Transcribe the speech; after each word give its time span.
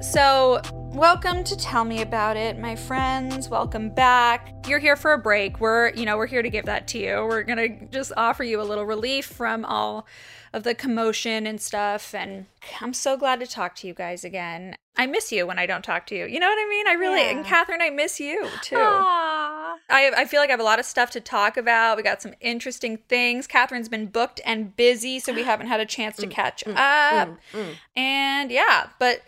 So, 0.00 0.62
welcome 0.74 1.44
to 1.44 1.54
Tell 1.54 1.84
Me 1.84 2.00
About 2.00 2.34
It, 2.38 2.58
my 2.58 2.74
friends. 2.74 3.50
Welcome 3.50 3.90
back. 3.90 4.66
You're 4.66 4.78
here 4.78 4.96
for 4.96 5.12
a 5.12 5.18
break. 5.18 5.60
We're, 5.60 5.90
you 5.90 6.06
know, 6.06 6.16
we're 6.16 6.26
here 6.26 6.40
to 6.40 6.48
give 6.48 6.64
that 6.64 6.88
to 6.88 6.98
you. 6.98 7.26
We're 7.28 7.42
going 7.42 7.58
to 7.58 7.86
just 7.86 8.10
offer 8.16 8.42
you 8.42 8.62
a 8.62 8.64
little 8.64 8.86
relief 8.86 9.26
from 9.26 9.62
all 9.66 10.06
of 10.54 10.62
the 10.62 10.74
commotion 10.74 11.46
and 11.46 11.60
stuff. 11.60 12.14
And 12.14 12.46
I'm 12.80 12.94
so 12.94 13.18
glad 13.18 13.40
to 13.40 13.46
talk 13.46 13.74
to 13.76 13.86
you 13.86 13.92
guys 13.92 14.24
again. 14.24 14.74
I 14.96 15.06
miss 15.06 15.30
you 15.32 15.46
when 15.46 15.58
I 15.58 15.66
don't 15.66 15.84
talk 15.84 16.06
to 16.06 16.16
you. 16.16 16.24
You 16.24 16.40
know 16.40 16.48
what 16.48 16.58
I 16.58 16.68
mean? 16.68 16.88
I 16.88 16.92
really, 16.94 17.20
Yeah. 17.20 17.36
and 17.36 17.44
Catherine, 17.44 17.82
I 17.82 17.90
miss 17.90 18.18
you 18.18 18.48
too. 18.62 18.76
Aww. 18.76 19.76
I, 19.90 20.12
I 20.16 20.24
feel 20.24 20.40
like 20.40 20.48
I 20.48 20.52
have 20.52 20.60
a 20.60 20.64
lot 20.64 20.78
of 20.78 20.86
stuff 20.86 21.10
to 21.10 21.20
talk 21.20 21.58
about. 21.58 21.98
We 21.98 22.02
got 22.02 22.22
some 22.22 22.32
interesting 22.40 22.96
things. 23.08 23.46
Catherine's 23.46 23.88
been 23.90 24.06
booked 24.06 24.40
and 24.46 24.74
busy, 24.74 25.18
so 25.20 25.34
we 25.34 25.42
haven't 25.42 25.66
had 25.66 25.80
a 25.80 25.86
chance 25.86 26.16
to 26.16 26.26
catch 26.26 26.66
up. 26.66 27.28
Mm, 27.28 27.36
mm. 27.52 27.74
And 27.96 28.50
yeah, 28.50 28.88
but 28.98 29.20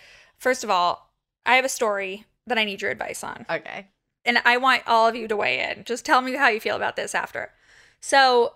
first 0.43 0.65
of 0.65 0.71
all, 0.71 1.13
I 1.46 1.55
have 1.57 1.64
a 1.64 1.69
story 1.71 2.25
that 2.46 2.59
I 2.59 2.64
need 2.64 2.83
your 2.83 2.91
advice 2.91 3.23
on. 3.25 3.46
Okay. 3.49 3.87
And 4.25 4.39
I 4.45 4.57
want 4.57 4.83
all 4.87 5.09
of 5.09 5.17
you 5.17 5.27
to 5.29 5.37
weigh 5.37 5.61
in. 5.71 5.85
Just 5.85 6.05
tell 6.05 6.21
me 6.21 6.35
how 6.35 6.49
you 6.49 6.61
feel 6.61 6.77
about 6.77 6.96
this 6.96 7.14
after. 7.14 7.53
So, 8.00 8.55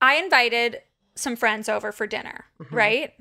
I 0.00 0.14
invited 0.16 0.82
some 1.16 1.36
friends 1.36 1.68
over 1.68 1.92
for 1.92 2.06
dinner, 2.06 2.44
Mhm. 2.60 2.72
right? 2.72 3.14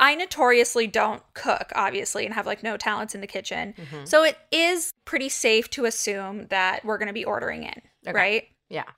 I 0.00 0.14
notoriously 0.14 0.86
don't 0.86 1.22
cook, 1.34 1.70
obviously, 1.74 2.24
and 2.26 2.34
have 2.34 2.46
like 2.46 2.62
no 2.62 2.76
talents 2.76 3.14
in 3.14 3.20
the 3.20 3.26
kitchen. 3.26 3.74
Mhm. 3.74 4.06
So 4.08 4.24
it 4.24 4.36
is 4.50 4.92
pretty 5.04 5.28
safe 5.28 5.70
to 5.70 5.84
assume 5.84 6.48
that 6.48 6.84
we're 6.84 6.98
going 6.98 7.06
to 7.08 7.12
be 7.14 7.24
ordering 7.24 7.62
in, 7.64 7.82
Okay. 8.06 8.12
right? 8.12 8.48
Yeah. 8.68 8.90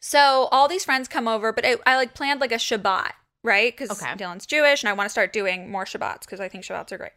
So 0.00 0.48
all 0.52 0.68
these 0.68 0.84
friends 0.84 1.08
come 1.08 1.26
over, 1.26 1.52
but 1.52 1.64
I, 1.66 1.76
I 1.86 1.96
like 1.96 2.14
planned 2.14 2.40
like 2.40 2.52
a 2.52 2.56
Shabbat, 2.56 3.12
right? 3.42 3.76
Because 3.76 4.02
Okay. 4.02 4.12
Dylan's 4.14 4.46
Jewish, 4.46 4.82
and 4.82 4.90
I 4.90 4.92
want 4.92 5.06
to 5.06 5.10
start 5.10 5.32
doing 5.32 5.70
more 5.70 5.84
Shabbats 5.84 6.20
because 6.20 6.40
I 6.40 6.48
think 6.48 6.64
Shabbats 6.64 6.92
are 6.92 6.98
great. 6.98 7.12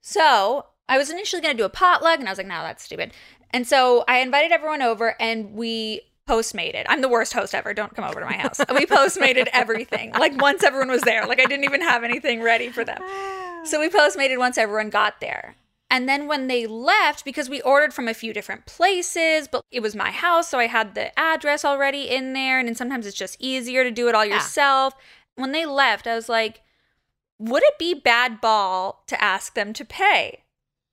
So 0.00 0.66
I 0.88 0.98
was 0.98 1.10
initially 1.10 1.42
going 1.42 1.56
to 1.56 1.62
do 1.62 1.64
a 1.66 1.70
potluck, 1.70 2.18
and 2.18 2.28
I 2.28 2.32
was 2.32 2.38
like, 2.38 2.46
no, 2.46 2.62
that's 2.62 2.82
stupid. 2.82 3.12
And 3.50 3.66
so 3.66 4.04
I 4.08 4.18
invited 4.18 4.52
everyone 4.52 4.82
over, 4.82 5.14
and 5.20 5.52
we 5.54 6.02
post 6.26 6.54
postmated. 6.54 6.84
I'm 6.88 7.00
the 7.00 7.08
worst 7.08 7.32
host 7.32 7.54
ever. 7.54 7.74
Don't 7.74 7.94
come 7.94 8.04
over 8.04 8.20
to 8.20 8.26
my 8.26 8.34
house. 8.34 8.60
we 8.74 8.86
post 8.86 9.18
postmated 9.18 9.48
everything. 9.52 10.12
Like 10.12 10.40
once 10.40 10.62
everyone 10.62 10.88
was 10.90 11.02
there, 11.02 11.26
like 11.26 11.40
I 11.40 11.44
didn't 11.44 11.64
even 11.64 11.80
have 11.80 12.04
anything 12.04 12.40
ready 12.40 12.68
for 12.68 12.84
them. 12.84 13.02
So 13.64 13.80
we 13.80 13.88
post 13.88 14.16
postmated 14.16 14.38
once 14.38 14.56
everyone 14.56 14.90
got 14.90 15.20
there. 15.20 15.56
And 15.90 16.08
then 16.08 16.28
when 16.28 16.46
they 16.46 16.66
left, 16.68 17.24
because 17.24 17.50
we 17.50 17.60
ordered 17.62 17.92
from 17.92 18.06
a 18.06 18.14
few 18.14 18.32
different 18.32 18.64
places, 18.64 19.48
but 19.48 19.64
it 19.72 19.80
was 19.80 19.96
my 19.96 20.10
house, 20.12 20.48
so 20.48 20.58
I 20.58 20.68
had 20.68 20.94
the 20.94 21.18
address 21.18 21.64
already 21.64 22.08
in 22.08 22.32
there. 22.32 22.58
And 22.60 22.68
then 22.68 22.76
sometimes 22.76 23.06
it's 23.06 23.16
just 23.16 23.36
easier 23.40 23.82
to 23.82 23.90
do 23.90 24.08
it 24.08 24.14
all 24.14 24.24
Yeah. 24.24 24.34
yourself. 24.34 24.94
When 25.34 25.50
they 25.52 25.66
left, 25.66 26.06
I 26.06 26.14
was 26.14 26.28
like, 26.28 26.62
would 27.38 27.62
it 27.64 27.78
be 27.78 27.94
bad 27.94 28.40
ball 28.40 29.02
to 29.08 29.20
ask 29.22 29.54
them 29.54 29.72
to 29.72 29.84
pay? 29.84 30.44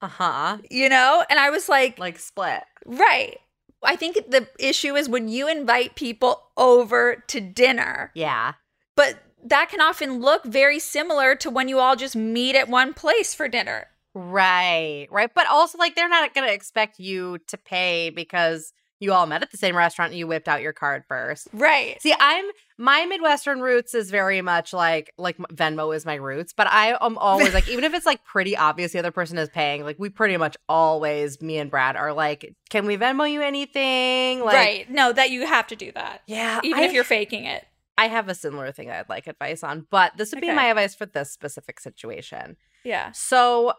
Uh 0.01 0.07
huh. 0.07 0.57
You 0.71 0.89
know? 0.89 1.23
And 1.29 1.39
I 1.39 1.49
was 1.51 1.69
like, 1.69 1.99
Like 1.99 2.17
split. 2.17 2.63
right. 2.85 3.37
I 3.83 3.95
think 3.95 4.15
the 4.31 4.47
issue 4.57 4.95
is 4.95 5.07
when 5.07 5.27
you 5.27 5.47
invite 5.47 5.93
people 5.95 6.41
over 6.57 7.23
to 7.27 7.39
dinner, 7.39 8.11
Yeah. 8.15 8.53
but 8.95 9.19
that 9.43 9.69
can 9.69 9.79
often 9.81 10.19
look 10.19 10.43
very 10.43 10.79
similar 10.79 11.35
to 11.35 11.49
when 11.51 11.67
you 11.69 11.77
all 11.79 11.95
just 11.95 12.15
meet 12.15 12.55
at 12.55 12.67
one 12.67 12.93
place 12.95 13.35
for 13.35 13.47
dinner. 13.47 13.87
Right. 14.17 15.07
Right. 15.11 15.29
But 15.33 15.47
also, 15.47 15.77
like, 15.77 15.95
they're 15.95 16.09
not 16.09 16.33
going 16.33 16.47
to 16.47 16.53
expect 16.53 16.99
you 16.99 17.37
to 17.47 17.57
pay 17.57 18.09
because 18.09 18.73
you 18.99 19.13
all 19.13 19.27
met 19.27 19.43
at 19.43 19.51
the 19.51 19.57
same 19.57 19.75
restaurant 19.75 20.11
and 20.11 20.19
you 20.19 20.25
whipped 20.25 20.47
out 20.47 20.61
your 20.61 20.73
card 20.73 21.03
first. 21.07 21.47
Right. 21.53 22.01
See, 22.01 22.15
I'm 22.19 22.45
my 22.79 23.05
Midwestern 23.05 23.61
roots 23.61 23.93
is 23.93 24.09
very 24.09 24.41
much 24.41 24.73
like 24.73 25.11
like 25.17 25.37
Venmo 25.37 25.95
is 25.95 26.05
my 26.05 26.15
roots, 26.15 26.53
but 26.53 26.67
I 26.67 26.97
am 26.99 27.17
always 27.17 27.53
like 27.53 27.69
even 27.69 27.83
if 27.83 27.93
it's 27.93 28.05
like 28.05 28.23
pretty 28.23 28.57
obvious 28.57 28.93
the 28.93 28.99
other 28.99 29.11
person 29.11 29.37
is 29.37 29.49
paying, 29.49 29.83
like 29.83 29.97
we 29.99 30.09
pretty 30.09 30.37
much 30.37 30.57
always 30.67 31.41
me 31.41 31.59
and 31.59 31.69
Brad 31.69 31.95
are 31.95 32.13
like, 32.13 32.55
can 32.69 32.85
we 32.87 32.97
Venmo 32.97 33.31
you 33.31 33.41
anything? 33.41 34.39
Like, 34.39 34.55
right. 34.55 34.89
No, 34.89 35.13
that 35.13 35.29
you 35.29 35.45
have 35.45 35.67
to 35.67 35.75
do 35.75 35.91
that. 35.91 36.21
Yeah, 36.25 36.59
Even 36.63 36.79
I, 36.79 36.85
if 36.85 36.93
you're 36.93 37.03
faking 37.03 37.45
it. 37.45 37.65
I 37.99 38.07
have 38.07 38.29
a 38.29 38.35
similar 38.35 38.71
thing 38.71 38.91
I'd 38.91 39.09
like 39.09 39.27
advice 39.27 39.63
on, 39.63 39.87
but 39.89 40.13
this 40.17 40.31
would 40.31 40.41
be 40.41 40.51
my 40.51 40.65
advice 40.65 40.93
for 40.93 41.07
this 41.07 41.31
specific 41.31 41.79
situation. 41.79 42.55
Yeah. 42.83 43.11
So, 43.11 43.73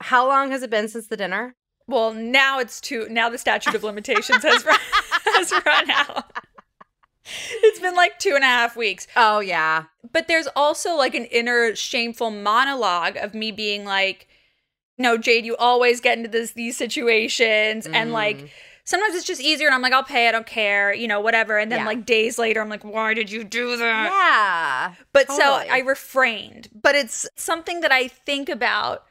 how 0.00 0.26
long 0.28 0.50
has 0.50 0.62
it 0.62 0.70
been 0.70 0.88
since 0.88 1.06
the 1.08 1.16
dinner? 1.16 1.54
Well, 1.86 2.12
now 2.14 2.58
it's 2.60 2.80
too 2.80 3.06
now 3.10 3.28
the 3.28 3.38
statute 3.38 3.74
of 3.74 3.82
limitations 3.84 4.42
has 4.44 4.64
run 4.64 4.78
has 5.26 5.52
run 5.66 5.90
out. 5.90 6.32
It's 7.62 7.78
been 7.80 7.94
like 7.94 8.18
two 8.18 8.34
and 8.34 8.42
a 8.42 8.46
half 8.46 8.76
weeks. 8.76 9.06
Oh 9.16 9.40
yeah, 9.40 9.84
But 10.12 10.26
there's 10.26 10.48
also 10.56 10.94
like 10.96 11.14
an 11.14 11.26
inner 11.26 11.74
shameful 11.76 12.30
monologue 12.30 13.16
of 13.16 13.34
me 13.34 13.52
being 13.52 13.84
like, 13.84 14.26
no, 14.98 15.16
Jade, 15.16 15.44
you 15.44 15.56
always 15.56 16.00
get 16.00 16.16
into 16.18 16.30
this 16.30 16.52
these 16.52 16.76
situations 16.76 17.86
and 17.86 18.10
Mm. 18.10 18.14
like 18.14 18.50
sometimes 18.84 19.14
it's 19.14 19.26
just 19.26 19.40
easier 19.40 19.66
and 19.68 19.74
I'm 19.74 19.82
like, 19.82 19.92
I'll 19.92 20.02
pay, 20.02 20.28
I 20.28 20.32
don't 20.32 20.46
care, 20.46 20.92
you 20.94 21.06
know, 21.06 21.20
whatever. 21.20 21.58
And 21.58 21.70
then 21.70 21.80
Yeah. 21.80 21.86
like 21.86 22.04
days 22.06 22.38
later, 22.38 22.60
I'm 22.60 22.68
like, 22.68 22.84
why 22.84 23.14
did 23.14 23.30
you 23.30 23.44
do 23.44 23.76
that? 23.76 24.10
yeah. 24.12 24.94
But 25.12 25.30
so 25.30 25.54
I 25.70 25.80
refrained. 25.80 26.68
But 26.72 26.94
it's 26.94 27.28
something 27.36 27.80
that 27.80 27.92
I 27.92 28.08
think 28.08 28.48
about 28.48 29.04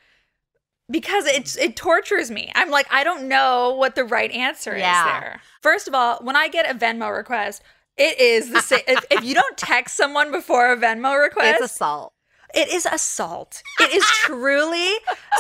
because 0.90 1.26
it's 1.26 1.56
it 1.58 1.76
tortures 1.76 2.32
me. 2.32 2.52
I'm 2.56 2.70
like, 2.70 2.88
I 2.92 3.04
don't 3.04 3.28
know 3.28 3.76
what 3.76 3.96
the 3.96 4.04
right 4.04 4.32
answer 4.32 4.78
Yeah. 4.78 5.06
is 5.06 5.12
there. 5.22 5.42
First 5.62 5.88
of 5.88 5.94
all, 5.94 6.20
when 6.22 6.36
I 6.36 6.48
get 6.48 6.70
a 6.70 6.74
Venmo 6.78 7.16
request, 7.16 7.62
it 7.98 8.20
is 8.20 8.50
the 8.52 8.62
same. 8.62 8.82
if, 8.88 9.06
if 9.12 9.24
you 9.24 9.34
don't 9.36 9.58
text 9.58 9.98
someone 9.98 10.32
before 10.32 10.72
a 10.72 10.78
Venmo 10.78 11.22
request, 11.22 11.62
It's 11.62 11.74
assault. 11.74 12.14
it 12.56 12.70
is 12.70 12.86
assault. 12.86 13.62
It 13.80 13.94
is 13.94 14.04
truly 14.06 14.90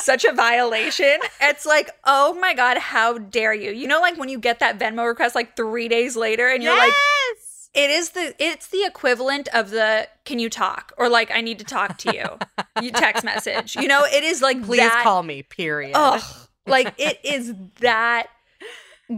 such 0.01 0.25
a 0.25 0.33
violation. 0.33 1.19
It's 1.41 1.65
like, 1.65 1.89
oh 2.03 2.33
my 2.35 2.53
God, 2.53 2.77
how 2.77 3.17
dare 3.17 3.53
you? 3.53 3.71
You 3.71 3.87
know, 3.87 4.01
like 4.01 4.17
when 4.17 4.29
you 4.29 4.39
get 4.39 4.59
that 4.59 4.77
Venmo 4.77 5.07
request 5.07 5.35
like 5.35 5.55
three 5.55 5.87
days 5.87 6.15
later 6.17 6.47
and 6.49 6.61
you're 6.61 6.75
like, 6.77 6.91
Yes! 6.91 7.38
It 7.79 7.89
is 7.89 8.09
the 8.09 8.35
it's 8.43 8.67
the 8.67 8.83
equivalent 8.83 9.47
of 9.53 9.69
the 9.69 10.07
can 10.25 10.37
you 10.39 10.49
talk 10.49 10.91
or 10.97 11.07
like 11.07 11.31
I 11.31 11.39
need 11.41 11.59
to 11.59 11.65
talk 11.65 11.97
to 11.99 12.13
you. 12.13 12.25
you 12.83 12.91
text 12.91 13.23
message. 13.23 13.75
You 13.75 13.87
know, 13.87 14.03
it 14.03 14.23
is 14.23 14.41
like 14.41 14.61
please 14.63 14.79
that, 14.81 15.01
call 15.03 15.23
me. 15.23 15.43
Period. 15.43 15.93
Ugh, 15.95 16.21
like 16.67 16.93
it 16.97 17.19
is 17.23 17.53
that 17.79 18.27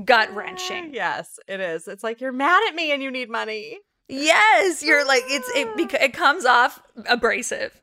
gut 0.05 0.33
wrenching. 0.35 0.93
Yes, 0.93 1.39
it 1.47 1.59
is. 1.59 1.87
It's 1.87 2.03
like 2.03 2.21
you're 2.21 2.31
mad 2.31 2.61
at 2.69 2.75
me 2.75 2.91
and 2.91 3.01
you 3.01 3.09
need 3.09 3.29
money. 3.29 3.79
Yes, 4.07 4.83
you're 4.83 5.05
like 5.07 5.23
it's 5.25 5.49
it 5.55 5.93
it 6.01 6.13
comes 6.13 6.45
off 6.45 6.81
abrasive. 7.09 7.81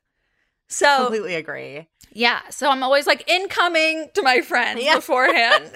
So 0.69 1.05
Completely 1.05 1.35
agree. 1.35 1.89
yeah, 2.13 2.41
so 2.51 2.69
I'm 2.69 2.83
always 2.83 3.07
like 3.07 3.29
incoming 3.29 4.11
to 4.15 4.23
my 4.23 4.43
friends 4.43 4.83
Yeah. 4.85 4.97
beforehand. 4.97 5.71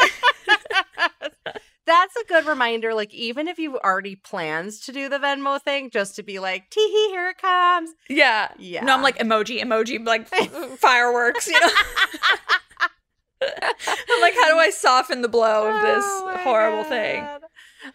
That's 1.86 2.14
a 2.16 2.24
good 2.28 2.46
reminder. 2.46 2.94
Like, 2.94 3.12
even 3.12 3.48
if 3.48 3.58
you've 3.58 3.74
already 3.74 4.14
plans 4.16 4.78
to 4.86 4.92
do 4.92 5.08
the 5.08 5.18
Venmo 5.18 5.60
thing, 5.60 5.90
just 5.90 6.14
to 6.16 6.22
be 6.22 6.38
like, 6.38 6.70
tee 6.70 6.80
hee, 6.88 7.10
here 7.10 7.28
it 7.30 7.38
comes. 7.38 7.90
yeah, 8.08 8.48
Yeah. 8.58 8.84
No, 8.84 8.94
I'm 8.94 9.02
like 9.02 9.18
emoji, 9.18 9.60
emoji, 9.60 10.04
like 10.06 10.28
fireworks. 10.78 11.48
You 11.48 11.60
know. 11.60 11.68
I'm 13.42 14.20
like, 14.20 14.34
how 14.34 14.48
do 14.48 14.58
I 14.58 14.70
soften 14.70 15.22
the 15.22 15.28
blow 15.28 15.66
of 15.66 15.82
this 15.82 16.04
Oh 16.06 16.36
horrible 16.44 16.84
thing? 16.84 17.26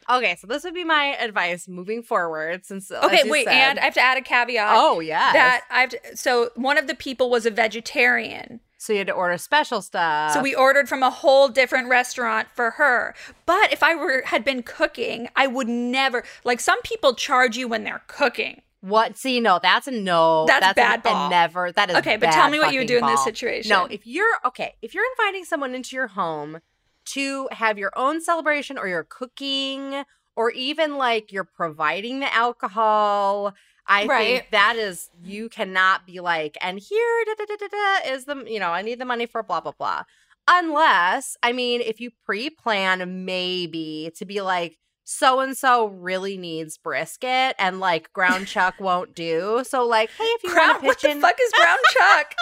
Okay, 0.10 0.36
so 0.36 0.46
this 0.48 0.66
would 0.66 0.74
be 0.74 0.84
my 0.84 1.16
advice 1.16 1.70
moving 1.70 2.04
forward. 2.04 2.66
Since 2.66 2.92
Okay, 2.92 3.30
wait, 3.30 3.46
said- 3.46 3.54
and 3.54 3.80
I 3.80 3.86
have 3.86 3.94
to 3.94 4.02
add 4.02 4.18
a 4.18 4.22
caveat. 4.22 4.76
oh 4.78 5.00
yeah, 5.00 5.32
That 5.32 5.62
I've 5.72 5.90
to 5.92 6.18
so 6.18 6.50
one 6.56 6.78
of 6.78 6.88
the 6.88 6.96
people 6.96 7.30
was 7.30 7.46
a 7.46 7.52
vegetarian. 7.52 8.60
So 8.88 8.94
you 8.94 9.00
had 9.00 9.08
to 9.08 9.14
order 9.14 9.38
special 9.38 9.82
stuff. 9.82 10.32
So 10.34 10.42
we 10.42 10.56
ordered 10.56 10.88
from 10.88 11.04
a 11.04 11.10
whole 11.10 11.50
different 11.50 11.90
restaurant 11.90 12.48
for 12.56 12.72
her. 12.72 13.14
But 13.46 13.72
if 13.74 13.84
I 13.84 13.94
were 13.96 14.24
had 14.26 14.44
been 14.46 14.64
cooking, 14.64 15.30
I 15.36 15.46
would 15.48 15.68
never 15.68 16.24
like 16.46 16.60
some 16.62 16.82
people 16.84 17.14
charge 17.14 17.58
you 17.58 17.68
when 17.68 17.84
they're 17.84 18.04
cooking. 18.08 18.62
what? 18.80 19.18
See, 19.18 19.40
no, 19.42 19.60
that's 19.62 19.88
a 19.88 19.92
no. 19.92 20.46
That's 20.48 20.72
a- 20.72 20.74
bad 20.74 21.00
a 21.00 21.04
ball. 21.04 21.30
never. 21.30 21.72
That 21.74 21.90
is 21.90 21.98
Okay, 21.98 22.16
but 22.16 22.32
tell 22.32 22.50
me 22.50 22.60
what 22.60 22.72
you 22.74 22.80
would 22.80 22.88
do 22.88 23.00
fucking 23.00 23.10
in 23.10 23.14
this 23.16 23.24
situation. 23.26 23.70
No, 23.70 23.86
if 23.86 24.08
you're 24.08 24.38
okay, 24.46 24.76
if 24.82 24.94
you're 24.94 25.04
inviting 25.18 25.44
someone 25.44 25.76
into 25.76 25.96
your 25.96 26.08
home 26.08 26.60
to 27.08 27.48
have 27.52 27.78
your 27.78 27.92
own 27.96 28.22
celebration 28.22 28.78
or 28.78 28.88
you're 28.88 29.04
cooking 29.04 30.04
or 30.36 30.52
even 30.52 30.98
like 30.98 31.32
you're 31.34 31.44
providing 31.44 32.20
the 32.20 32.34
alcohol, 32.34 33.54
I 33.88 34.06
Right. 34.06 34.28
think 34.42 34.52
that 34.52 34.76
is 34.76 35.10
you 35.24 35.50
cannot 35.50 36.06
be 36.06 36.20
like, 36.20 36.58
and 36.62 36.78
here 36.80 37.24
da, 37.26 37.34
da, 37.38 37.46
da, 37.46 37.56
da, 37.56 37.68
da, 37.68 38.14
is 38.14 38.26
the 38.26 38.44
you 38.52 38.60
know, 38.60 38.72
I 38.72 38.82
need 38.82 39.00
the 39.00 39.06
money 39.06 39.26
for 39.26 39.44
blah 39.44 39.62
blah 39.62 39.74
blah. 39.78 40.04
Unless, 40.50 41.36
I 41.44 41.52
mean, 41.52 41.82
if 41.82 42.00
you 42.00 42.12
pre-plan 42.26 43.26
maybe 43.26 44.12
to 44.16 44.26
be 44.26 44.40
like 44.42 44.78
so 45.04 45.40
and 45.40 45.56
so 45.58 45.88
really 45.88 46.38
needs 46.38 46.78
brisket 46.78 47.56
and 47.60 47.80
like 47.80 48.12
ground 48.14 48.48
chuck 48.54 48.80
won't 48.80 49.14
do. 49.16 49.64
So 49.66 49.86
like, 49.86 50.10
hey, 50.12 50.24
if 50.24 50.44
you 50.44 50.50
ground, 50.52 50.70
want 50.70 50.82
to 50.82 50.88
what 50.88 51.00
pitch 51.02 51.14
the 51.14 51.20
fuck 51.22 51.36
is 51.42 51.52
ground 51.54 51.80
chuck? 51.94 52.36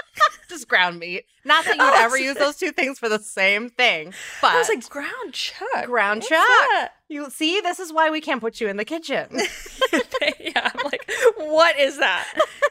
just 0.50 0.68
ground 0.68 1.00
meat. 1.00 1.26
Not 1.44 1.66
that 1.66 1.76
you 1.78 1.84
would 1.84 1.94
Oh, 1.94 2.04
ever 2.04 2.18
use 2.18 2.36
those 2.38 2.58
two 2.58 2.72
things 2.72 2.98
for 3.00 3.10
the 3.10 3.20
same 3.20 3.70
thing, 3.70 4.14
but 4.42 4.52
I 4.52 4.58
was 4.60 4.70
like, 4.70 4.88
ground 4.90 5.34
chuck. 5.34 5.86
ground 5.86 6.22
What's 6.22 6.30
chuck. 6.30 6.40
that? 6.40 6.90
You 7.08 7.30
see, 7.30 7.62
this 7.62 7.80
is 7.80 7.94
why 7.94 8.10
we 8.10 8.20
can't 8.22 8.42
put 8.42 8.60
you 8.60 8.68
in 8.68 8.78
the 8.78 8.86
kitchen. 8.86 9.28
yeah, 9.34 10.72
I'm 10.74 10.84
like, 10.86 10.92
like, 10.92 11.12
what 11.52 11.80
is 11.80 11.98
that? 12.00 12.28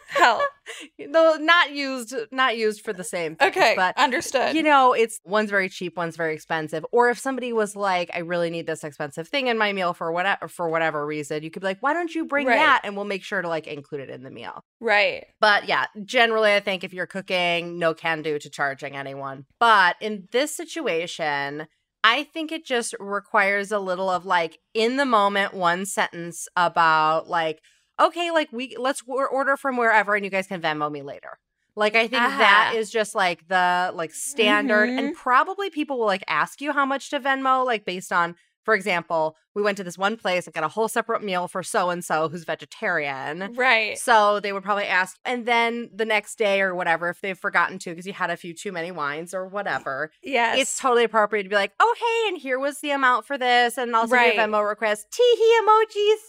Hell. 0.09 0.43
Though 1.13 1.37
not 1.41 1.73
used, 1.73 2.15
not 2.33 2.57
used 2.57 2.81
for 2.83 2.93
the 2.93 3.05
same. 3.05 3.37
Things, 3.37 3.57
Okay, 3.57 3.75
but 3.77 3.97
understood. 3.99 4.55
you 4.57 4.63
know, 4.63 4.93
it's 4.93 5.21
one's 5.25 5.51
very 5.51 5.69
cheap, 5.69 5.97
one's 5.97 6.17
very 6.17 6.35
expensive. 6.35 6.85
Or 6.93 7.11
if 7.11 7.19
somebody 7.19 7.53
was 7.53 7.77
like, 7.77 8.11
"I 8.15 8.21
really 8.21 8.49
need 8.51 8.67
this 8.67 8.83
expensive 8.85 9.29
thing 9.29 9.49
in 9.49 9.59
my 9.59 9.73
meal 9.73 9.93
for 9.93 10.11
whatever 10.13 10.49
for 10.49 10.69
whatever 10.69 11.05
reason," 11.05 11.43
you 11.43 11.51
could 11.51 11.61
be 11.63 11.67
like, 11.69 11.83
"Why 11.83 11.93
don't 11.93 12.15
you 12.15 12.25
bring 12.27 12.47
Right. 12.47 12.57
that?" 12.57 12.81
And 12.85 12.97
we'll 12.97 13.05
make 13.05 13.23
sure 13.25 13.43
to 13.43 13.49
like 13.49 13.67
include 13.67 14.03
it 14.03 14.11
in 14.11 14.23
the 14.23 14.31
meal. 14.31 14.63
right. 14.81 15.27
But 15.41 15.69
yeah, 15.69 15.87
generally, 16.05 16.55
I 16.55 16.61
think 16.61 16.83
if 16.85 16.93
you're 16.95 17.07
cooking, 17.07 17.79
no 17.79 17.93
can 17.95 18.23
do 18.23 18.39
to 18.39 18.51
charging 18.51 18.97
anyone. 18.97 19.45
But 19.61 19.97
in 20.01 20.29
this 20.33 20.57
situation, 20.57 21.67
I 22.03 22.25
think 22.25 22.53
it 22.53 22.65
just 22.67 22.95
requires 23.01 23.71
a 23.73 23.79
little 23.79 24.09
of 24.11 24.25
like 24.27 24.59
in 24.75 24.97
the 24.97 25.07
moment, 25.07 25.55
one 25.55 25.87
sentence 25.87 26.47
about 26.57 27.29
like, 27.29 27.61
okay, 28.01 28.31
like 28.31 28.49
we 28.53 28.77
let's 28.79 29.03
order 29.07 29.57
from 29.57 29.77
wherever 29.77 30.15
and 30.15 30.25
you 30.25 30.31
guys 30.31 30.47
can 30.47 30.61
Venmo 30.61 30.91
me 30.91 31.03
later. 31.03 31.39
Like 31.77 31.97
I 31.97 32.03
think 32.07 32.23
that 32.23 32.71
Ah. 32.73 32.77
is 32.79 32.91
just 32.91 33.15
like 33.15 33.49
the 33.49 33.91
like 33.95 34.13
standard, 34.15 34.91
and 34.91 35.15
probably 35.15 35.71
people 35.71 35.99
will 35.99 36.07
like 36.07 36.23
ask 36.29 36.61
you 36.61 36.73
how 36.73 36.87
much 36.87 37.11
to 37.11 37.19
Venmo, 37.19 37.65
like 37.67 37.85
based 37.85 38.13
on, 38.13 38.37
for 38.65 38.75
example, 38.75 39.37
we 39.57 39.63
went 39.63 39.77
to 39.79 39.85
this 39.85 39.99
one 39.99 40.17
place 40.17 40.47
and 40.47 40.55
got 40.55 40.63
a 40.65 40.69
whole 40.69 40.87
separate 40.89 41.23
meal 41.25 41.49
for 41.49 41.63
so 41.65 41.91
and 41.91 42.05
so 42.05 42.29
who's 42.29 42.45
vegetarian. 42.45 43.53
Right. 43.57 43.99
So 43.99 44.39
they 44.41 44.53
would 44.53 44.63
probably 44.63 44.85
ask, 44.85 45.17
and 45.25 45.47
then 45.47 45.91
the 45.95 46.05
next 46.05 46.37
day 46.39 46.61
or 46.61 46.75
whatever, 46.77 47.09
if 47.09 47.21
they've 47.21 47.39
forgotten 47.39 47.79
to 47.81 47.91
because 47.91 48.07
you 48.07 48.13
had 48.13 48.31
a 48.31 48.37
few 48.37 48.55
too 48.55 48.71
many 48.73 48.91
wines 48.93 49.35
or 49.35 49.47
whatever, 49.47 50.11
Yes. 50.23 50.59
it's 50.61 50.79
totally 50.79 51.05
appropriate 51.05 51.43
to 51.45 51.49
be 51.49 51.55
like, 51.57 51.73
oh, 51.81 51.95
hey, 51.99 52.29
and 52.29 52.41
here 52.41 52.59
was 52.59 52.81
the 52.81 52.91
amount 52.93 53.27
for 53.27 53.37
this, 53.37 53.77
and 53.79 53.95
also 53.97 54.15
Right. 54.15 54.35
your 54.37 54.45
Venmo 54.47 54.67
request, 54.69 55.07
teehee 55.11 55.61
emojis. 55.63 56.21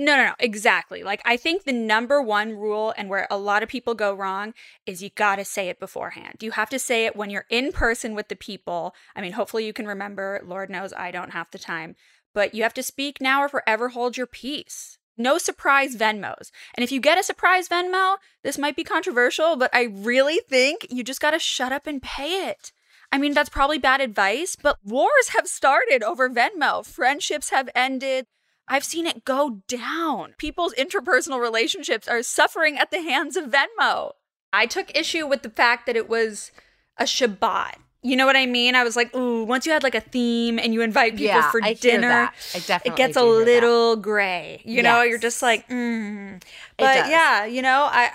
No, 0.00 0.16
no, 0.16 0.24
no, 0.24 0.34
exactly. 0.38 1.02
Like, 1.02 1.20
I 1.26 1.36
think 1.36 1.64
the 1.64 1.74
number 1.74 2.22
one 2.22 2.56
rule 2.56 2.94
and 2.96 3.10
where 3.10 3.26
a 3.30 3.36
lot 3.36 3.62
of 3.62 3.68
people 3.68 3.92
go 3.92 4.14
wrong 4.14 4.54
is 4.86 5.02
you 5.02 5.10
got 5.10 5.36
to 5.36 5.44
say 5.44 5.68
it 5.68 5.78
beforehand. 5.78 6.36
You 6.40 6.52
have 6.52 6.70
to 6.70 6.78
say 6.78 7.04
it 7.04 7.14
when 7.14 7.28
you're 7.28 7.44
in 7.50 7.70
person 7.70 8.14
with 8.14 8.28
the 8.28 8.34
people. 8.34 8.94
I 9.14 9.20
mean, 9.20 9.32
hopefully 9.32 9.66
you 9.66 9.74
can 9.74 9.86
remember. 9.86 10.40
Lord 10.42 10.70
knows 10.70 10.94
I 10.94 11.10
don't 11.10 11.34
have 11.34 11.50
the 11.50 11.58
time, 11.58 11.96
but 12.32 12.54
you 12.54 12.62
have 12.62 12.72
to 12.74 12.82
speak 12.82 13.18
now 13.20 13.42
or 13.42 13.48
forever 13.50 13.90
hold 13.90 14.16
your 14.16 14.26
peace. 14.26 14.96
No 15.18 15.36
surprise 15.36 15.96
Venmos. 15.96 16.50
And 16.74 16.82
if 16.82 16.90
you 16.90 16.98
get 16.98 17.18
a 17.18 17.22
surprise 17.22 17.68
Venmo, 17.68 18.16
this 18.42 18.56
might 18.56 18.76
be 18.76 18.84
controversial, 18.84 19.56
but 19.56 19.68
I 19.74 19.82
really 19.82 20.40
think 20.48 20.86
you 20.88 21.04
just 21.04 21.20
got 21.20 21.32
to 21.32 21.38
shut 21.38 21.72
up 21.72 21.86
and 21.86 22.00
pay 22.00 22.48
it. 22.48 22.72
I 23.12 23.18
mean, 23.18 23.34
that's 23.34 23.50
probably 23.50 23.76
bad 23.76 24.00
advice, 24.00 24.56
but 24.56 24.78
wars 24.82 25.28
have 25.36 25.46
started 25.46 26.02
over 26.02 26.30
Venmo. 26.30 26.86
Friendships 26.86 27.50
have 27.50 27.68
ended. 27.74 28.24
I've 28.70 28.84
seen 28.84 29.06
it 29.06 29.24
go 29.24 29.62
down. 29.66 30.34
People's 30.38 30.72
interpersonal 30.74 31.40
relationships 31.40 32.06
are 32.06 32.22
suffering 32.22 32.78
at 32.78 32.92
the 32.92 33.02
hands 33.02 33.36
of 33.36 33.46
Venmo. 33.50 34.12
I 34.52 34.66
took 34.66 34.96
issue 34.96 35.26
with 35.26 35.42
the 35.42 35.50
fact 35.50 35.86
that 35.86 35.96
it 35.96 36.08
was 36.08 36.52
a 36.96 37.04
Shabbat. 37.04 37.74
You 38.02 38.16
know 38.16 38.24
what 38.24 38.36
I 38.36 38.46
mean? 38.46 38.76
I 38.76 38.84
was 38.84 38.96
like, 38.96 39.14
ooh, 39.14 39.44
once 39.44 39.66
you 39.66 39.72
had 39.72 39.82
like 39.82 39.96
a 39.96 40.00
theme 40.00 40.58
and 40.58 40.72
you 40.72 40.80
invite 40.82 41.12
people 41.12 41.26
yeah, 41.26 41.50
for 41.50 41.60
I 41.62 41.74
dinner, 41.74 42.08
that. 42.08 42.34
I 42.54 42.58
definitely 42.60 42.92
it 42.92 42.96
gets 42.96 43.16
a 43.16 43.20
hear 43.20 43.38
that. 43.40 43.44
little 43.44 43.96
gray. 43.96 44.62
You 44.64 44.82
know, 44.82 45.02
you're 45.02 45.18
just 45.18 45.42
like, 45.42 45.68
mm. 45.68 46.40
But 46.78 47.08
yeah, 47.10 47.44
you 47.44 47.60
know, 47.60 47.88
I 47.90 48.12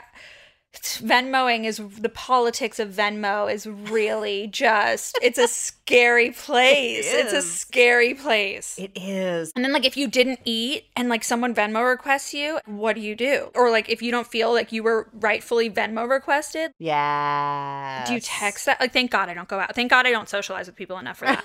Venmoing 0.81 1.66
is 1.66 1.77
the 2.00 2.10
politics 2.10 2.80
of 2.80 2.89
Venmo 2.89 3.51
is 3.51 3.66
really 3.68 4.48
just 4.48 5.18
it's 5.22 5.38
a 5.38 5.48
scary 5.48 6.31
place. 6.31 7.06
it's 7.07 7.33
a 7.33 7.42
scary 7.42 8.13
place. 8.13 8.77
It 8.77 8.92
is. 8.95 9.51
And 9.56 9.63
then 9.63 9.72
like 9.74 9.86
if 9.86 9.98
you 9.98 10.07
didn't 10.07 10.39
eat 10.45 10.86
and 10.95 11.10
like 11.10 11.24
someone 11.24 11.54
Venmo 11.56 11.88
requests 11.88 12.33
you, 12.33 12.60
what 12.66 12.95
do 12.95 13.01
you 13.01 13.16
do? 13.16 13.50
Or 13.56 13.69
like 13.72 13.89
if 13.89 14.01
you 14.01 14.12
don't 14.12 14.27
feel 14.27 14.51
like 14.54 14.72
you 14.72 14.83
were 14.83 15.10
rightfully 15.13 15.69
Venmo 15.69 16.10
requested, 16.10 16.72
Yeah. 16.80 18.04
do 18.07 18.13
you 18.13 18.19
text 18.19 18.66
that? 18.66 18.80
Like 18.80 18.94
thank 18.94 19.12
God 19.12 19.30
I 19.30 19.33
don't 19.33 19.48
go 19.48 19.60
out. 19.60 19.75
Thank 19.75 19.89
God 19.92 20.06
I 20.06 20.12
don't 20.12 20.30
socialize 20.30 20.68
with 20.68 20.75
people 20.75 20.98
enough 20.98 21.18
for 21.18 21.25
that. 21.25 21.44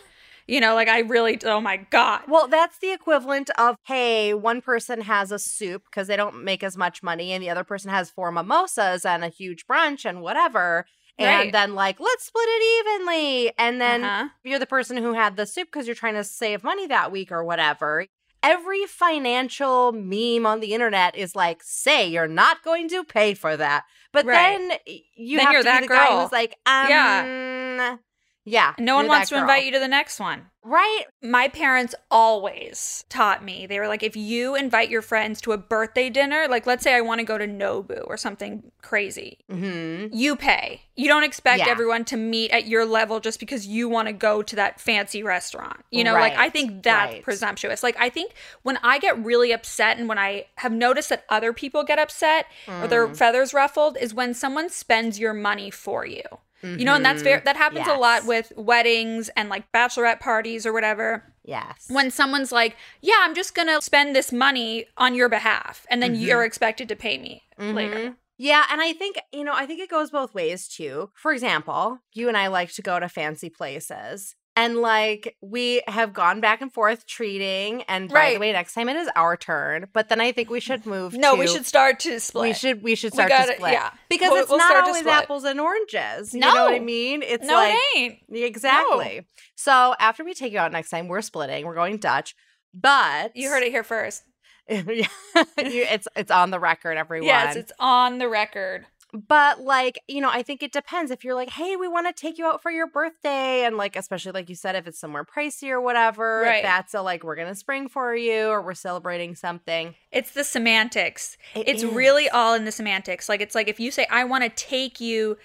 You 0.51 0.61
know, 0.61 0.75
like 0.75 0.89
I 0.89 1.01
really 1.01 1.39
oh 1.45 1.61
my 1.61 1.79
God. 1.91 2.23
Well, 2.29 2.49
that's 2.49 2.79
the 2.79 2.93
equivalent 2.93 3.51
of 3.59 3.77
hey, 3.87 4.35
one 4.35 4.61
person 4.61 5.03
has 5.03 5.31
a 5.33 5.39
soup 5.39 5.85
because 5.91 6.09
they 6.09 6.17
don't 6.17 6.45
make 6.45 6.63
as 6.63 6.77
much 6.77 7.03
money, 7.03 7.33
and 7.33 7.43
the 7.43 7.51
other 7.51 7.65
person 7.65 7.91
has 7.91 8.11
four 8.11 8.31
mimosas 8.33 9.05
and 9.05 9.25
a 9.25 9.29
huge 9.29 9.67
brunch 9.67 10.05
and 10.05 10.21
whatever. 10.23 10.85
And 11.19 11.29
Right. 11.29 11.53
then, 11.53 11.75
like, 11.75 12.01
let's 12.01 12.25
split 12.27 12.49
it 12.49 12.87
evenly. 12.99 13.53
And 13.59 13.81
then 13.81 14.05
Uh-huh. 14.05 14.29
you're 14.43 14.59
the 14.59 14.67
person 14.67 14.97
who 14.97 15.13
had 15.13 15.37
the 15.37 15.45
soup 15.47 15.69
because 15.71 15.87
you're 15.87 15.95
trying 15.95 16.15
to 16.15 16.25
save 16.25 16.65
money 16.65 16.87
that 16.87 17.13
week 17.13 17.31
or 17.31 17.45
whatever. 17.45 18.07
Every 18.43 18.87
financial 18.87 19.93
meme 19.93 20.47
on 20.47 20.61
the 20.61 20.73
internet 20.73 21.15
is 21.15 21.37
like, 21.37 21.61
say 21.63 22.07
you're 22.09 22.27
not 22.27 22.63
going 22.65 22.89
to 22.89 23.05
pay 23.05 23.35
for 23.35 23.55
that. 23.57 23.85
But 24.15 24.25
Right. 24.25 24.59
then 24.59 24.79
you 25.15 25.37
Then 25.39 25.47
have 25.47 25.53
you're 25.53 25.63
to 25.63 25.67
be 25.67 25.73
that 25.73 25.83
the 25.83 25.89
guy 25.89 26.09
girl. 26.09 26.23
who's 26.23 26.33
like, 26.33 26.53
um, 26.65 26.89
Yeah. 26.89 27.97
Yeah. 28.45 28.75
no 28.79 28.97
one 28.97 29.07
wants 29.09 29.29
to 29.31 29.39
invite 29.39 29.65
you 29.65 29.73
to 29.73 29.79
the 29.79 29.89
next 29.89 30.19
one. 30.21 30.47
Right? 30.63 31.05
My 31.23 31.49
parents 31.49 31.95
always 32.11 33.05
taught 33.09 33.43
me. 33.43 33.67
They 33.67 33.79
were 33.81 33.89
like, 33.89 34.03
if 34.03 34.15
you 34.15 34.55
invite 34.55 34.91
your 34.91 35.01
friends 35.01 35.41
to 35.43 35.53
a 35.53 35.57
birthday 35.59 36.11
dinner, 36.11 36.47
like 36.51 36.67
let's 36.67 36.83
say 36.85 36.95
I 36.95 37.01
want 37.01 37.19
to 37.21 37.25
go 37.25 37.39
to 37.39 37.47
Nobu 37.47 38.03
or 38.07 38.17
something 38.19 38.71
crazy, 38.83 39.39
hmm 39.51 40.07
you 40.13 40.37
pay. 40.37 40.83
You 40.97 41.09
don't 41.09 41.25
expect 41.25 41.61
Yeah. 41.61 41.69
everyone 41.71 42.05
to 42.07 42.17
meet 42.19 42.51
at 42.51 42.67
your 42.67 42.85
level 42.85 43.21
just 43.21 43.41
because 43.41 43.67
you 43.67 43.89
want 43.89 44.09
to 44.09 44.13
go 44.13 44.43
to 44.43 44.57
that 44.57 44.81
fancy 44.81 45.23
restaurant. 45.23 45.83
You 45.91 46.05
know, 46.05 46.13
like 46.13 46.37
I 46.37 46.51
think 46.51 46.83
that's 46.83 47.13
right. 47.15 47.23
presumptuous. 47.23 47.83
Like 47.83 47.97
I 47.99 48.11
think 48.11 48.33
when 48.63 48.79
I 48.83 48.99
get 48.99 49.23
really 49.25 49.53
upset 49.53 49.97
and 49.99 50.09
when 50.09 50.19
I 50.19 50.45
have 50.57 50.73
noticed 50.73 51.09
that 51.09 51.25
other 51.31 51.53
people 51.55 51.85
get 51.85 51.99
upset 51.99 52.47
or 52.69 52.87
their 52.87 53.09
Mm. 53.09 53.17
feathers 53.17 53.55
ruffled 53.55 53.97
is 53.99 54.13
when 54.13 54.35
someone 54.35 54.69
spends 54.69 55.19
your 55.19 55.33
money 55.33 55.71
for 55.71 56.05
you. 56.05 56.23
You 56.63 56.85
know, 56.85 56.95
and 56.95 57.05
that's 57.05 57.23
very 57.23 57.41
that 57.45 57.57
happens 57.57 57.87
a 57.87 57.95
lot 57.95 58.21
Mm-hmm. 58.21 58.29
with 58.29 58.53
weddings 58.57 59.31
and 59.37 59.49
like 59.49 59.71
bachelorette 59.73 60.21
parties 60.21 60.67
or 60.67 60.73
whatever 60.73 61.33
Yes. 61.45 61.87
when 61.89 62.11
someone's 62.11 62.53
like, 62.53 62.77
"Yeah, 63.01 63.17
I'm 63.21 63.35
just 63.35 63.55
going 63.55 63.69
to 63.69 63.81
spend 63.81 64.15
this 64.15 64.31
money 64.33 64.87
on 64.99 65.15
your 65.15 65.29
behalf," 65.29 65.87
and 65.91 66.03
then 66.03 66.15
Mhm. 66.15 66.21
you're 66.27 66.45
expected 66.45 66.89
to 66.89 66.97
pay 66.97 67.17
me 67.19 67.43
later. 67.59 67.97
Mhm. 68.11 68.17
Yeah, 68.37 68.65
and 68.71 68.81
I 68.81 68.93
think, 68.95 69.17
you 69.33 69.45
know, 69.45 69.53
I 69.55 69.67
think 69.67 69.81
it 69.81 69.91
goes 69.91 70.11
both 70.11 70.33
ways 70.35 70.67
too. 70.69 71.11
For 71.15 71.33
example, 71.33 71.99
you 72.15 72.29
and 72.29 72.37
I 72.37 72.47
like 72.47 72.73
to 72.73 72.83
go 72.83 72.99
to 72.99 73.09
fancy 73.09 73.51
places. 73.51 74.35
And 74.57 74.79
like 74.79 75.37
we 75.41 75.81
have 75.87 76.13
gone 76.13 76.41
back 76.41 76.61
and 76.61 76.73
forth 76.73 77.07
treating, 77.07 77.83
and 77.83 78.09
by 78.09 78.13
the 78.13 78.15
Right. 78.33 78.41
way, 78.41 78.53
next 78.53 78.75
time 78.75 78.89
it 78.89 78.97
is 78.97 79.09
our 79.15 79.37
turn. 79.37 79.87
But 79.93 80.09
then 80.09 80.21
I 80.21 80.33
think 80.33 80.51
we 80.51 80.59
should 80.61 80.85
move. 80.87 81.15
No, 81.15 81.35
we 81.37 81.47
should 81.47 81.65
start 81.67 82.01
to 82.01 82.19
split. 82.19 82.43
We 82.49 82.53
should 82.55 82.83
we 82.83 82.95
should 82.97 83.13
We 83.13 83.17
start 83.17 83.29
gotta- 83.31 83.53
to 83.53 83.57
split. 83.57 83.73
yeah. 83.73 83.91
because 84.09 84.31
We'll- 84.33 84.41
it's 84.43 84.51
we'll 84.51 84.59
not 84.59 84.77
always 84.85 85.07
apples 85.07 85.45
and 85.45 85.61
oranges. 85.61 86.35
You 86.35 86.41
know 86.41 86.65
what 86.65 86.75
I 86.75 86.81
mean? 86.81 87.23
It's 87.23 87.47
no, 87.47 87.55
like 87.55 87.75
it 87.95 87.97
ain't. 87.97 88.19
exactly. 88.33 89.27
So 89.55 89.95
after 90.01 90.25
we 90.25 90.35
take 90.35 90.53
you 90.53 90.59
out 90.59 90.73
next 90.73 90.91
time, 90.91 91.07
we're 91.09 91.23
splitting. 91.23 91.65
We're 91.65 91.75
going 91.75 91.97
Dutch, 91.99 92.35
but 92.75 93.35
You 93.37 93.49
heard 93.51 93.63
it 93.63 93.71
here 93.71 93.85
first. 93.85 94.25
yeah, 94.69 95.07
it's 95.59 96.07
it's 96.17 96.31
on 96.31 96.51
the 96.51 96.61
record, 96.61 96.97
everyone. 96.97 97.27
Yes, 97.27 97.57
it's 97.57 97.73
on 97.79 98.19
the 98.19 98.29
record. 98.29 98.85
But 99.13 99.61
like, 99.61 100.01
you 100.09 100.21
know, 100.21 100.31
I 100.31 100.43
think 100.43 100.63
it 100.63 100.73
depends. 100.73 101.11
If 101.11 101.25
you're 101.25 101.35
like, 101.35 101.51
hey, 101.51 101.77
we 101.77 101.89
want 101.89 102.07
to 102.07 102.13
take 102.13 102.39
you 102.39 102.47
out 102.47 102.63
for 102.63 102.71
your 102.71 102.87
birthday, 102.87 103.65
and 103.65 103.77
like, 103.77 103.97
especially 103.97 104.33
like 104.33 104.49
you 104.49 104.55
said, 104.55 104.77
if 104.77 104.87
it's 104.87 104.99
somewhere 104.99 105.25
pricey 105.25 105.71
or 105.71 105.81
whatever, 105.81 106.43
Right. 106.43 106.59
if 106.59 106.63
that's 106.63 106.95
a 106.95 107.03
like, 107.03 107.25
we're 107.25 107.37
gonna 107.37 107.55
spring 107.55 107.89
for 107.89 108.15
you 108.15 108.47
or 108.49 108.63
we're 108.63 108.75
celebrating 108.75 109.35
something. 109.35 109.95
It's 110.13 110.31
the 110.33 110.45
semantics. 110.45 111.37
It 111.55 111.69
it's 111.69 111.83
is. 111.83 111.93
really 111.93 112.29
all 112.29 112.55
in 112.55 112.65
the 112.65 112.73
semantics. 112.73 113.29
Like 113.29 113.41
it's 113.41 113.55
like 113.55 113.69
if 113.69 113.81
you 113.81 113.91
say 113.91 114.07
I 114.11 114.25
want 114.25 114.45
to 114.45 114.51
take 114.51 115.01
you 115.01 115.37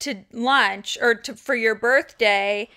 to 0.00 0.24
lunch 0.32 0.96
or 1.00 1.14
to 1.14 1.34
for 1.34 1.54
your 1.54 1.74
birthday, 1.74 2.68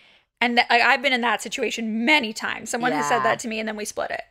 and 0.41 0.57
th- 0.57 0.67
like, 0.69 0.81
I've 0.81 1.01
been 1.01 1.13
in 1.13 1.21
that 1.21 1.41
situation 1.41 2.03
many 2.03 2.33
times. 2.33 2.69
Someone 2.69 2.91
has 2.91 3.07
said 3.07 3.19
that 3.23 3.39
to 3.39 3.47
me, 3.47 3.59
and 3.59 3.67
then 3.67 3.77
we 3.77 3.85
split 3.85 4.11
it. 4.11 4.21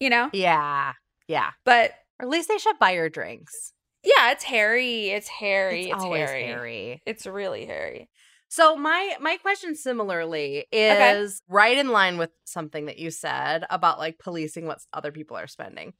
You 0.00 0.10
know, 0.10 0.28
Yeah, 0.34 0.92
yeah. 1.28 1.50
but 1.64 1.92
Or 2.20 2.26
at 2.26 2.28
least 2.28 2.48
they 2.48 2.58
should 2.58 2.78
buy 2.78 2.90
your 2.90 3.08
drinks. 3.08 3.71
Yeah, 4.04 4.32
it's 4.32 4.44
hairy. 4.44 5.10
It's 5.10 5.28
hairy. 5.28 5.82
It's, 5.84 5.92
it's 5.94 6.02
always 6.04 6.28
hairy. 6.28 6.42
hairy. 6.44 7.02
It's 7.06 7.26
really 7.26 7.66
hairy. 7.66 8.08
So 8.48 8.76
my 8.76 9.16
my 9.20 9.36
question 9.38 9.74
similarly 9.74 10.66
Okay. 10.72 11.12
is 11.12 11.42
right 11.48 11.76
in 11.78 11.88
line 11.88 12.18
with 12.18 12.30
something 12.44 12.86
that 12.86 12.98
you 12.98 13.10
said 13.10 13.64
about 13.70 13.98
like 13.98 14.18
policing 14.18 14.66
what 14.66 14.78
other 14.92 15.10
people 15.12 15.36
are 15.36 15.46
spending. 15.46 15.94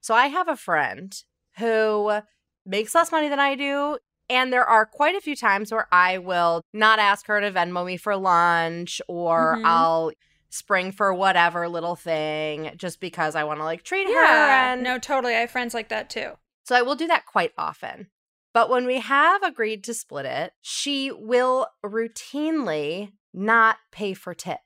So 0.00 0.14
I 0.14 0.26
have 0.26 0.48
a 0.48 0.56
friend 0.56 1.14
who 1.58 2.20
makes 2.66 2.94
less 2.94 3.12
money 3.12 3.28
than 3.28 3.38
I 3.38 3.54
do 3.54 3.98
and 4.28 4.52
there 4.52 4.64
are 4.64 4.86
quite 4.86 5.14
a 5.14 5.20
few 5.20 5.36
times 5.36 5.70
where 5.70 5.86
I 5.92 6.18
will 6.18 6.62
not 6.72 6.98
ask 6.98 7.26
her 7.26 7.40
to 7.40 7.50
Venmo 7.52 7.84
me 7.84 7.96
for 7.96 8.16
lunch 8.16 9.00
or 9.08 9.58
Mhm. 9.58 9.66
I'll 9.66 10.12
spring 10.50 10.90
for 10.92 11.12
whatever 11.14 11.68
little 11.68 11.96
thing 11.96 12.72
just 12.76 12.98
because 13.00 13.34
I 13.34 13.44
want 13.44 13.60
to 13.60 13.64
like 13.64 13.82
treat 13.84 14.06
her 14.06 14.12
Yeah, 14.12 14.72
and 14.72 14.82
no, 14.82 14.98
totally. 14.98 15.34
I 15.34 15.40
have 15.40 15.50
friends 15.50 15.72
like 15.74 15.88
that 15.90 16.10
too. 16.10 16.32
So 16.72 16.78
I 16.78 16.82
will 16.82 16.94
do 16.94 17.06
that 17.08 17.26
quite 17.26 17.52
often. 17.58 18.08
But 18.54 18.70
when 18.70 18.86
we 18.86 19.00
have 19.00 19.42
agreed 19.42 19.84
to 19.84 19.94
split 19.94 20.24
it, 20.26 20.52
she 20.62 21.10
will 21.10 21.66
routinely 21.84 23.12
not 23.34 23.76
pay 23.90 24.14
for 24.14 24.32
tip. 24.34 24.60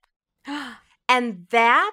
And 1.09 1.47
that 1.51 1.93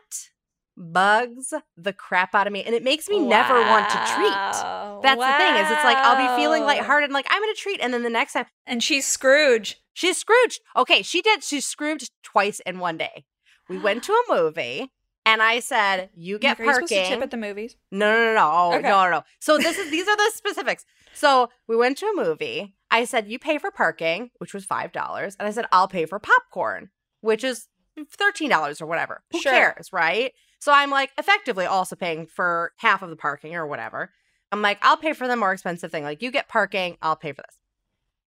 bugs 0.76 1.54
the 1.78 1.94
crap 1.94 2.34
out 2.34 2.48
of 2.48 2.54
me. 2.54 2.64
And 2.64 2.74
it 2.74 2.84
makes 2.84 3.08
me 3.08 3.20
never 3.20 3.60
want 3.62 3.88
to 3.90 3.98
treat. 4.16 4.32
Wow. 4.32 5.00
That's 5.04 5.24
the 5.24 5.34
thing, 5.34 5.56
is 5.56 5.70
it's 5.72 5.84
like 5.84 6.00
I'll 6.00 6.18
be 6.18 6.42
feeling 6.42 6.62
Wow. 6.62 6.68
lighthearted 6.70 7.06
and 7.10 7.14
like 7.14 7.28
I'm 7.30 7.40
gonna 7.42 7.54
treat, 7.54 7.80
and 7.80 7.94
then 7.94 8.02
the 8.02 8.10
next 8.10 8.34
time 8.34 8.46
And 8.66 8.82
she's 8.84 9.06
Scrooge. 9.06 9.78
she's 9.94 10.18
Scrooge. 10.18 10.60
Okay, 10.76 11.04
she 11.04 11.22
did. 11.22 11.44
She's 11.44 11.66
Scrooged 11.68 12.10
twice 12.24 12.60
in 12.62 12.80
one 12.80 12.98
day. 12.98 13.26
We 13.70 13.78
went 13.78 14.04
to 14.06 14.14
a 14.14 14.24
movie, 14.36 14.92
and 15.26 15.42
I 15.42 15.60
said, 15.60 16.10
"You 16.16 16.40
get 16.40 16.60
Are 16.60 16.64
you 16.66 16.72
to 16.72 16.80
parking." 16.80 17.06
tip 17.06 17.22
at 17.22 17.32
the 17.32 17.38
movies? 17.38 17.76
No, 17.92 18.12
no, 18.12 18.26
no, 18.26 18.34
no. 18.34 18.52
Oh, 18.54 18.74
Okay. 18.78 18.88
no, 18.88 19.04
no, 19.06 19.10
no. 19.12 19.24
So 19.40 19.58
this 19.58 19.78
is 19.78 19.90
these 19.92 20.08
are 20.08 20.16
the 20.18 20.32
specifics. 20.34 20.86
So 21.14 21.50
we 21.68 21.76
went 21.76 21.98
to 22.00 22.08
a 22.08 22.14
movie. 22.16 22.76
I 22.92 23.06
said, 23.06 23.28
"You 23.28 23.40
pay 23.40 23.58
for 23.58 23.72
parking," 23.72 24.32
which 24.38 24.54
was 24.54 24.66
five 24.66 24.92
dollars, 24.92 25.36
and 25.40 25.48
I 25.48 25.52
said, 25.52 25.66
"I'll 25.72 25.88
pay 25.88 26.06
for 26.06 26.20
popcorn," 26.20 26.90
which 27.22 27.44
is 27.44 27.68
thirteen 28.10 28.50
dollars 28.50 28.82
or 28.82 28.86
whatever. 28.86 29.24
Who 29.32 29.42
Sure. 29.42 29.52
cares, 29.52 29.92
right? 29.94 30.34
So 30.60 30.72
I'm 30.72 30.90
like 30.90 31.12
effectively 31.18 31.66
also 31.66 31.96
paying 31.96 32.26
for 32.26 32.74
half 32.78 33.02
of 33.02 33.10
the 33.10 33.16
parking 33.16 33.56
or 33.56 33.68
whatever. 33.68 34.12
I'm 34.52 34.62
like, 34.62 34.78
I'll 34.82 34.98
pay 34.98 35.14
for 35.14 35.28
the 35.28 35.36
more 35.36 35.52
expensive 35.52 35.92
thing. 35.92 36.04
Like, 36.04 36.22
you 36.22 36.30
get 36.32 36.48
parking, 36.48 36.98
I'll 37.02 37.16
pay 37.16 37.32
for 37.34 37.42
this. 37.42 37.58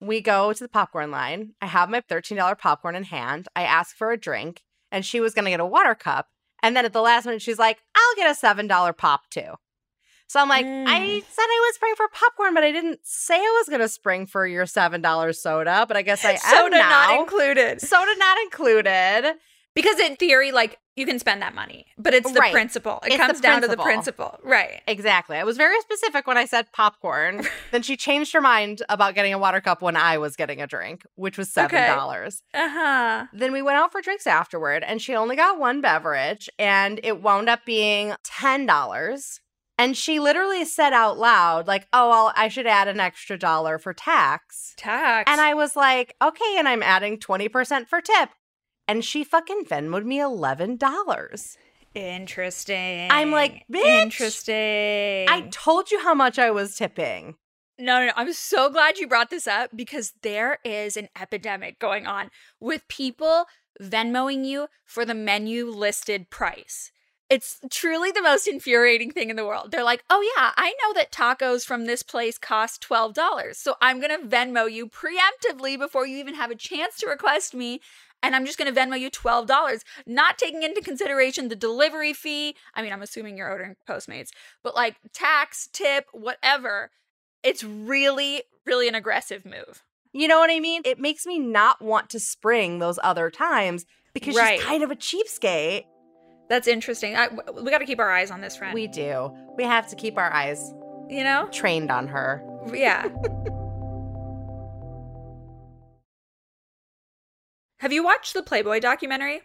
We 0.00 0.20
go 0.20 0.52
to 0.52 0.62
the 0.64 0.68
popcorn 0.68 1.10
line. 1.10 1.54
I 1.62 1.66
have 1.66 1.88
my 1.88 2.00
$13 2.02 2.58
popcorn 2.58 2.96
in 2.96 3.04
hand. 3.04 3.48
I 3.56 3.62
ask 3.62 3.96
for 3.96 4.10
a 4.10 4.16
drink, 4.18 4.62
and 4.92 5.04
she 5.06 5.20
was 5.20 5.32
going 5.34 5.44
to 5.46 5.50
get 5.52 5.60
a 5.60 5.64
water 5.66 5.94
cup. 5.94 6.28
And 6.62 6.76
then 6.76 6.84
at 6.84 6.92
the 6.92 7.00
last 7.02 7.26
minute, 7.26 7.42
she's 7.42 7.58
like, 7.58 7.78
I'll 7.94 8.16
get 8.16 8.30
a 8.30 8.38
$7 8.46 8.96
pop 8.96 9.28
too. 9.30 9.54
So 10.28 10.40
I'm 10.40 10.48
like, 10.48 10.64
I 10.66 10.98
Mm. 10.98 11.30
said 11.30 11.42
I 11.42 11.62
was 11.68 11.74
spring 11.76 11.94
for 11.96 12.08
popcorn, 12.08 12.52
but 12.52 12.64
I 12.64 12.72
didn't 12.72 12.98
say 13.04 13.36
I 13.36 13.54
was 13.60 13.68
going 13.68 13.80
to 13.80 13.88
spring 13.88 14.26
for 14.26 14.44
your 14.46 14.64
$7 14.64 15.36
soda. 15.36 15.84
But 15.86 15.96
I 15.96 16.02
guess 16.02 16.24
I 16.24 16.32
am 16.32 16.38
Soda 16.38 16.78
not 16.78 17.20
included. 17.20 17.80
soda 17.80 18.12
not 18.18 18.38
included. 18.42 19.34
Because 19.76 20.00
in 20.00 20.16
theory, 20.16 20.50
like 20.50 20.78
you 20.96 21.04
can 21.06 21.18
spend 21.18 21.42
that 21.42 21.54
money, 21.54 21.84
but 21.98 22.14
it's 22.14 22.32
the 22.32 22.40
Right. 22.40 22.50
principle. 22.52 22.98
It 23.04 23.12
It's 23.12 23.16
comes 23.18 23.40
down 23.40 23.60
to 23.60 23.68
the 23.68 23.76
principle. 23.76 24.40
Right. 24.42 24.80
Exactly. 24.88 25.36
I 25.36 25.44
was 25.44 25.58
very 25.58 25.78
specific 25.82 26.26
when 26.26 26.38
I 26.38 26.46
said 26.46 26.72
popcorn. 26.72 27.46
then 27.70 27.82
she 27.82 27.98
changed 27.98 28.32
her 28.32 28.40
mind 28.40 28.82
about 28.88 29.14
getting 29.14 29.34
a 29.34 29.38
water 29.38 29.60
cup 29.60 29.82
when 29.82 29.94
I 29.94 30.16
was 30.16 30.34
getting 30.34 30.62
a 30.62 30.66
drink, 30.66 31.04
which 31.14 31.36
was 31.36 31.50
$7. 31.50 31.66
Okay. 31.66 32.30
Uh-huh. 32.54 33.26
Then 33.34 33.52
we 33.52 33.60
went 33.60 33.76
out 33.76 33.92
for 33.92 34.00
drinks 34.00 34.26
afterward, 34.26 34.82
and 34.82 35.02
she 35.02 35.14
only 35.14 35.36
got 35.36 35.58
one 35.58 35.82
beverage, 35.82 36.48
and 36.58 36.98
it 37.04 37.20
wound 37.20 37.50
up 37.50 37.66
being 37.66 38.14
$10. 38.24 39.40
And 39.78 39.94
she 39.94 40.18
literally 40.18 40.64
said 40.64 40.94
out 40.94 41.18
loud, 41.18 41.66
like, 41.66 41.86
oh, 41.92 42.08
well, 42.08 42.32
I 42.34 42.48
should 42.48 42.66
add 42.66 42.88
an 42.88 42.98
extra 42.98 43.38
dollar 43.38 43.78
for 43.78 43.92
tax. 43.92 44.72
Tax. 44.78 45.30
And 45.30 45.38
I 45.38 45.52
was 45.52 45.76
like, 45.76 46.14
okay, 46.22 46.56
and 46.56 46.66
I'm 46.66 46.82
adding 46.82 47.18
20% 47.18 47.86
for 47.86 48.00
tip. 48.00 48.30
And 48.88 49.04
she 49.04 49.24
fucking 49.24 49.64
Venmoed 49.64 50.04
me 50.04 50.18
$11. 50.18 51.56
Interesting. 51.94 53.08
I'm 53.10 53.30
like, 53.30 53.64
"Bitch, 53.72 54.02
Interesting. 54.02 55.26
I 55.28 55.48
told 55.50 55.90
you 55.90 56.00
how 56.00 56.14
much 56.14 56.38
I 56.38 56.50
was 56.50 56.76
tipping. 56.76 57.36
No, 57.78 58.00
no, 58.00 58.06
no. 58.06 58.12
I'm 58.16 58.32
so 58.32 58.70
glad 58.70 58.98
you 58.98 59.08
brought 59.08 59.30
this 59.30 59.46
up 59.46 59.70
because 59.74 60.12
there 60.22 60.58
is 60.64 60.96
an 60.96 61.08
epidemic 61.20 61.78
going 61.78 62.06
on 62.06 62.30
with 62.60 62.86
people 62.88 63.46
Venmoing 63.82 64.44
you 64.44 64.68
for 64.84 65.04
the 65.04 65.14
menu 65.14 65.66
listed 65.66 66.30
price. 66.30 66.92
It's 67.28 67.58
truly 67.70 68.12
the 68.12 68.22
most 68.22 68.46
infuriating 68.46 69.10
thing 69.10 69.30
in 69.30 69.36
the 69.36 69.44
world. 69.44 69.72
They're 69.72 69.82
like, 69.82 70.04
oh, 70.08 70.22
yeah, 70.36 70.52
I 70.56 70.74
know 70.82 70.94
that 70.94 71.10
tacos 71.10 71.64
from 71.64 71.84
this 71.84 72.02
place 72.02 72.38
cost 72.38 72.86
$12. 72.88 73.56
So 73.56 73.74
I'm 73.82 74.00
going 74.00 74.16
to 74.18 74.26
Venmo 74.26 74.70
you 74.70 74.88
preemptively 74.88 75.76
before 75.76 76.06
you 76.06 76.18
even 76.18 76.34
have 76.34 76.52
a 76.52 76.56
chance 76.56 76.96
to 76.98 77.08
request 77.08 77.52
me. 77.52 77.80
And 78.26 78.34
I'm 78.34 78.44
just 78.44 78.58
going 78.58 78.72
to 78.74 78.78
Venmo 78.78 78.98
you 78.98 79.08
$12, 79.08 79.82
not 80.04 80.36
taking 80.36 80.64
into 80.64 80.80
consideration 80.80 81.46
the 81.46 81.54
delivery 81.54 82.12
fee. 82.12 82.56
I 82.74 82.82
mean, 82.82 82.92
I'm 82.92 83.00
assuming 83.02 83.36
you're 83.36 83.48
ordering 83.48 83.76
Postmates, 83.88 84.30
but 84.64 84.74
like 84.74 84.96
tax, 85.12 85.68
tip, 85.72 86.06
whatever. 86.12 86.90
It's 87.44 87.62
really, 87.62 88.42
really 88.64 88.88
an 88.88 88.96
aggressive 88.96 89.44
move. 89.44 89.84
You 90.12 90.26
know 90.26 90.40
what 90.40 90.50
I 90.50 90.58
mean? 90.58 90.82
It 90.84 90.98
makes 90.98 91.24
me 91.24 91.38
not 91.38 91.80
want 91.80 92.10
to 92.10 92.18
spring 92.18 92.80
those 92.80 92.98
other 93.00 93.30
times 93.30 93.86
because 94.12 94.34
Right. 94.34 94.58
she's 94.58 94.66
kind 94.66 94.82
of 94.82 94.90
a 94.90 94.96
cheapskate. 94.96 95.84
That's 96.48 96.66
interesting. 96.66 97.14
I, 97.14 97.28
we 97.28 97.70
got 97.70 97.78
to 97.78 97.86
keep 97.86 98.00
our 98.00 98.10
eyes 98.10 98.32
on 98.32 98.40
this 98.40 98.56
friend. 98.56 98.74
We 98.74 98.88
do. 98.88 99.30
We 99.56 99.62
have 99.62 99.86
to 99.90 99.94
keep 99.94 100.18
our 100.18 100.32
eyes 100.32 100.72
you 101.08 101.22
know? 101.22 101.48
trained 101.52 101.92
on 101.92 102.08
her. 102.08 102.42
Yeah. 102.74 103.08
Have 107.78 107.92
you 107.92 108.02
watched 108.02 108.34
the 108.34 108.42
Playboy 108.42 108.80
documentary? 108.80 109.42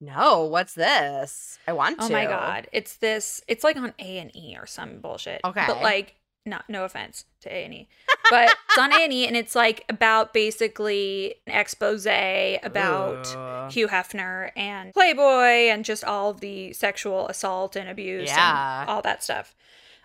No, 0.00 0.44
what's 0.44 0.74
this? 0.74 1.58
I 1.66 1.72
want 1.72 1.96
oh 2.00 2.08
to. 2.08 2.12
Oh 2.14 2.16
my 2.16 2.26
god, 2.26 2.68
it's 2.72 2.96
this. 2.96 3.40
It's 3.48 3.64
like 3.64 3.76
on 3.76 3.94
A 3.98 4.18
and 4.18 4.34
E 4.36 4.56
or 4.58 4.66
some 4.66 4.98
bullshit. 5.00 5.40
Okay. 5.44 5.64
but 5.66 5.80
like, 5.80 6.16
no, 6.44 6.58
no 6.68 6.84
offense 6.84 7.24
to 7.40 7.48
A 7.52 7.64
and 7.64 7.72
E, 7.74 7.88
but 8.30 8.50
it's 8.68 8.78
on 8.78 8.92
A 8.92 9.02
and 9.04 9.12
E, 9.12 9.26
and 9.26 9.36
it's 9.36 9.54
like 9.54 9.84
about 9.88 10.34
basically 10.34 11.36
an 11.46 11.54
expose 11.54 12.06
about 12.06 13.34
Ugh. 13.34 13.72
Hugh 13.72 13.88
Hefner 13.88 14.50
and 14.56 14.92
Playboy 14.92 15.70
and 15.72 15.84
just 15.84 16.04
all 16.04 16.30
of 16.30 16.40
the 16.40 16.72
sexual 16.74 17.28
assault 17.28 17.76
and 17.76 17.88
abuse 17.88 18.28
Yeah. 18.28 18.82
and 18.82 18.90
all 18.90 19.00
that 19.02 19.24
stuff, 19.24 19.54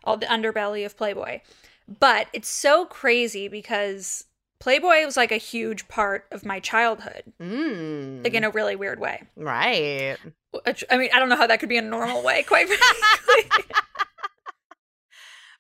all 0.04 0.18
the 0.18 0.28
underbelly 0.28 0.86
of 0.86 0.96
Playboy. 0.96 1.42
But 2.00 2.28
it's 2.32 2.48
so 2.48 2.86
crazy 2.86 3.48
because 3.48 4.26
Playboy 4.60 5.06
was 5.06 5.16
like 5.16 5.32
a 5.32 5.38
huge 5.38 5.88
part 5.88 6.26
of 6.32 6.46
my 6.46 6.60
childhood, 6.60 7.24
Mm. 7.42 8.24
like 8.24 8.34
in 8.34 8.44
a 8.44 8.50
really 8.50 8.76
weird 8.76 9.00
way. 9.00 9.24
right. 9.38 10.18
I 10.92 10.98
mean, 10.98 11.10
I 11.14 11.20
don't 11.20 11.30
know 11.30 11.36
how 11.38 11.48
that 11.48 11.60
could 11.60 11.70
be 11.70 11.78
a 11.78 11.82
normal 11.82 12.22
way, 12.24 12.44
quite 12.44 12.68
frankly. 12.68 13.62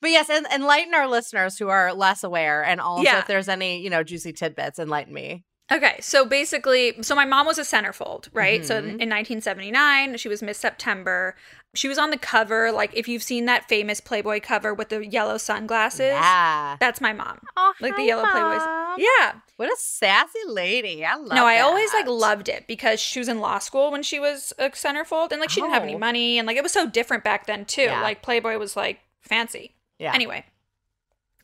But 0.02 0.12
yes, 0.12 0.30
en- 0.30 0.46
enlighten 0.54 0.94
our 0.94 1.08
listeners 1.08 1.58
who 1.58 1.68
are 1.68 1.94
less 1.94 2.24
aware, 2.24 2.64
and 2.64 2.80
also 2.80 3.04
Yeah. 3.04 3.20
if 3.20 3.28
there's 3.28 3.50
any, 3.50 3.82
you 3.82 3.90
know, 3.90 4.02
juicy 4.04 4.32
tidbits, 4.34 4.80
enlighten 4.80 5.14
me. 5.14 5.44
Okay, 5.72 5.98
so 6.02 6.26
basically, 6.26 6.96
so 7.04 7.14
my 7.16 7.26
mom 7.26 7.46
was 7.46 7.60
a 7.60 7.62
centerfold, 7.62 8.28
right? 8.34 8.66
So 8.66 8.78
in 8.78 8.86
Mhm. 8.86 9.02
in 9.02 9.10
1979, 9.10 10.18
she 10.18 10.28
was 10.28 10.42
Miss 10.42 10.58
September. 10.58 11.36
She 11.76 11.88
was 11.88 12.00
on 12.00 12.10
the 12.10 12.18
cover, 12.18 12.72
like 12.72 12.90
if 12.96 13.08
you've 13.08 13.22
seen 13.22 13.46
that 13.46 13.68
famous 13.70 14.02
Playboy 14.02 14.40
cover 14.42 14.74
with 14.74 14.90
the 14.90 15.06
yellow 15.06 15.38
sunglasses, 15.38 16.00
Yeah. 16.14 16.78
that's 16.80 17.00
my 17.00 17.14
mom. 17.14 17.42
Oh, 17.56 17.74
Like 17.80 17.92
the 17.96 18.02
hi, 18.02 18.08
yellow 18.08 18.26
Playboys. 18.26 18.98
Yeah. 18.98 19.34
What 19.58 19.72
a 19.72 19.76
sassy 19.78 20.40
lady. 20.48 21.06
I 21.06 21.14
love 21.16 21.32
it. 21.32 21.36
no, 21.36 21.46
I 21.46 21.60
always 21.60 21.94
like 21.94 22.08
loved 22.08 22.50
it 22.50 22.66
because 22.66 23.00
she 23.00 23.20
was 23.20 23.28
in 23.28 23.40
law 23.40 23.60
school 23.60 23.92
when 23.92 24.02
she 24.02 24.20
was 24.20 24.52
a 24.58 24.72
centerfold, 24.72 25.32
and 25.32 25.40
like 25.40 25.52
she 25.52 25.62
didn't 25.62 25.74
have 25.74 25.84
any 25.84 25.94
Oh. 25.96 26.00
money, 26.00 26.40
and 26.40 26.48
like 26.48 26.58
it 26.58 26.64
was 26.64 26.72
so 26.74 26.88
different 26.88 27.24
back 27.24 27.46
then 27.46 27.66
too. 27.66 27.84
Yeah. 27.84 28.02
Like 28.02 28.24
Playboy 28.24 28.58
was 28.58 28.76
like 28.76 29.02
fancy. 29.22 29.76
Yeah. 30.00 30.14
Anyway, 30.16 30.46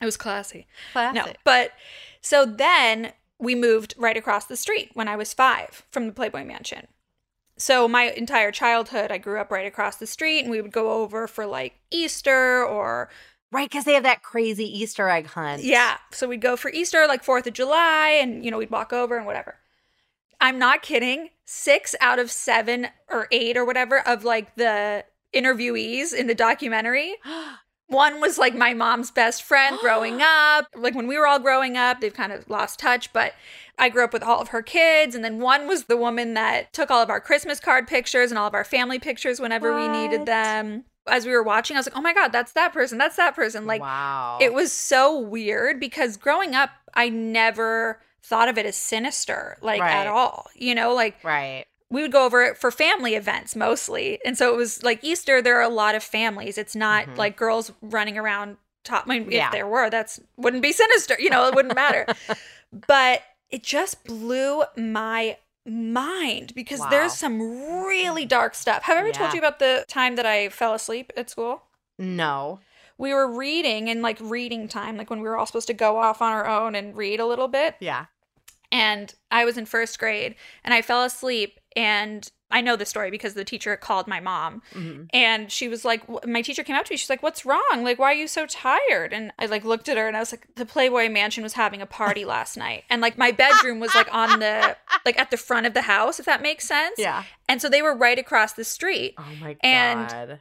it 0.01 0.05
was 0.05 0.17
classy. 0.17 0.65
Classy. 0.93 1.19
No, 1.19 1.31
but 1.43 1.73
so 2.21 2.45
then 2.45 3.13
we 3.39 3.55
moved 3.55 3.93
right 3.97 4.17
across 4.17 4.45
the 4.45 4.55
street 4.55 4.91
when 4.93 5.07
I 5.07 5.15
was 5.15 5.33
five 5.33 5.83
from 5.91 6.07
the 6.07 6.13
Playboy 6.13 6.43
Mansion. 6.43 6.87
So 7.57 7.87
my 7.87 8.11
entire 8.11 8.51
childhood, 8.51 9.11
I 9.11 9.17
grew 9.17 9.39
up 9.39 9.51
right 9.51 9.65
across 9.65 9.95
the 9.97 10.07
street, 10.07 10.41
and 10.41 10.51
we 10.51 10.61
would 10.61 10.71
go 10.71 10.91
over 11.01 11.27
for 11.27 11.45
like 11.45 11.79
Easter 11.91 12.63
or 12.63 13.09
Right, 13.51 13.69
because 13.69 13.85
they 13.85 13.93
have 13.93 14.03
that 14.03 14.21
crazy 14.21 14.65
Easter 14.65 15.07
egg 15.07 15.27
hunt. 15.27 15.63
yeah. 15.63 15.97
So 16.11 16.27
we'd 16.27 16.41
go 16.41 16.57
for 16.57 16.69
Easter, 16.71 17.05
like 17.07 17.23
Fourth 17.23 17.47
of 17.47 17.53
July, 17.53 18.19
and 18.21 18.43
you 18.43 18.51
know 18.51 18.57
we'd 18.57 18.71
walk 18.71 18.91
over 18.91 19.15
and 19.15 19.25
whatever. 19.25 19.55
I'm 20.41 20.59
not 20.59 20.81
kidding. 20.81 21.29
Six 21.45 21.95
out 22.01 22.19
of 22.19 22.31
seven 22.31 22.87
or 23.07 23.27
eight 23.31 23.55
or 23.55 23.63
whatever 23.63 24.05
of 24.05 24.25
like 24.25 24.55
the 24.55 25.05
interviewees 25.33 26.13
in 26.13 26.27
the 26.27 26.35
documentary 26.35 27.15
One 27.87 28.19
was 28.19 28.37
like 28.37 28.55
my 28.55 28.73
mom's 28.73 29.11
best 29.11 29.43
friend 29.43 29.77
growing 29.81 30.21
up. 30.21 30.67
Like 30.75 30.95
when 30.95 31.07
we 31.07 31.17
were 31.17 31.27
all 31.27 31.39
growing 31.39 31.77
up, 31.77 32.01
they've 32.01 32.13
kind 32.13 32.31
of 32.31 32.49
lost 32.49 32.79
touch, 32.79 33.13
but 33.13 33.33
I 33.77 33.89
grew 33.89 34.03
up 34.03 34.13
with 34.13 34.23
all 34.23 34.41
of 34.41 34.49
her 34.49 34.61
kids. 34.61 35.15
And 35.15 35.23
then 35.23 35.39
one 35.39 35.67
was 35.67 35.85
the 35.85 35.97
woman 35.97 36.33
that 36.33 36.73
took 36.73 36.89
all 36.89 37.01
of 37.01 37.09
our 37.09 37.19
Christmas 37.21 37.59
card 37.59 37.87
pictures 37.87 38.31
and 38.31 38.37
all 38.37 38.47
of 38.47 38.53
our 38.53 38.63
family 38.63 38.99
pictures 38.99 39.39
whenever 39.39 39.75
we 39.75 39.87
needed 39.87 40.25
them. 40.25 40.85
As 41.07 41.25
we 41.25 41.33
were 41.33 41.43
watching, 41.43 41.75
I 41.75 41.79
was 41.79 41.87
like, 41.87 41.97
oh 41.97 42.01
my 42.01 42.13
God, 42.13 42.31
that's 42.31 42.53
that 42.53 42.73
person. 42.73 42.97
That's 42.97 43.17
that 43.17 43.35
person. 43.35 43.67
Like, 43.67 43.81
wow. 43.81 44.39
it 44.41 44.53
was 44.53 44.71
so 44.71 45.19
weird 45.19 45.79
because 45.79 46.17
growing 46.17 46.55
up, 46.55 46.71
I 46.95 47.09
never 47.09 48.01
thought 48.23 48.49
of 48.49 48.57
it 48.57 48.65
as 48.65 48.75
sinister, 48.75 49.57
like 49.61 49.81
Right. 49.81 49.93
at 49.93 50.07
all. 50.07 50.47
You 50.55 50.73
know, 50.73 50.95
like 50.95 51.23
right. 51.23 51.65
We 51.89 52.01
would 52.01 52.11
go 52.11 52.25
over 52.25 52.43
it 52.43 52.57
for 52.57 52.71
family 52.71 53.15
events 53.15 53.55
mostly. 53.55 54.19
And 54.25 54.37
so 54.37 54.53
it 54.53 54.57
was 54.57 54.83
like 54.83 55.03
Easter, 55.03 55.41
there 55.41 55.57
are 55.57 55.61
a 55.63 55.69
lot 55.69 55.95
of 55.95 56.03
families. 56.03 56.57
It's 56.57 56.75
not 56.75 57.05
Mhm. 57.05 57.17
like 57.17 57.35
girls 57.37 57.71
running 57.81 58.17
around 58.17 58.57
top. 58.83 59.05
I 59.07 59.19
mean, 59.19 59.31
Yeah. 59.31 59.47
if 59.47 59.51
there 59.51 59.67
were, 59.67 59.89
that's 59.89 60.19
wouldn't 60.37 60.63
be 60.63 60.71
sinister, 60.83 61.15
you 61.19 61.29
know, 61.29 61.47
it 61.47 61.55
wouldn't 61.55 61.75
matter. 61.75 62.05
but 62.87 63.21
it 63.49 63.63
just 63.63 64.03
blew 64.03 64.63
my 64.75 65.37
mind 65.65 66.53
because 66.55 66.79
Wow. 66.79 66.89
there's 66.89 67.13
some 67.13 67.39
really 67.85 68.25
dark 68.25 68.55
stuff. 68.55 68.83
Have 68.83 68.97
I 68.97 69.01
ever 69.01 69.11
told 69.11 69.33
you 69.33 69.39
about 69.39 69.59
the 69.59 69.85
time 69.87 70.15
that 70.15 70.25
I 70.25 70.49
fell 70.49 70.73
asleep 70.73 71.11
at 71.17 71.29
school? 71.29 71.63
No. 71.97 72.59
We 72.97 73.13
were 73.13 73.27
reading 73.27 73.89
and 73.89 74.01
like 74.01 74.17
reading 74.21 74.67
time, 74.67 74.95
like 74.97 75.09
when 75.09 75.21
we 75.21 75.27
were 75.27 75.37
all 75.37 75.45
supposed 75.45 75.67
to 75.67 75.73
go 75.73 75.97
off 75.97 76.21
on 76.21 76.31
our 76.31 76.47
own 76.47 76.75
and 76.75 76.95
read 76.95 77.19
a 77.19 77.25
little 77.25 77.47
bit. 77.47 77.75
Yeah. 77.79 78.05
And 78.79 79.13
I 79.31 79.45
was 79.45 79.57
in 79.57 79.65
first 79.65 79.97
grade 79.99 80.35
and 80.63 80.73
I 80.73 80.81
fell 80.81 81.03
asleep 81.03 81.59
and 81.75 82.29
I 82.51 82.61
know 82.61 82.75
the 82.75 82.85
story 82.85 83.09
because 83.11 83.33
the 83.33 83.43
teacher 83.43 83.75
called 83.75 84.07
my 84.07 84.19
mom 84.19 84.61
Mhm. 84.73 85.09
and 85.13 85.51
she 85.51 85.67
was 85.67 85.83
like 85.83 86.01
my 86.25 86.41
teacher 86.41 86.63
came 86.63 86.75
up 86.75 86.85
to 86.85 86.93
me 86.93 86.97
she's 86.97 87.09
like 87.09 87.23
what's 87.23 87.45
wrong 87.45 87.81
like 87.83 87.97
why 87.99 88.11
are 88.11 88.21
you 88.23 88.27
so 88.27 88.45
tired 88.45 89.11
and 89.13 89.31
I 89.39 89.45
like 89.47 89.65
looked 89.65 89.89
at 89.89 89.97
her 89.97 90.07
and 90.07 90.15
I 90.15 90.19
was 90.19 90.31
like 90.31 90.47
the 90.55 90.65
Playboy 90.65 91.09
Mansion 91.09 91.43
was 91.43 91.53
having 91.53 91.81
a 91.81 91.85
party 92.01 92.23
last 92.35 92.55
night 92.57 92.83
and 92.89 93.01
like 93.01 93.17
my 93.17 93.31
bedroom 93.31 93.79
was 93.79 93.93
like 93.95 94.13
on 94.13 94.39
the 94.39 94.77
like 95.05 95.19
at 95.19 95.31
the 95.31 95.37
front 95.37 95.65
of 95.65 95.73
the 95.73 95.81
house 95.83 96.19
if 96.19 96.25
that 96.27 96.41
makes 96.41 96.65
sense 96.67 96.95
Yeah. 96.97 97.23
and 97.49 97.61
so 97.61 97.67
they 97.69 97.81
were 97.81 97.95
right 97.95 98.19
across 98.19 98.53
the 98.53 98.63
street 98.63 99.15
Oh 99.17 99.25
my 99.41 99.53
god. 99.53 99.59
And- 99.63 100.39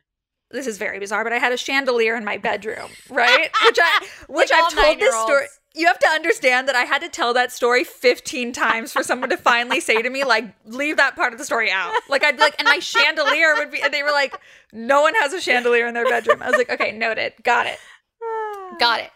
this 0.51 0.69
is 0.69 0.79
very 0.79 1.01
bizarre, 1.01 1.25
but 1.25 1.33
I 1.33 1.39
had 1.39 1.51
a 1.53 1.57
chandelier 1.57 2.15
in 2.15 2.25
my 2.25 2.37
bedroom, 2.37 2.89
right? 3.11 3.51
Which 3.65 3.79
I 3.83 4.07
which 4.29 4.51
Like 4.53 4.63
I've 4.63 4.73
told 4.73 5.01
this 5.01 5.15
story. 5.23 5.47
You 5.77 5.87
have 5.89 5.99
to 5.99 6.09
understand 6.09 6.69
that 6.69 6.77
I 6.77 6.85
had 6.85 7.01
to 7.01 7.09
tell 7.09 7.35
that 7.35 7.51
story 7.51 7.83
15 7.83 8.53
times 8.53 8.93
for 8.93 9.03
someone 9.03 9.31
to 9.31 9.37
finally 9.37 9.81
say 9.81 10.01
to 10.01 10.09
me, 10.09 10.23
like, 10.23 10.55
leave 10.65 10.97
that 10.99 11.17
part 11.17 11.33
of 11.33 11.39
the 11.41 11.45
story 11.45 11.71
out. 11.71 11.93
Like 12.09 12.23
I'd 12.23 12.37
be 12.37 12.43
like, 12.43 12.55
and 12.61 12.69
my 12.69 12.79
chandelier 12.79 13.55
would 13.57 13.73
be 13.73 13.83
and 13.83 13.93
they 13.93 14.05
were 14.05 14.13
like, 14.13 14.39
no 14.73 15.03
one 15.03 15.15
has 15.17 15.33
a 15.33 15.41
chandelier 15.41 15.87
in 15.89 15.95
their 15.95 16.05
bedroom. 16.09 16.43
I 16.43 16.47
was 16.51 16.57
like, 16.57 16.71
okay, 16.71 16.93
noted. 16.93 17.33
Got 17.43 17.67
it. 17.67 17.79
Got 18.79 19.01
it. 19.01 19.11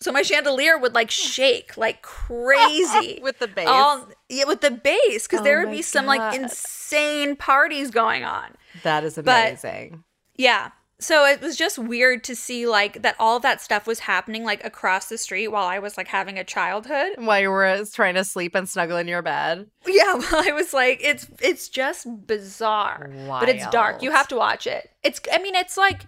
So 0.00 0.12
my 0.12 0.22
chandelier 0.22 0.78
would 0.78 0.94
like 0.94 1.10
shake 1.10 1.76
like 1.76 2.02
crazy. 2.02 3.18
with 3.22 3.38
the 3.38 3.48
bass. 3.48 3.66
All 3.68 4.08
yeah, 4.28 4.44
with 4.44 4.60
the 4.60 4.70
bass, 4.70 5.26
because 5.26 5.40
Oh 5.40 5.44
there 5.44 5.60
would 5.64 5.70
be 5.72 5.82
some 5.82 6.06
like 6.06 6.34
insane 6.38 7.36
parties 7.36 7.90
going 7.90 8.22
on. 8.24 8.50
that 8.82 9.02
is 9.02 9.14
but- 9.16 9.22
amazing. 9.26 10.04
Yeah. 10.36 10.70
So 11.00 11.26
it 11.26 11.40
was 11.40 11.56
just 11.56 11.78
weird 11.78 12.22
to 12.24 12.36
see 12.36 12.66
like 12.66 13.02
that 13.02 13.16
all 13.18 13.40
that 13.40 13.60
stuff 13.60 13.86
was 13.86 13.98
happening 14.00 14.44
like 14.44 14.64
across 14.64 15.08
the 15.08 15.18
street 15.18 15.48
while 15.48 15.66
I 15.66 15.78
was 15.80 15.96
like 15.96 16.08
having 16.08 16.38
a 16.38 16.44
childhood. 16.44 17.14
While 17.18 17.40
you 17.40 17.50
were 17.50 17.64
uh, 17.66 17.84
trying 17.92 18.14
to 18.14 18.24
sleep 18.24 18.54
and 18.54 18.68
snuggle 18.68 18.96
in 18.96 19.08
your 19.08 19.20
bed. 19.20 19.66
Yeah, 19.86 20.14
well, 20.14 20.42
I 20.48 20.52
was 20.52 20.72
like 20.72 21.00
it's 21.02 21.26
it's 21.42 21.68
just 21.68 22.06
bizarre. 22.26 23.10
But 23.28 23.48
it's 23.48 23.66
dark. 23.68 24.02
You 24.02 24.12
have 24.12 24.28
to 24.28 24.36
watch 24.36 24.66
it. 24.66 24.88
It's 25.02 25.20
I 25.32 25.38
mean 25.38 25.54
it's 25.56 25.76
like 25.76 26.02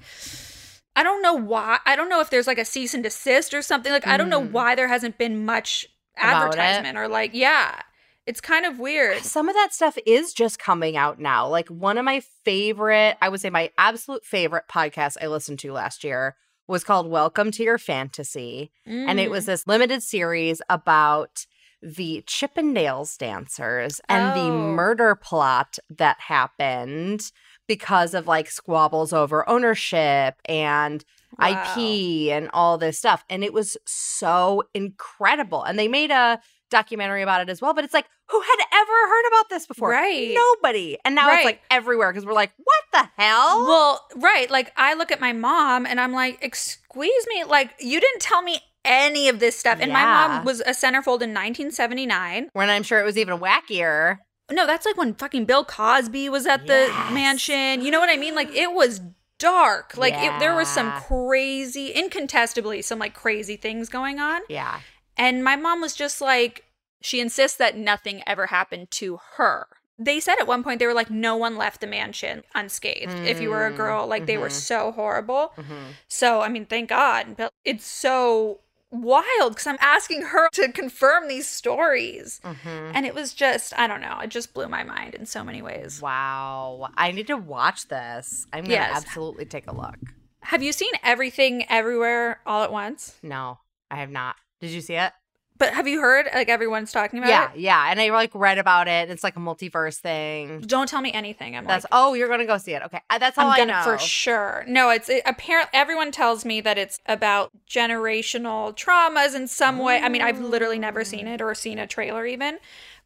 I 0.95 1.03
don't 1.03 1.21
know 1.21 1.35
why. 1.35 1.79
I 1.85 1.97
don't 1.97 2.09
know 2.09 2.21
if 2.21 2.31
there's 2.31 2.47
like 2.47 2.59
a 2.59 2.65
cease 2.65 2.95
and 2.95 3.03
desist 3.03 3.53
or 3.55 3.63
something. 3.63 3.93
Like 3.93 4.07
I 4.07 4.17
don't 4.17 4.31
know 4.31 4.41
Mm. 4.41 4.53
why 4.53 4.75
there 4.77 4.89
hasn't 4.89 5.19
been 5.19 5.45
much 5.45 5.87
advertisement 6.17 6.97
or 6.97 7.09
like 7.09 7.33
yeah. 7.35 7.81
It's 8.27 8.41
kind 8.41 8.67
of 8.67 8.81
weird. 8.81 9.19
Some 9.23 9.49
of 9.49 9.55
that 9.55 9.73
stuff 9.73 9.97
is 10.05 10.33
just 10.35 10.59
coming 10.59 10.97
out 10.97 11.21
now. 11.21 11.47
Like 11.47 11.69
one 11.69 11.97
of 11.97 12.05
my 12.05 12.21
favorite, 12.45 13.17
I 13.23 13.29
would 13.29 13.41
say 13.41 13.51
my 13.51 13.71
absolute 13.79 14.25
favorite 14.25 14.65
podcast 14.69 15.17
I 15.23 15.29
listened 15.29 15.61
to 15.61 15.73
last 15.73 16.03
year 16.03 16.35
was 16.67 16.83
called 16.83 17.09
Welcome 17.09 17.53
to 17.53 17.63
Your 17.63 17.79
Fantasy. 17.79 18.73
And 18.85 19.21
it 19.21 19.31
was 19.31 19.45
Mm. 19.45 19.47
this 19.47 19.67
limited 19.69 20.03
series 20.03 20.61
about 20.69 21.47
the 21.81 22.25
Chippendales 22.27 23.17
dancers 23.17 24.01
and 24.09 24.35
the 24.37 24.49
Oh. 24.51 24.59
murder 24.75 25.15
plot 25.15 25.79
that 25.89 26.19
happened 26.23 27.31
because 27.69 28.13
of 28.13 28.27
like 28.27 28.51
squabbles 28.51 29.13
over 29.13 29.49
ownership 29.49 30.35
and 30.47 31.05
Wow. 31.39 31.47
IP 31.77 32.31
and 32.33 32.51
all 32.53 32.77
this 32.79 32.99
stuff. 32.99 33.25
And 33.31 33.45
it 33.45 33.53
was 33.53 33.77
so 33.87 34.65
incredible. 34.75 35.63
And 35.63 35.79
they 35.79 35.87
made 35.87 36.11
a 36.11 36.41
documentary 36.71 37.23
about 37.23 37.41
it 37.41 37.49
as 37.49 37.61
well. 37.61 37.75
But 37.75 37.85
it's 37.85 37.95
like, 37.95 38.07
who 38.29 38.41
had 38.41 38.65
ever 38.73 38.93
heard 39.09 39.27
about 39.29 39.49
this 39.51 39.67
before? 39.67 39.91
Right. 39.91 40.35
Nobody. 40.35 40.99
And 41.05 41.15
now 41.15 41.29
Right. 41.29 41.39
it's 41.39 41.45
like 41.45 41.61
everywhere 41.71 42.13
because 42.13 42.27
we're 42.27 42.33
like, 42.33 42.53
what 42.57 42.83
the 42.93 43.09
hell? 43.23 43.65
Well, 43.67 44.05
right. 44.17 44.51
Like 44.51 44.73
I 44.77 44.95
look 44.95 45.11
at 45.13 45.21
my 45.21 45.33
mom 45.33 45.87
and 45.87 46.01
I'm 46.01 46.13
like, 46.13 46.39
excuse 46.43 47.27
me, 47.29 47.45
like 47.45 47.71
you 47.81 48.01
didn't 48.01 48.21
tell 48.21 48.43
me 48.43 48.61
any 48.85 49.29
of 49.29 49.41
this 49.41 49.57
stuff. 49.59 49.79
And 49.81 49.93
my 49.93 50.05
mom 50.05 50.45
was 50.45 50.61
a 50.61 50.71
centerfold 50.71 51.21
in 51.23 51.33
1979. 51.35 52.51
when 52.53 52.71
I'm 52.71 52.83
sure 52.83 53.01
it 53.01 53.05
was 53.05 53.19
even 53.19 53.39
wackier. 53.39 54.19
No, 54.51 54.65
that's 54.67 54.87
like 54.87 54.97
when 54.97 55.15
fucking 55.15 55.45
Bill 55.45 55.65
Cosby 55.65 56.29
was 56.29 56.47
at 56.47 56.67
the 56.69 56.87
Yes. 56.89 57.13
mansion. 57.13 57.85
You 57.85 57.91
know 57.91 57.99
what 57.99 58.11
I 58.11 58.17
mean? 58.17 58.35
Like 58.37 58.51
it 58.55 58.73
was 58.73 59.01
dark. 59.39 59.97
Like 59.97 60.15
it, 60.15 60.39
there 60.39 60.55
was 60.55 60.69
some 60.69 60.93
crazy, 61.03 61.89
incontestably, 61.89 62.81
some 62.83 62.99
like 62.99 63.13
crazy 63.15 63.57
things 63.57 63.89
going 63.89 64.19
on. 64.21 64.41
Yeah. 64.49 64.81
And 65.17 65.43
my 65.43 65.57
mom 65.57 65.81
was 65.81 65.95
just 65.95 66.21
like, 66.21 66.65
she 67.01 67.21
insists 67.21 67.57
that 67.59 67.77
nothing 67.77 68.23
ever 68.27 68.47
happened 68.47 68.91
to 68.93 69.19
her. 69.37 69.67
They 69.99 70.21
said 70.21 70.37
at 70.41 70.47
one 70.47 70.63
point, 70.63 70.79
they 70.79 70.87
were 70.87 70.93
like, 70.95 71.11
no 71.11 71.37
one 71.37 71.57
left 71.57 71.81
the 71.81 71.87
mansion 71.87 72.43
unscathed. 72.55 73.27
if 73.27 73.41
you 73.41 73.49
were 73.51 73.67
a 73.67 73.73
girl, 73.73 74.07
like 74.07 74.27
they 74.27 74.37
were 74.37 74.49
mhm. 74.49 74.53
so 74.53 74.93
horrible. 74.93 75.53
Mhm. 75.57 75.95
So, 76.07 76.43
I 76.43 76.49
mean, 76.49 76.67
thank 76.67 76.91
God. 76.91 77.37
But 77.37 77.51
it's 77.65 77.87
so 77.87 78.61
wild 78.91 79.53
because 79.53 79.67
I'm 79.67 79.79
asking 79.81 80.23
her 80.23 80.49
to 80.53 80.71
confirm 80.71 81.29
these 81.29 81.49
stories. 81.49 82.41
Mhm. 82.45 82.93
And 82.95 83.07
it 83.07 83.15
was 83.15 83.33
just, 83.33 83.73
I 83.79 83.87
don't 83.87 84.01
know, 84.03 84.19
it 84.23 84.29
just 84.29 84.53
blew 84.53 84.69
my 84.69 84.85
mind 84.85 85.15
in 85.15 85.25
so 85.27 85.43
many 85.43 85.63
ways. 85.63 86.01
Wow. 86.03 86.89
I 86.97 87.11
need 87.13 87.27
to 87.29 87.37
watch 87.37 87.89
this. 87.89 88.47
I'm 88.53 88.61
going 88.65 88.67
to 88.67 88.73
Yes. 88.73 88.97
absolutely 88.97 89.47
take 89.47 89.67
a 89.67 89.75
look. 89.75 89.97
Have 90.43 90.63
you 90.63 90.73
seen 90.73 90.93
everything 91.03 91.65
everywhere 91.71 92.41
all 92.47 92.63
at 92.63 92.71
once? 92.71 93.17
No, 93.23 93.59
I 93.91 93.97
have 93.97 94.11
not. 94.11 94.37
Did 94.61 94.71
you 94.71 94.81
see 94.81 94.95
it? 94.95 95.13
But 95.59 95.73
have 95.73 95.89
you 95.89 96.03
heard 96.03 96.27
like 96.35 96.51
everyone's 96.51 96.93
talking 96.93 97.19
about 97.19 97.31
Yeah, 97.31 97.51
it? 97.53 97.59
yeah. 97.61 97.85
Yeah. 97.87 97.91
And 97.91 97.99
I 97.99 98.11
like 98.11 98.31
read 98.35 98.59
about 98.59 98.89
it. 98.89 99.09
It's 99.09 99.25
like 99.25 99.37
a 99.37 99.41
multiverse 99.41 99.97
thing. 99.99 100.61
Don't 100.61 100.87
tell 100.87 101.01
me 101.01 101.11
anything. 101.13 101.57
I'm 101.57 101.65
That's 101.65 101.85
like, 101.85 101.89
oh, 101.93 102.13
you're 102.13 102.29
gonna 102.29 102.45
go 102.45 102.59
see 102.59 102.73
it. 102.75 102.83
Okay, 102.83 103.01
Uh, 103.09 103.17
that's 103.19 103.39
all 103.39 103.49
I'm 103.49 103.57
gonna 103.57 103.73
know. 103.73 103.83
for 103.83 103.97
sure. 103.99 104.65
No, 104.69 104.91
it's 104.91 105.09
it, 105.09 105.23
apparent. 105.25 105.71
Everyone 105.73 106.13
tells 106.13 106.45
me 106.45 106.61
that 106.61 106.77
it's 106.77 107.01
about 107.07 107.53
generational 107.67 108.77
traumas 108.77 109.35
in 109.35 109.49
some 109.49 109.79
way. 109.79 110.01
I 110.01 110.09
mean, 110.11 110.21
I've 110.23 110.41
literally 110.41 110.79
never 110.79 111.05
seen 111.05 111.27
it 111.27 111.41
or 111.41 111.55
seen 111.55 111.79
a 111.79 111.87
trailer 111.87 112.27
even, 112.27 112.59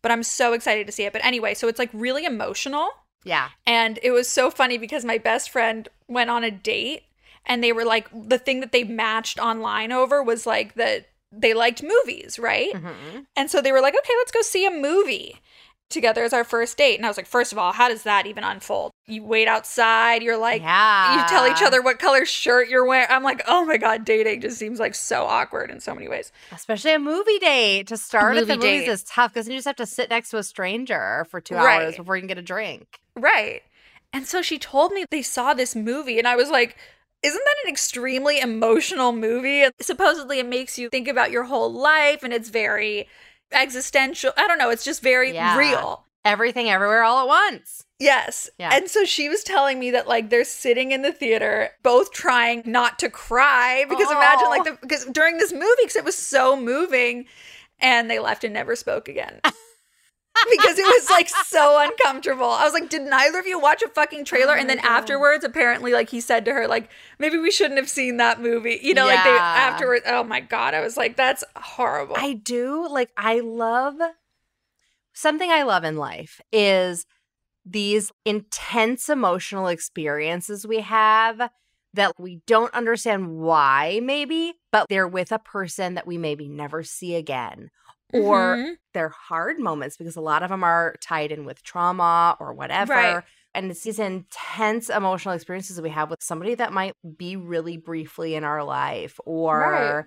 but 0.02 0.10
I'm 0.10 0.22
so 0.24 0.52
excited 0.52 0.86
to 0.86 0.92
see 0.92 1.04
it. 1.04 1.12
But 1.12 1.24
anyway, 1.24 1.54
so 1.54 1.68
it's 1.68 1.78
like 1.78 1.90
really 1.92 2.24
emotional. 2.24 2.88
Yeah. 3.24 3.50
And 3.66 3.98
it 4.02 4.10
was 4.10 4.28
so 4.28 4.50
funny 4.50 4.78
because 4.78 5.04
my 5.04 5.18
best 5.18 5.50
friend 5.50 5.88
went 6.08 6.30
on 6.30 6.42
a 6.42 6.50
date 6.50 7.02
and 7.46 7.62
they 7.62 7.72
were 7.72 7.84
like, 7.84 8.08
the 8.12 8.38
thing 8.38 8.58
that 8.60 8.72
they 8.72 8.82
matched 8.82 9.38
online 9.38 9.92
over 9.92 10.22
was 10.22 10.46
like 10.46 10.74
that 10.74 11.06
they 11.32 11.54
liked 11.54 11.82
movies, 11.82 12.38
right? 12.38 12.72
Mhm. 12.74 13.26
And 13.36 13.50
so 13.50 13.60
they 13.60 13.72
were 13.72 13.80
like, 13.80 13.94
okay, 13.94 14.12
let's 14.18 14.32
go 14.32 14.42
see 14.42 14.66
a 14.66 14.70
movie 14.70 15.40
together 15.88 16.22
as 16.22 16.32
our 16.32 16.44
first 16.44 16.76
date. 16.78 16.96
And 16.96 17.04
I 17.04 17.08
was 17.08 17.16
like, 17.16 17.26
first 17.26 17.50
of 17.50 17.58
all, 17.58 17.72
how 17.72 17.88
does 17.88 18.04
that 18.04 18.24
even 18.26 18.44
unfold? 18.44 18.92
You 19.08 19.24
wait 19.24 19.48
outside, 19.48 20.22
you're 20.22 20.36
like, 20.36 20.62
yeah. 20.62 21.20
you 21.22 21.28
tell 21.28 21.48
each 21.48 21.62
other 21.62 21.82
what 21.82 21.98
color 21.98 22.24
shirt 22.24 22.68
you're 22.68 22.86
wearing. 22.86 23.08
I'm 23.10 23.24
like, 23.24 23.42
oh 23.48 23.64
my 23.64 23.76
God, 23.76 24.04
dating 24.04 24.40
just 24.40 24.56
seems 24.56 24.78
like 24.78 24.94
so 24.94 25.24
awkward 25.24 25.68
in 25.70 25.80
so 25.80 25.92
many 25.94 26.06
ways. 26.08 26.30
especially 26.52 26.92
a 26.94 26.98
movie 27.00 27.40
date 27.40 27.88
to 27.88 27.96
start 27.96 28.36
at 28.36 28.46
the 28.46 28.56
movie 28.56 28.68
movies 28.76 28.88
is 28.88 29.02
tough 29.04 29.32
because 29.32 29.46
then 29.46 29.52
you 29.52 29.58
just 29.58 29.66
have 29.66 29.76
to 29.76 29.86
sit 29.86 30.10
next 30.10 30.30
to 30.30 30.38
a 30.38 30.44
stranger 30.44 31.26
for 31.28 31.40
two 31.40 31.56
Right. 31.56 31.82
hours 31.82 31.96
before 31.96 32.14
you 32.16 32.22
can 32.22 32.28
get 32.28 32.38
a 32.38 32.42
drink. 32.42 33.00
Right. 33.16 33.62
And 34.12 34.26
so 34.26 34.42
she 34.42 34.58
told 34.60 34.92
me 34.92 35.04
they 35.10 35.22
saw 35.22 35.54
this 35.54 35.74
movie, 35.76 36.18
and 36.18 36.26
I 36.28 36.34
was 36.36 36.50
like, 36.50 36.76
isn't 37.22 37.42
that 37.44 37.54
an 37.64 37.70
extremely 37.72 38.40
emotional 38.40 39.12
movie? 39.12 39.64
Supposedly 39.80 40.38
it 40.38 40.46
makes 40.46 40.78
you 40.78 40.88
think 40.88 41.08
about 41.08 41.30
your 41.30 41.44
whole 41.44 41.72
life, 41.72 42.22
and 42.22 42.32
it's 42.32 42.48
very 42.48 43.08
existential. 43.52 44.32
I 44.36 44.46
don't 44.46 44.58
know. 44.58 44.70
It's 44.70 44.84
just 44.84 45.02
very 45.02 45.32
Yeah. 45.32 45.56
real. 45.56 46.04
Everything, 46.24 46.68
everywhere, 46.70 47.02
all 47.02 47.20
at 47.20 47.26
once. 47.26 47.84
Yes. 47.98 48.48
Yeah. 48.58 48.70
And 48.72 48.88
so 48.90 49.04
she 49.04 49.28
was 49.28 49.42
telling 49.42 49.78
me 49.78 49.90
that 49.90 50.06
like 50.06 50.30
they're 50.30 50.44
sitting 50.44 50.92
in 50.92 51.02
the 51.02 51.12
theater, 51.12 51.70
both 51.82 52.12
trying 52.12 52.62
not 52.66 52.98
to 53.00 53.08
cry 53.10 53.84
because 53.88 54.10
imagine 54.10 54.48
like 54.48 54.60
Oh. 54.62 54.64
the 54.64 54.78
because 54.80 55.04
during 55.06 55.38
this 55.38 55.52
movie 55.52 55.66
because 55.82 55.96
it 55.96 56.04
was 56.04 56.16
so 56.16 56.56
moving, 56.56 57.26
and 57.80 58.10
they 58.10 58.18
left 58.18 58.44
and 58.44 58.52
never 58.54 58.76
spoke 58.76 59.08
again. 59.08 59.40
because 60.50 60.78
it 60.78 60.84
was 60.84 61.10
like 61.10 61.28
so 61.28 61.78
uncomfortable. 61.82 62.50
I 62.50 62.64
was 62.64 62.72
like, 62.72 62.88
did 62.88 63.02
neither 63.02 63.38
of 63.38 63.46
you 63.46 63.58
watch 63.58 63.82
a 63.82 63.88
fucking 63.88 64.24
trailer? 64.24 64.54
Oh 64.54 64.60
and 64.60 64.68
then 64.68 64.78
God. 64.78 64.86
afterwards, 64.86 65.44
apparently, 65.44 65.92
like 65.92 66.10
he 66.10 66.20
said 66.20 66.44
to 66.46 66.52
her, 66.52 66.66
like, 66.66 66.90
maybe 67.18 67.38
we 67.38 67.50
shouldn't 67.50 67.78
have 67.78 67.88
seen 67.88 68.16
that 68.18 68.40
movie. 68.40 68.78
You 68.82 68.94
know, 68.94 69.06
like 69.06 69.22
they 69.24 69.30
afterwards, 69.30 70.04
oh 70.06 70.24
my 70.24 70.40
God. 70.40 70.74
I 70.74 70.80
was 70.80 70.96
like, 70.96 71.16
that's 71.16 71.44
horrible. 71.56 72.16
I 72.18 72.34
do 72.34 72.88
like 72.88 73.10
I 73.16 73.40
love 73.40 73.96
something 75.12 75.50
I 75.50 75.62
love 75.62 75.84
in 75.84 75.96
life 75.96 76.40
is 76.52 77.06
these 77.64 78.10
intense 78.24 79.08
emotional 79.08 79.66
experiences 79.66 80.66
we 80.66 80.80
have 80.80 81.50
that 81.92 82.18
we 82.18 82.40
don't 82.46 82.72
understand 82.72 83.36
why 83.36 84.00
maybe, 84.02 84.54
but 84.70 84.86
they're 84.88 85.08
with 85.08 85.32
a 85.32 85.38
person 85.38 85.94
that 85.94 86.06
we 86.06 86.18
maybe 86.18 86.48
never 86.48 86.82
see 86.82 87.16
again. 87.16 87.70
Or 88.12 88.60
Mhm. 88.60 88.76
they're 88.94 89.08
hard 89.10 89.58
moments 89.58 89.96
because 89.96 90.16
a 90.16 90.20
lot 90.20 90.42
of 90.42 90.50
them 90.50 90.64
are 90.64 90.96
tied 91.02 91.32
in 91.32 91.44
with 91.44 91.62
trauma 91.62 92.36
or 92.40 92.52
whatever. 92.54 92.88
Right. 92.88 93.24
And 93.54 93.70
it's 93.70 93.82
these 93.84 93.98
intense 93.98 94.88
emotional 94.90 95.34
experiences 95.34 95.76
that 95.76 95.82
we 95.82 95.90
have 95.90 96.10
with 96.10 96.22
somebody 96.22 96.54
that 96.56 96.72
might 96.72 96.94
be 97.16 97.36
really 97.36 97.76
briefly 97.76 98.34
in 98.34 98.44
our 98.44 98.64
life. 98.64 99.18
Or, 99.26 100.06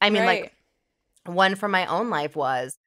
I 0.00 0.10
mean, 0.10 0.24
Right. 0.24 0.26
like, 0.26 0.52
one 1.26 1.54
from 1.56 1.70
my 1.72 1.86
own 1.86 2.10
life 2.10 2.36
was 2.36 2.78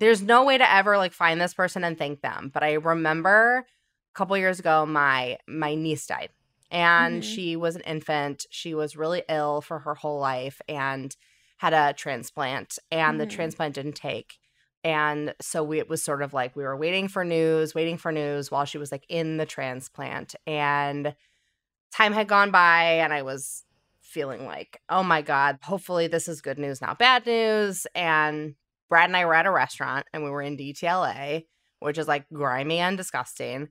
there's 0.00 0.22
no 0.22 0.44
way 0.44 0.58
to 0.58 0.72
ever 0.72 0.96
like 0.98 1.12
find 1.12 1.40
this 1.40 1.54
person 1.54 1.84
and 1.84 1.98
thank 1.98 2.20
them. 2.22 2.50
But 2.52 2.62
I 2.64 2.74
remember 2.74 3.66
a 4.14 4.18
couple 4.18 4.36
years 4.38 4.60
ago, 4.60 4.86
my 4.86 5.38
my 5.48 5.74
niece 5.74 6.06
died. 6.06 6.30
And 6.70 7.24
Mhm. 7.24 7.24
she 7.24 7.56
was 7.56 7.76
an 7.76 7.82
infant. 7.82 8.46
She 8.50 8.74
was 8.74 8.96
really 8.96 9.24
ill 9.28 9.60
for 9.62 9.80
her 9.80 9.94
whole 9.94 10.20
life 10.20 10.60
and 10.68 11.14
had 11.58 11.72
a 11.72 11.92
transplant. 11.94 12.78
And 12.90 13.20
the 13.20 13.26
Mhm. 13.26 13.30
transplant 13.30 13.74
didn't 13.74 13.94
take 13.96 14.38
And 14.86 15.34
so 15.40 15.64
we, 15.64 15.78
it 15.78 15.88
was 15.88 16.02
sort 16.04 16.20
of 16.20 16.34
like 16.34 16.54
we 16.54 16.62
were 16.62 16.76
waiting 16.76 17.08
for 17.08 17.24
news, 17.24 17.74
waiting 17.74 17.96
for 17.96 18.12
news 18.12 18.50
while 18.50 18.66
she 18.66 18.76
was 18.76 18.92
like 18.92 19.06
in 19.08 19.38
the 19.38 19.46
transplant. 19.46 20.34
And 20.46 21.14
time 21.92 22.12
had 22.12 22.28
gone 22.28 22.50
by, 22.50 22.84
and 23.02 23.12
I 23.12 23.22
was 23.22 23.64
feeling 24.02 24.44
like, 24.46 24.80
oh 24.88 25.02
my 25.02 25.22
God, 25.22 25.58
hopefully 25.62 26.06
this 26.06 26.28
is 26.28 26.42
good 26.42 26.58
news, 26.58 26.80
not 26.82 26.98
bad 26.98 27.26
news. 27.26 27.86
And 27.94 28.56
Brad 28.90 29.08
and 29.08 29.16
I 29.16 29.24
were 29.24 29.34
at 29.34 29.46
a 29.46 29.50
restaurant 29.50 30.06
and 30.12 30.22
we 30.22 30.30
were 30.30 30.42
in 30.42 30.56
DTLA, 30.56 31.46
which 31.80 31.98
is 31.98 32.06
like 32.08 32.26
grimy 32.32 32.78
and 32.78 32.96
disgusting. 32.96 33.68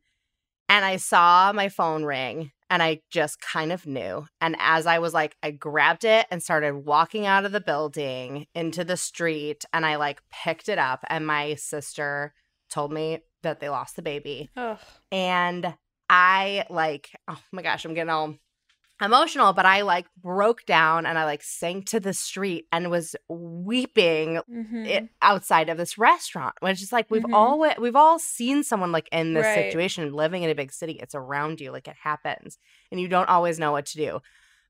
And 0.73 0.83
I 0.83 0.97
saw 0.97 1.53
my 1.53 1.69
phone 1.69 2.03
ring 2.03 2.51
and 2.67 2.81
I 2.81 3.01
just 3.11 3.39
kind 3.39 3.71
of 3.71 3.85
knew. 3.85 4.25
And 4.41 4.55
as 4.57 4.87
I 4.87 4.97
was 4.97 5.13
like, 5.13 5.35
I 5.43 5.51
grabbed 5.51 6.03
it 6.03 6.25
and 6.31 6.41
started 6.41 6.87
walking 6.87 7.27
out 7.27 7.45
of 7.45 7.51
the 7.51 7.61
building 7.61 8.47
into 8.55 8.83
the 8.83 8.97
street 8.97 9.65
and 9.71 9.85
I 9.85 9.97
like 9.97 10.23
picked 10.31 10.69
it 10.69 10.79
up. 10.79 11.05
And 11.11 11.27
my 11.27 11.53
sister 11.53 12.33
told 12.71 12.91
me 12.91 13.19
that 13.43 13.59
they 13.59 13.69
lost 13.69 13.95
the 13.95 14.01
baby. 14.01 14.49
Ugh. 14.57 14.79
And 15.11 15.75
I 16.09 16.65
like, 16.71 17.11
oh 17.27 17.39
my 17.51 17.61
gosh, 17.61 17.85
I'm 17.85 17.93
getting 17.93 18.09
all 18.09 18.33
emotional, 19.03 19.53
but 19.53 19.65
I 19.65 19.81
like 19.81 20.05
broke 20.21 20.65
down 20.65 21.05
and 21.05 21.17
I 21.17 21.25
like 21.25 21.43
sank 21.43 21.85
to 21.87 21.99
the 21.99 22.13
street 22.13 22.65
and 22.71 22.89
was 22.89 23.15
weeping 23.29 24.39
Mhm. 24.49 24.87
it, 24.87 25.09
outside 25.21 25.69
of 25.69 25.77
this 25.77 25.97
restaurant, 25.97 26.55
which 26.61 26.81
is 26.81 26.91
like 26.91 27.09
we've 27.09 27.23
Mhm. 27.23 27.33
all 27.33 27.59
we've 27.79 27.95
all 27.95 28.19
seen 28.19 28.63
someone 28.63 28.91
like 28.91 29.07
in 29.11 29.33
this 29.33 29.45
Right. 29.45 29.65
situation, 29.65 30.11
living 30.13 30.43
in 30.43 30.49
a 30.49 30.55
big 30.55 30.71
city. 30.71 30.93
It's 30.93 31.15
around 31.15 31.61
you, 31.61 31.71
like 31.71 31.87
it 31.87 31.97
happens, 32.01 32.57
and 32.91 32.99
you 32.99 33.07
don't 33.07 33.29
always 33.29 33.59
know 33.59 33.71
what 33.71 33.85
to 33.87 33.97
do. 33.97 34.21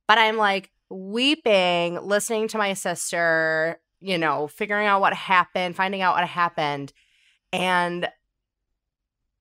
But 0.08 0.18
I'm 0.18 0.38
like 0.38 0.72
weeping, 0.90 1.96
listening 2.06 2.48
to 2.50 2.58
my 2.58 2.74
sister, 2.74 3.80
you 4.00 4.18
know, 4.18 4.48
figuring 4.48 4.86
out 4.88 5.02
what 5.02 5.14
happened, 5.14 5.76
finding 5.76 6.02
out 6.02 6.16
what 6.16 6.28
happened, 6.28 6.92
and 7.52 8.10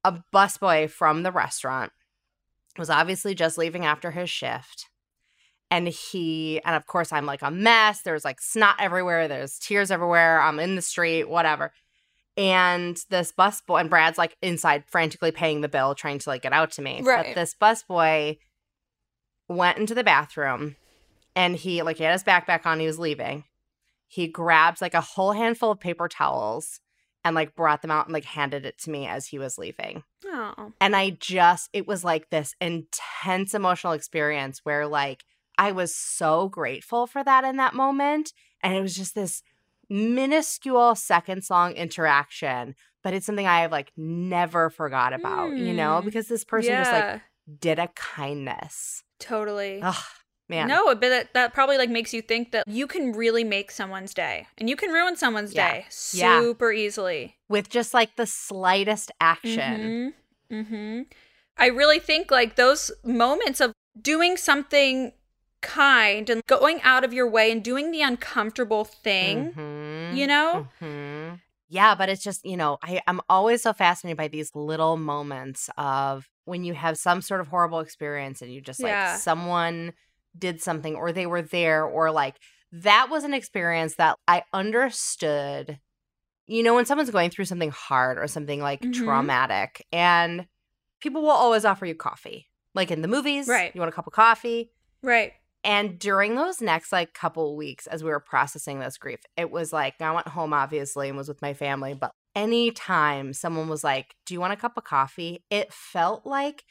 a 0.05 0.22
busboy 0.33 0.90
from 0.90 1.22
the 1.22 1.31
restaurant 1.33 1.92
was 2.78 2.90
obviously 2.90 3.35
just 3.35 3.58
leaving 3.58 3.85
after 3.85 4.11
his 4.11 4.30
shift. 4.30 4.88
And 5.70 5.88
he, 5.88 6.61
and 6.64 6.76
of 6.76 6.87
course, 6.87 7.12
I'm 7.12 7.24
like 7.24 7.42
a 7.42 7.50
mess. 7.50 8.02
There's 8.02 8.24
like 8.24 8.40
snot 8.40 8.76
everywhere. 8.78 9.26
There's 9.26 9.58
tears 9.58 9.90
everywhere. 9.90 10.40
I'm 10.40 10.58
in 10.58 10.76
the 10.76 10.82
street, 10.82 11.24
whatever. 11.30 11.72
And 12.37 12.98
this 13.11 13.32
bus 13.32 13.61
boy, 13.61 13.78
and 13.78 13.90
Brad's 13.90 14.18
like 14.18 14.37
inside 14.42 14.85
frantically 14.87 15.32
paying 15.32 15.61
the 15.61 15.68
bill, 15.68 15.94
trying 15.94 16.18
to 16.18 16.28
like 16.28 16.42
get 16.42 16.52
out 16.52 16.72
to 16.72 16.82
me. 16.82 17.00
Right. 17.02 17.26
But 17.26 17.35
this 17.35 17.54
bus 17.54 17.82
boy 17.82 18.38
went 19.48 19.78
into 19.78 19.94
the 19.94 20.04
bathroom 20.04 20.76
and 21.35 21.56
he, 21.56 21.82
like, 21.82 21.96
he 21.96 22.04
had 22.04 22.12
his 22.12 22.24
backpack 22.24 22.66
on. 22.66 22.80
He 22.80 22.87
was 22.87 22.98
leaving. 22.98 23.44
He 24.08 24.28
grabbed 24.28 24.82
like 24.82 24.94
a 24.94 25.00
whole 25.00 25.32
handful 25.32 25.70
of 25.70 25.80
paper 25.80 26.06
towels 26.06 26.80
and 27.24 27.35
like 27.35 27.54
brought 27.54 27.82
them 27.82 27.90
out 27.90 28.06
and 28.06 28.12
like 28.14 28.24
handed 28.24 28.64
it 28.66 28.78
to 28.78 28.90
me 28.90 29.06
as 29.06 29.26
he 29.28 29.38
was 29.38 29.58
leaving. 29.58 30.02
Oh. 30.26 30.72
And 30.80 30.96
I 30.96 31.11
just, 31.11 31.68
it 31.72 31.87
was 31.87 32.04
like 32.04 32.30
this 32.30 32.54
intense 32.61 33.54
emotional 33.54 33.92
experience 33.92 34.61
where 34.64 34.87
like 34.87 35.24
I 35.58 35.72
was 35.72 35.94
so 35.94 36.48
grateful 36.48 37.06
for 37.06 37.22
that 37.22 37.44
in 37.44 37.56
that 37.58 37.74
moment. 37.74 38.32
And 38.62 38.74
it 38.74 38.80
was 38.80 38.96
just 38.96 39.14
this 39.14 39.42
minuscule 39.90 40.94
seconds 40.94 41.50
long 41.50 41.72
interaction, 41.72 42.74
but 43.02 43.14
it's 43.14 43.26
something 43.26 43.46
I 43.46 43.61
have 43.61 43.72
like 43.72 43.92
never 43.96 44.70
forgot 44.70 45.12
about, 45.12 45.52
you 45.56 45.72
know, 45.72 46.00
Mm. 46.00 46.04
because 46.04 46.28
this 46.28 46.44
person 46.44 46.72
just 46.72 46.92
like 46.92 47.20
did 47.61 47.78
a 47.78 47.88
kindness. 47.88 49.02
totally. 49.18 49.80
Ugh, 49.82 49.94
man. 50.48 50.68
No, 50.68 50.87
but 50.94 51.00
that, 51.00 51.35
that 51.35 51.52
probably 51.55 51.78
like 51.78 51.90
makes 51.90 52.12
you 52.12 52.22
think 52.22 52.52
that 52.52 52.66
you 52.68 52.87
can 52.87 53.12
really 53.12 53.44
make 53.44 53.70
someone's 53.70 54.14
day 54.14 54.46
and 54.59 54.68
you 54.68 54.76
can 54.76 54.90
ruin 54.90 55.16
someone's 55.16 55.55
Yeah. 55.55 55.72
day 55.72 55.87
Yeah. 56.12 56.40
super 56.40 56.72
easily. 56.72 57.37
With 57.48 57.68
just 57.68 57.94
like 57.94 58.16
the 58.16 58.26
slightest 58.26 59.11
action. 59.20 60.14
Mm-hmm. 60.50 60.55
Mm-hmm. 60.55 61.02
I 61.57 61.66
really 61.66 61.98
think 61.98 62.31
like 62.31 62.57
those 62.57 62.90
moments 63.05 63.61
of 63.61 63.72
doing 64.00 64.37
something 64.37 65.12
kind 65.61 66.28
and 66.28 66.44
going 66.46 66.81
out 66.83 67.05
of 67.05 67.12
your 67.12 67.28
way 67.28 67.50
and 67.52 67.62
doing 67.62 67.90
the 67.92 68.02
uncomfortable 68.02 68.85
thing, 68.85 69.52
Mhm. 69.52 70.16
you 70.16 70.26
know? 70.26 70.66
Mhm. 70.81 71.40
Yeah, 71.68 71.94
but 71.94 72.09
it's 72.09 72.22
just, 72.22 72.44
you 72.44 72.57
know, 72.57 72.78
I, 72.83 73.00
I'm 73.07 73.20
always 73.31 73.62
so 73.62 73.72
fascinated 73.72 74.18
by 74.18 74.28
these 74.28 74.55
little 74.55 74.96
moments 74.96 75.70
of 75.78 76.28
when 76.44 76.64
you 76.64 76.74
have 76.74 76.98
some 76.98 77.22
sort 77.22 77.40
of 77.40 77.48
horrible 77.48 77.81
experience 77.81 78.42
and 78.42 78.52
you 78.52 78.61
just 78.61 78.81
like 78.81 78.90
Yeah. 78.90 79.16
someone 79.16 79.92
did 80.38 80.61
something 80.62 80.95
or 80.97 81.12
they 81.12 81.27
were 81.27 81.42
there 81.42 81.85
or 81.85 82.11
like 82.11 82.37
that 82.73 83.09
was 83.11 83.25
an 83.25 83.35
experience 83.35 83.97
that 83.97 84.16
I 84.27 84.42
understood. 84.53 85.79
You 86.47 86.62
know, 86.62 86.75
when 86.75 86.87
someone's 86.87 87.11
going 87.11 87.31
through 87.31 87.45
something 87.45 87.71
hard 87.71 88.18
or 88.18 88.27
something 88.27 88.61
like 88.61 88.81
Mhm. 88.83 88.95
traumatic 88.95 89.87
and 89.92 90.47
people 91.01 91.23
will 91.23 91.31
always 91.31 91.64
offer 91.64 91.87
you 91.87 91.95
coffee. 91.95 92.49
Like 92.75 92.90
in 92.90 93.03
the 93.03 93.09
movies, 93.09 93.49
Right. 93.49 93.75
you 93.75 93.81
want 93.81 93.90
a 93.92 93.95
cup 93.95 94.07
of 94.07 94.12
coffee. 94.12 94.71
Right. 95.03 95.33
And 95.64 95.99
during 95.99 96.35
those 96.35 96.61
next 96.61 96.90
like 96.92 97.12
couple 97.14 97.57
weeks, 97.57 97.87
as 97.87 98.03
we 98.03 98.11
were 98.11 98.18
processing 98.21 98.81
this 98.81 98.99
grief, 98.99 99.21
it 99.37 99.51
was 99.51 99.73
like 99.73 100.01
I 100.01 100.11
went 100.12 100.29
home 100.29 100.53
obviously 100.53 101.09
and 101.09 101.16
was 101.16 101.29
with 101.29 101.42
my 101.42 101.55
family. 101.55 101.95
But 101.95 102.12
anytime 102.35 103.33
someone 103.33 103.68
was 103.68 103.85
like, 103.85 104.14
Do 104.27 104.35
you 104.35 104.40
want 104.40 104.53
a 104.53 104.57
cup 104.57 104.77
of 104.77 104.85
coffee? 104.85 105.45
It 105.51 105.73
felt 105.73 106.27
like 106.27 106.64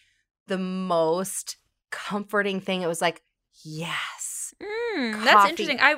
the 0.48 0.58
most 0.58 1.58
comforting 1.92 2.60
thing. 2.60 2.82
It 2.82 2.88
was 2.88 3.02
like, 3.02 3.22
Yes. 3.64 4.54
Mm, 4.62 5.24
that's 5.24 5.50
interesting. 5.50 5.80
I 5.82 5.96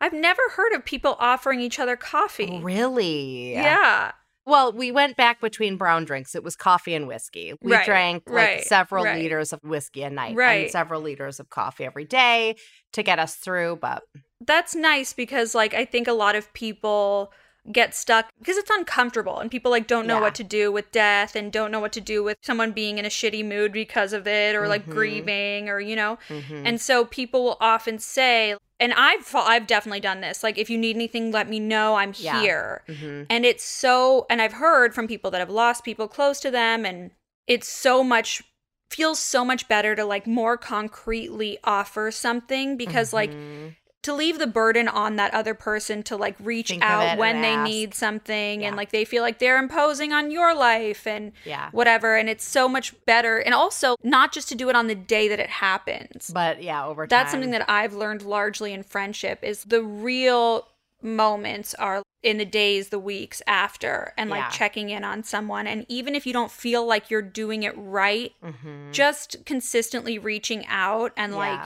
I've 0.00 0.12
never 0.12 0.42
heard 0.56 0.72
of 0.72 0.84
people 0.84 1.16
offering 1.18 1.60
each 1.60 1.78
other 1.78 1.96
coffee. 1.96 2.60
Really? 2.62 3.52
Yeah. 3.52 4.12
Well, 4.44 4.72
we 4.72 4.90
went 4.90 5.16
back 5.16 5.40
between 5.40 5.76
brown 5.76 6.04
drinks. 6.04 6.34
It 6.34 6.42
was 6.42 6.56
coffee 6.56 6.94
and 6.94 7.06
whiskey. 7.06 7.54
We 7.62 7.72
Right, 7.72 7.86
drank 7.86 8.24
like 8.26 8.34
right, 8.36 8.64
several 8.64 9.04
right. 9.04 9.22
liters 9.22 9.52
of 9.52 9.60
whiskey 9.62 10.02
a 10.02 10.10
night 10.10 10.36
and 10.36 10.70
several 10.70 11.00
liters 11.00 11.38
of 11.38 11.48
coffee 11.48 11.84
every 11.84 12.04
day 12.04 12.56
to 12.92 13.04
get 13.04 13.20
us 13.20 13.36
through. 13.36 13.78
But 13.80 14.02
That's 14.44 14.74
nice 14.74 15.12
because 15.12 15.54
like 15.54 15.74
I 15.74 15.84
think 15.84 16.08
a 16.08 16.12
lot 16.12 16.34
of 16.34 16.52
people 16.54 17.32
get 17.70 17.94
stuck 17.94 18.28
because 18.40 18.56
it's 18.56 18.70
uncomfortable 18.70 19.38
and 19.38 19.48
people 19.50 19.70
like 19.70 19.86
don't 19.86 20.06
know 20.06 20.16
Yeah. 20.16 20.22
what 20.22 20.34
to 20.34 20.42
do 20.42 20.72
with 20.72 20.90
death 20.90 21.36
and 21.36 21.52
don't 21.52 21.70
know 21.70 21.78
what 21.78 21.92
to 21.92 22.00
do 22.00 22.24
with 22.24 22.36
someone 22.42 22.72
being 22.72 22.98
in 22.98 23.04
a 23.04 23.08
shitty 23.08 23.44
mood 23.44 23.72
because 23.72 24.12
of 24.12 24.26
it 24.26 24.56
or 24.56 24.66
like 24.66 24.86
Mhm. 24.86 24.90
grieving 24.90 25.68
or 25.68 25.78
you 25.78 25.94
know. 25.94 26.18
mhm. 26.28 26.62
And 26.66 26.80
so 26.80 27.04
people 27.04 27.44
will 27.44 27.58
often 27.60 28.00
say 28.00 28.56
and 28.80 28.92
I've 28.94 29.32
I've 29.34 29.68
definitely 29.68 30.00
done 30.00 30.22
this 30.22 30.42
like 30.42 30.58
if 30.58 30.68
you 30.68 30.76
need 30.76 30.96
anything 30.96 31.30
let 31.30 31.48
me 31.48 31.60
know 31.60 31.94
I'm 31.94 32.14
Yeah. 32.18 32.40
here. 32.40 32.82
Mhm. 32.88 33.26
And 33.30 33.46
it's 33.46 33.62
so, 33.62 34.26
and 34.28 34.42
I've 34.42 34.54
heard 34.54 34.92
from 34.92 35.06
people 35.06 35.30
that 35.30 35.38
have 35.38 35.50
lost 35.50 35.84
people 35.84 36.08
close 36.08 36.40
to 36.40 36.50
them, 36.50 36.84
and 36.84 37.12
it's 37.46 37.68
so 37.68 38.02
much, 38.02 38.42
feels 38.90 39.20
so 39.20 39.44
much 39.44 39.68
better 39.68 39.94
to 39.94 40.04
like 40.04 40.26
more 40.26 40.56
concretely 40.56 41.58
offer 41.64 42.10
something 42.10 42.76
because, 42.76 43.12
like, 43.12 43.30
Mhm. 43.30 43.76
To 44.02 44.12
leave 44.12 44.38
the 44.38 44.46
burden 44.46 44.88
on 44.88 45.16
that 45.16 45.32
other 45.32 45.54
person 45.54 46.02
to 46.04 46.16
like 46.16 46.34
reach 46.40 46.68
Think 46.68 46.82
out 46.82 47.18
when 47.18 47.40
they 47.40 47.54
ask. 47.54 47.68
need 47.70 47.94
something 47.94 48.60
Yeah. 48.62 48.68
and 48.68 48.76
like 48.76 48.90
they 48.90 49.04
feel 49.04 49.22
like 49.22 49.38
they're 49.38 49.58
imposing 49.58 50.12
on 50.12 50.30
your 50.30 50.54
life 50.54 51.06
and 51.06 51.32
yeah. 51.44 51.68
whatever. 51.70 52.16
And 52.16 52.28
it's 52.28 52.44
so 52.44 52.68
much 52.68 52.94
better. 53.06 53.38
And 53.38 53.54
also, 53.54 53.96
not 54.02 54.32
just 54.32 54.48
to 54.48 54.54
do 54.54 54.68
it 54.68 54.76
on 54.76 54.88
the 54.88 54.94
day 54.96 55.28
that 55.28 55.38
it 55.38 55.50
happens 55.50 56.30
But 56.34 56.62
yeah, 56.62 56.84
over 56.86 57.04
time. 57.06 57.08
that's 57.08 57.30
something 57.30 57.52
that 57.52 57.68
I've 57.70 57.94
learned 57.94 58.22
largely 58.22 58.72
in 58.72 58.82
friendship 58.82 59.38
is 59.42 59.64
the 59.64 59.82
real 59.82 60.66
moments 61.00 61.74
are 61.74 62.02
in 62.22 62.38
the 62.38 62.44
days, 62.44 62.90
the 62.90 62.98
weeks 62.98 63.42
after, 63.48 64.12
and 64.16 64.30
like 64.30 64.38
Yeah. 64.40 64.48
checking 64.50 64.90
in 64.90 65.02
on 65.02 65.24
someone. 65.24 65.66
And 65.66 65.84
even 65.88 66.14
if 66.14 66.26
you 66.26 66.32
don't 66.32 66.50
feel 66.52 66.86
like 66.86 67.10
you're 67.10 67.20
doing 67.22 67.64
it 67.64 67.74
right, 67.76 68.32
Mhm. 68.42 68.92
just 68.92 69.44
consistently 69.44 70.18
reaching 70.18 70.64
out 70.68 71.12
and 71.16 71.34
like 71.34 71.58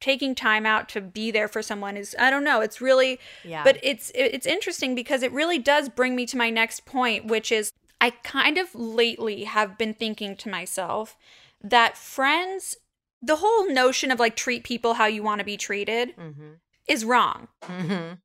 taking 0.00 0.34
time 0.34 0.64
out 0.64 0.88
to 0.90 1.00
be 1.00 1.30
there 1.30 1.48
for 1.48 1.62
someone 1.62 1.96
is 1.96 2.14
I 2.18 2.30
don't 2.30 2.44
know, 2.44 2.60
it's 2.60 2.80
really 2.80 3.18
yeah. 3.44 3.64
but 3.64 3.78
it's 3.82 4.10
it's 4.14 4.46
interesting 4.46 4.94
because 4.94 5.22
it 5.22 5.32
really 5.32 5.58
does 5.58 5.88
bring 5.88 6.14
me 6.16 6.26
to 6.26 6.36
my 6.36 6.50
next 6.50 6.84
point, 6.86 7.26
which 7.26 7.50
is 7.52 7.72
I 8.00 8.10
kind 8.10 8.58
of 8.58 8.74
lately 8.74 9.44
have 9.44 9.76
been 9.76 9.94
thinking 9.94 10.36
to 10.36 10.48
myself 10.48 11.16
that 11.62 11.96
friends, 11.96 12.76
the 13.20 13.36
whole 13.36 13.68
notion 13.72 14.10
of 14.12 14.20
like 14.20 14.36
treat 14.36 14.62
people 14.62 14.94
how 14.94 15.06
you 15.06 15.22
want 15.24 15.40
to 15.40 15.44
be 15.44 15.56
treated 15.56 16.14
Mhm. 16.16 16.58
is 16.86 17.04
wrong 17.04 17.48
Mhm. 17.62 18.18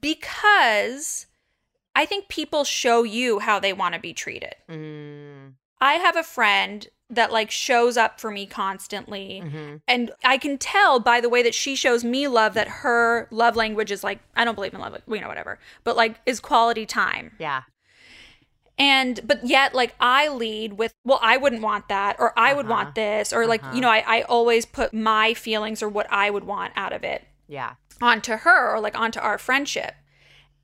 because 0.00 1.26
I 1.94 2.06
think 2.06 2.28
people 2.28 2.64
show 2.64 3.02
you 3.04 3.38
how 3.40 3.60
they 3.60 3.72
want 3.72 3.94
to 3.94 4.00
be 4.00 4.12
treated. 4.14 4.54
Mm. 4.68 5.54
I 5.84 5.94
have 5.94 6.16
a 6.16 6.22
friend 6.22 6.88
that 7.10 7.30
like 7.30 7.50
shows 7.50 7.96
up 8.04 8.18
for 8.18 8.30
me 8.30 8.46
constantly 8.46 9.42
Mhm. 9.44 9.80
and 9.86 10.10
I 10.24 10.36
can 10.38 10.56
tell 10.58 10.98
by 10.98 11.20
the 11.20 11.28
way 11.28 11.42
that 11.42 11.54
she 11.54 11.76
shows 11.76 12.02
me 12.02 12.26
love 12.26 12.54
that 12.54 12.68
her 12.82 13.28
love 13.30 13.54
language 13.56 13.90
is 13.92 14.02
like 14.02 14.20
I 14.34 14.44
don't 14.44 14.54
believe 14.54 14.74
in 14.74 14.80
love, 14.80 14.96
you 15.06 15.20
know 15.20 15.28
whatever, 15.28 15.58
but 15.84 15.94
like 15.96 16.14
is 16.26 16.40
quality 16.40 16.86
time. 16.86 17.26
Yeah. 17.38 17.62
And 18.76 19.20
but 19.24 19.46
yet 19.46 19.74
like 19.74 19.94
I 20.00 20.28
lead 20.28 20.74
with 20.74 20.94
well 21.04 21.20
I 21.22 21.36
wouldn't 21.36 21.62
want 21.62 21.88
that 21.88 22.16
or 22.18 22.32
I 22.36 22.54
would 22.54 22.66
Uh-huh. 22.66 22.74
want 22.74 22.94
this 22.96 23.32
or 23.32 23.46
like 23.46 23.62
Uh-huh. 23.62 23.74
you 23.74 23.80
know 23.80 23.90
I 23.90 24.02
I 24.06 24.22
always 24.22 24.64
put 24.66 24.92
my 24.92 25.34
feelings 25.34 25.82
or 25.82 25.88
what 25.88 26.06
I 26.10 26.30
would 26.30 26.44
want 26.44 26.72
out 26.74 26.92
of 26.92 27.04
it 27.04 27.22
Yeah. 27.46 27.74
onto 28.00 28.36
her 28.38 28.74
or 28.74 28.80
like 28.80 28.98
onto 28.98 29.20
our 29.20 29.38
friendship. 29.38 29.94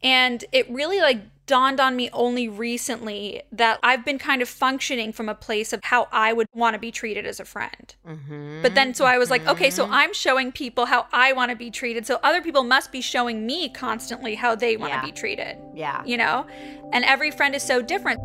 And 0.02 0.44
it 0.50 0.68
really 0.70 1.00
like 1.00 1.20
dawned 1.50 1.80
on 1.80 1.96
me 1.96 2.08
only 2.12 2.48
recently 2.48 3.42
that 3.50 3.80
I've 3.82 4.04
been 4.04 4.18
kind 4.20 4.40
of 4.40 4.48
functioning 4.48 5.12
from 5.12 5.28
a 5.28 5.34
place 5.34 5.72
of 5.72 5.80
how 5.82 6.06
I 6.12 6.32
would 6.32 6.46
want 6.54 6.74
to 6.74 6.78
be 6.78 6.92
treated 6.92 7.26
as 7.26 7.40
a 7.40 7.44
friend. 7.44 7.92
Mhm, 8.06 8.62
But 8.62 8.76
then, 8.76 8.94
so 8.94 9.04
I 9.04 9.18
was 9.18 9.30
like, 9.30 9.44
okay, 9.48 9.68
so 9.68 9.84
mhm. 9.86 9.90
I'm 9.90 10.14
showing 10.14 10.52
people 10.52 10.86
how 10.86 11.06
I 11.12 11.32
want 11.32 11.50
to 11.50 11.56
be 11.56 11.68
treated. 11.72 12.06
So 12.06 12.20
other 12.22 12.40
people 12.40 12.62
must 12.62 12.92
be 12.92 13.00
showing 13.00 13.44
me 13.46 13.68
constantly 13.68 14.36
how 14.36 14.54
they 14.54 14.76
want 14.76 14.92
to 14.92 14.98
Yeah. 14.98 15.04
be 15.04 15.10
treated, 15.10 15.58
yeah. 15.74 16.04
you 16.04 16.16
know? 16.16 16.46
And 16.92 17.04
every 17.04 17.32
friend 17.32 17.52
is 17.56 17.64
so 17.64 17.82
different. 17.82 18.20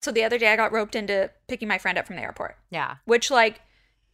So 0.00 0.10
the 0.10 0.24
other 0.24 0.38
day, 0.38 0.48
I 0.50 0.56
got 0.56 0.72
roped 0.72 0.96
into 0.96 1.30
picking 1.46 1.68
my 1.68 1.76
friend 1.78 1.98
up 1.98 2.06
from 2.06 2.16
the 2.16 2.22
airport, 2.22 2.56
Yeah. 2.70 2.96
which, 3.04 3.30
like, 3.30 3.60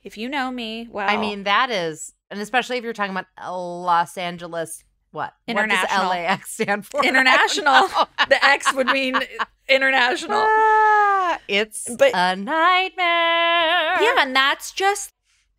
if 0.03 0.19
you 0.19 0.29
know 0.29 0.51
me, 0.51 0.89
well, 0.91 1.09
I 1.09 1.17
mean, 1.17 1.45
that 1.45 1.71
is, 1.71 2.15
and 2.31 2.41
especially 2.41 2.77
if 2.77 2.85
you're 2.85 2.93
talking 2.93 3.13
about 3.17 3.27
Los 3.41 4.19
Angeles, 4.19 4.85
what? 5.11 5.35
International. 5.47 6.09
What 6.09 6.15
does 6.15 6.29
LAX 6.29 6.51
stand 6.53 6.87
for? 6.87 7.05
International. 7.05 7.89
the 8.29 8.45
X 8.45 8.73
would 8.75 8.89
mean 8.89 9.17
international. 9.69 10.45
Ah, 10.47 11.39
it's 11.49 11.89
But- 11.97 12.13
a 12.15 12.37
nightmare. 12.37 14.03
Yeah, 14.03 14.15
and 14.23 14.35
that's 14.35 14.73
just 14.73 15.11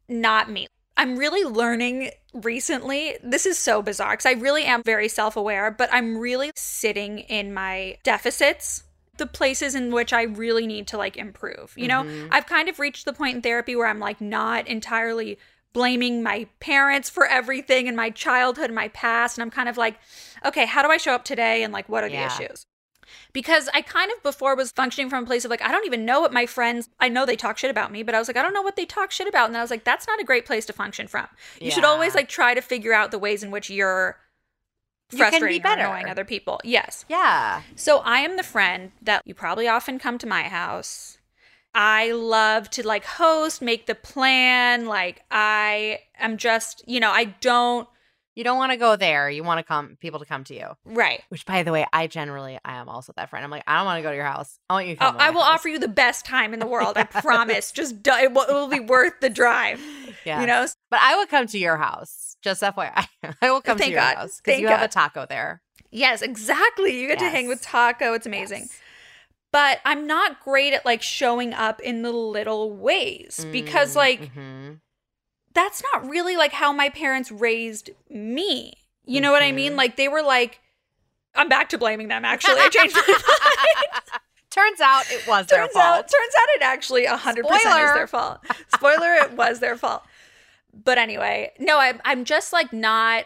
not 0.07 0.49
me. 0.49 0.67
I'm 0.97 1.17
really 1.17 1.43
learning 1.43 2.11
recently. 2.33 3.15
This 3.23 3.45
is 3.45 3.57
so 3.57 3.81
bizarre 3.81 4.11
because 4.13 4.25
I 4.25 4.33
really 4.33 4.65
am 4.65 4.83
very 4.83 5.07
self 5.07 5.37
aware, 5.37 5.71
but 5.71 5.89
I'm 5.93 6.17
really 6.17 6.51
sitting 6.55 7.19
in 7.19 7.53
my 7.53 7.97
deficits, 8.03 8.83
the 9.17 9.25
places 9.25 9.75
in 9.75 9.91
which 9.93 10.11
I 10.13 10.23
really 10.23 10.67
need 10.67 10.87
to 10.87 10.97
like 10.97 11.15
improve. 11.17 11.73
You 11.77 11.87
know, 11.87 12.03
Mhm. 12.03 12.27
I've 12.31 12.45
kind 12.47 12.67
of 12.69 12.79
reached 12.79 13.05
the 13.05 13.13
point 13.13 13.35
in 13.35 13.41
therapy 13.41 13.75
where 13.75 13.87
I'm 13.87 13.99
like 13.99 14.19
not 14.19 14.67
entirely 14.67 15.37
blaming 15.73 16.23
my 16.23 16.47
parents 16.59 17.09
for 17.09 17.25
everything 17.25 17.87
in 17.87 17.95
my 17.95 18.09
childhood 18.09 18.65
and 18.65 18.75
my 18.75 18.87
past. 18.89 19.37
And 19.37 19.43
I'm 19.43 19.51
kind 19.51 19.69
of 19.69 19.77
like, 19.77 19.99
okay, 20.45 20.65
how 20.65 20.81
do 20.81 20.89
I 20.89 20.97
show 20.97 21.13
up 21.13 21.23
today? 21.25 21.63
And 21.63 21.71
like, 21.71 21.87
what 21.89 22.03
are 22.03 22.07
Yeah. 22.07 22.27
the 22.27 22.43
issues? 22.43 22.65
because 23.33 23.67
I 23.73 23.81
kind 23.81 24.11
of 24.15 24.21
before 24.21 24.55
was 24.55 24.71
functioning 24.71 25.09
from 25.09 25.23
a 25.23 25.25
place 25.25 25.43
of 25.43 25.49
like 25.49 25.63
I 25.63 25.71
don't 25.71 25.85
even 25.87 26.05
know 26.05 26.19
what 26.21 26.31
my 26.31 26.45
friends 26.45 26.89
I 26.99 27.09
know 27.09 27.25
they 27.25 27.35
talk 27.35 27.57
shit 27.57 27.71
about 27.71 27.91
me 27.91 28.03
but 28.03 28.13
I 28.13 28.19
was 28.19 28.27
like 28.27 28.37
I 28.37 28.43
don't 28.43 28.53
know 28.53 28.61
what 28.61 28.75
they 28.75 28.85
talk 28.85 29.09
shit 29.09 29.27
about 29.27 29.47
and 29.49 29.57
I 29.57 29.61
was 29.61 29.71
like 29.71 29.83
that's 29.83 30.05
not 30.05 30.19
a 30.19 30.23
great 30.23 30.45
place 30.45 30.63
to 30.67 30.73
function 30.73 31.07
from. 31.07 31.27
You 31.59 31.71
should 31.71 31.85
always 31.85 32.13
like 32.13 32.29
try 32.29 32.53
to 32.53 32.61
figure 32.61 32.93
out 32.93 33.09
the 33.09 33.17
ways 33.17 33.41
in 33.41 33.49
which 33.49 33.69
you're 33.71 34.17
You 35.11 35.17
can 35.17 35.25
be 35.31 35.59
frustrating 35.59 35.65
or 35.65 35.73
annoying 35.73 36.07
other 36.07 36.23
people. 36.25 36.59
Yes. 36.63 37.03
Yeah. 37.09 37.63
So 37.75 37.97
I 37.99 38.19
am 38.19 38.37
the 38.37 38.43
friend 38.43 38.91
that 39.01 39.23
you 39.25 39.33
probably 39.33 39.67
often 39.67 39.97
come 39.97 40.19
to 40.19 40.27
my 40.27 40.43
house. 40.43 41.17
I 41.73 42.11
love 42.11 42.69
to 42.71 42.85
like 42.87 43.05
host, 43.05 43.61
make 43.61 43.85
the 43.85 43.95
plan, 43.95 44.85
like 44.87 45.21
I 45.31 45.99
am 46.17 46.37
just, 46.37 46.83
you 46.87 46.99
know, 46.99 47.11
I 47.11 47.25
don't 47.41 47.87
You 48.35 48.43
don't 48.43 48.57
want 48.57 48.71
to 48.71 48.77
go 48.77 48.95
there. 48.95 49.29
You 49.29 49.43
want 49.43 49.59
to 49.59 49.63
come 49.63 49.97
people 49.99 50.19
to 50.19 50.25
come 50.25 50.43
to 50.45 50.55
you. 50.55 50.67
right. 50.85 51.21
Which, 51.29 51.45
by 51.45 51.63
the 51.63 51.71
way, 51.71 51.85
I 51.93 52.07
generally 52.07 52.57
I 52.65 52.75
am 52.75 52.87
also 52.89 53.11
that 53.17 53.29
friend. 53.29 53.43
I'm 53.43 53.51
like, 53.51 53.63
I 53.67 53.75
don't 53.77 53.85
want 53.85 53.97
to 53.99 54.01
go 54.03 54.09
to 54.09 54.15
your 54.15 54.25
house. 54.25 54.57
I 54.69 54.73
want 54.73 54.87
you 54.87 54.95
to 54.95 55.03
Oh, 55.03 55.07
come. 55.11 55.17
to 55.17 55.23
I 55.23 55.29
will 55.31 55.41
house. 55.41 55.59
offer 55.59 55.67
you 55.69 55.77
the 55.79 55.87
best 55.87 56.25
time 56.25 56.53
in 56.53 56.59
the 56.59 56.67
world. 56.67 56.97
I 56.97 57.03
promise. 57.27 57.71
Just 57.71 58.01
do- 58.01 58.11
it 58.13 58.31
will, 58.33 58.43
it 58.43 58.53
will 58.53 58.67
be 58.67 58.79
worth 58.79 59.19
the 59.21 59.29
drive. 59.29 59.81
Yeah. 60.25 60.41
You 60.41 60.47
know, 60.47 60.65
But 60.89 60.99
I 61.03 61.17
would 61.17 61.29
come 61.29 61.47
to 61.47 61.57
your 61.59 61.77
house. 61.77 62.35
Just 62.41 62.61
FYI, 62.63 63.05
I 63.41 63.51
will 63.51 63.61
come 63.61 63.77
Thank 63.77 63.89
to 63.89 63.91
your 63.91 63.99
God. 63.99 64.15
house 64.17 64.37
because 64.37 64.53
Thank 64.55 64.61
you 64.61 64.67
have 64.69 64.81
a 64.81 64.87
taco 64.87 65.25
there. 65.27 65.61
Yes, 65.91 66.21
exactly. 66.21 66.99
You 67.01 67.07
get 67.09 67.19
to 67.19 67.29
hang 67.29 67.47
with 67.47 67.61
Taco. 67.61 68.13
It's 68.13 68.25
amazing. 68.27 68.61
Yes. 68.69 68.79
But 69.51 69.79
I'm 69.83 70.05
not 70.05 70.39
great 70.41 70.73
at 70.73 70.85
like 70.85 71.01
showing 71.01 71.53
up 71.53 71.79
in 71.81 72.01
the 72.03 72.11
little 72.11 72.71
ways 72.71 73.45
because 73.51 73.93
Mm, 73.93 73.95
like 73.95 74.33
mhm. 74.35 74.79
that's 75.53 75.81
not 75.93 76.07
really 76.07 76.37
like 76.37 76.51
how 76.53 76.71
my 76.71 76.89
parents 76.89 77.31
raised 77.31 77.89
me. 78.09 78.73
You 79.05 79.21
know 79.21 79.31
what 79.31 79.41
I 79.41 79.51
mean? 79.51 79.73
Mhm. 79.73 79.77
Like 79.77 79.95
they 79.95 80.07
were 80.07 80.21
like 80.21 80.59
I'm 81.35 81.49
back 81.49 81.69
to 81.69 81.77
blaming 81.77 82.07
them 82.09 82.25
actually. 82.25 82.59
I 82.59 82.69
changed 82.69 82.95
my 82.95 83.01
mind. 83.07 84.03
Turns 84.51 84.81
out 84.81 85.09
it 85.11 85.27
was 85.27 85.45
their 85.47 85.67
fault. 85.67 85.85
out 85.85 86.01
turns 86.01 86.33
out 86.39 86.47
it 86.55 86.61
actually 86.63 87.05
100% 87.05 87.37
is 87.55 87.93
their 87.93 88.07
fault. 88.07 88.39
Spoiler 88.73 89.13
it 89.15 89.33
was 89.33 89.59
their 89.59 89.77
fault. 89.77 90.03
But 90.73 90.97
anyway, 90.99 91.51
no, 91.59 91.77
I'm 91.79 91.99
I'm 92.05 92.23
just 92.25 92.53
like 92.53 92.71
not 92.71 93.25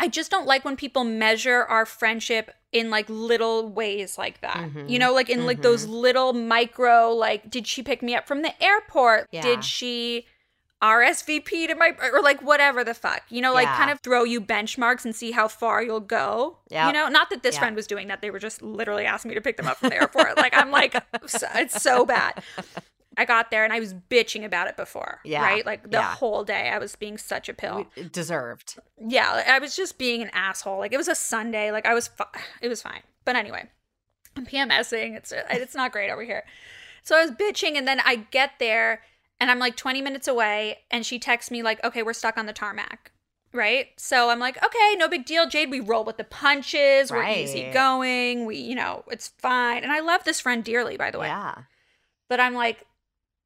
I 0.00 0.08
just 0.08 0.30
don't 0.32 0.46
like 0.46 0.64
when 0.64 0.76
people 0.76 1.04
measure 1.04 1.62
our 1.64 1.86
friendship 1.86 2.50
in 2.72 2.88
like 2.90 3.06
little 3.08 3.68
ways 3.68 4.16
like 4.18 4.40
that. 4.40 4.56
Mhm. 4.56 4.88
You 4.88 4.98
know, 4.98 5.12
like 5.12 5.28
in 5.30 5.44
like 5.46 5.62
those 5.62 5.86
little 5.86 6.32
micro 6.32 7.10
like 7.10 7.50
did 7.50 7.66
she 7.66 7.82
pick 7.82 8.02
me 8.02 8.14
up 8.14 8.26
from 8.26 8.42
the 8.42 8.52
airport? 8.62 9.28
Yeah. 9.30 9.42
Did 9.42 9.64
she 9.64 10.26
RSVP 10.82 11.68
to 11.68 11.76
my 11.76 11.94
or 12.12 12.20
like 12.22 12.42
whatever 12.42 12.82
the 12.82 12.92
fuck. 12.94 13.22
You 13.28 13.40
know, 13.40 13.52
like 13.54 13.66
Yeah. 13.66 13.76
kind 13.76 13.90
of 13.90 14.00
throw 14.00 14.24
you 14.24 14.40
benchmarks 14.40 15.04
and 15.04 15.14
see 15.14 15.30
how 15.30 15.46
far 15.46 15.80
you'll 15.82 16.00
go. 16.00 16.58
You 16.70 16.92
know, 16.92 17.08
not 17.08 17.30
that 17.30 17.44
this 17.44 17.54
Yep. 17.54 17.60
friend 17.60 17.76
was 17.76 17.86
doing 17.86 18.08
that. 18.08 18.20
They 18.20 18.30
were 18.30 18.40
just 18.40 18.62
literally 18.62 19.04
asking 19.06 19.28
me 19.28 19.34
to 19.36 19.40
pick 19.40 19.58
them 19.58 19.68
up 19.68 19.76
from 19.78 19.90
the 19.90 19.96
airport. 19.96 20.36
like 20.38 20.56
I'm 20.56 20.70
like 20.72 20.94
so- 21.26 21.46
it's 21.54 21.80
so 21.80 22.04
bad. 22.04 22.42
I 23.16 23.24
got 23.24 23.50
there 23.50 23.64
and 23.64 23.72
I 23.72 23.80
was 23.80 23.94
bitching 23.94 24.44
about 24.44 24.68
it 24.68 24.76
before. 24.76 25.20
Yeah. 25.24 25.42
Right? 25.42 25.64
Like 25.66 25.82
the 25.90 25.98
Yeah. 25.98 26.14
whole 26.14 26.44
day 26.44 26.70
I 26.70 26.78
was 26.78 26.96
being 26.96 27.18
such 27.18 27.48
a 27.48 27.54
pill. 27.54 27.86
We- 27.96 28.04
Deserved. 28.04 28.78
Yeah, 28.98 29.42
I 29.46 29.58
was 29.58 29.76
just 29.76 29.98
being 29.98 30.22
an 30.22 30.30
asshole. 30.32 30.78
Like 30.78 30.92
it 30.92 30.96
was 30.98 31.08
a 31.08 31.14
Sunday. 31.14 31.70
Like 31.70 31.86
I 31.86 31.94
was, 31.94 32.08
fi- 32.08 32.26
it 32.60 32.68
was 32.68 32.80
fine. 32.82 33.02
But 33.24 33.36
anyway, 33.36 33.68
I'm 34.36 34.46
PMSing. 34.46 35.16
It's 35.16 35.30
uh, 35.32 35.42
it's 35.50 35.74
not 35.74 35.92
great 35.92 36.10
over 36.10 36.22
here. 36.24 36.44
So 37.04 37.16
I 37.16 37.22
was 37.22 37.30
bitching, 37.32 37.76
and 37.76 37.86
then 37.86 38.00
I 38.04 38.16
get 38.30 38.52
there, 38.58 39.02
and 39.40 39.50
I'm 39.50 39.58
like 39.58 39.76
20 39.76 40.00
minutes 40.02 40.26
away, 40.28 40.78
and 40.90 41.04
she 41.04 41.18
texts 41.18 41.50
me 41.50 41.62
like, 41.62 41.82
"Okay, 41.84 42.02
we're 42.02 42.12
stuck 42.12 42.38
on 42.38 42.46
the 42.46 42.52
tarmac." 42.52 43.12
Right. 43.52 43.88
So 43.98 44.30
I'm 44.30 44.38
like, 44.38 44.56
okay, 44.64 44.94
no 44.96 45.08
big 45.08 45.26
deal, 45.26 45.46
Jade. 45.46 45.70
We 45.70 45.80
roll 45.80 46.04
with 46.04 46.16
the 46.16 46.24
punches. 46.24 47.10
We're 47.12 47.28
easy 47.28 47.70
going. 47.70 48.46
We, 48.46 48.56
you 48.56 48.74
know, 48.74 49.04
it's 49.08 49.28
fine. 49.28 49.82
And 49.82 49.92
I 49.92 50.00
love 50.00 50.24
this 50.24 50.40
friend 50.40 50.64
dearly, 50.64 50.96
by 50.96 51.10
the 51.10 51.18
way. 51.18 51.26
Yeah. 51.26 51.56
But 52.30 52.40
I'm 52.40 52.54
like, 52.54 52.86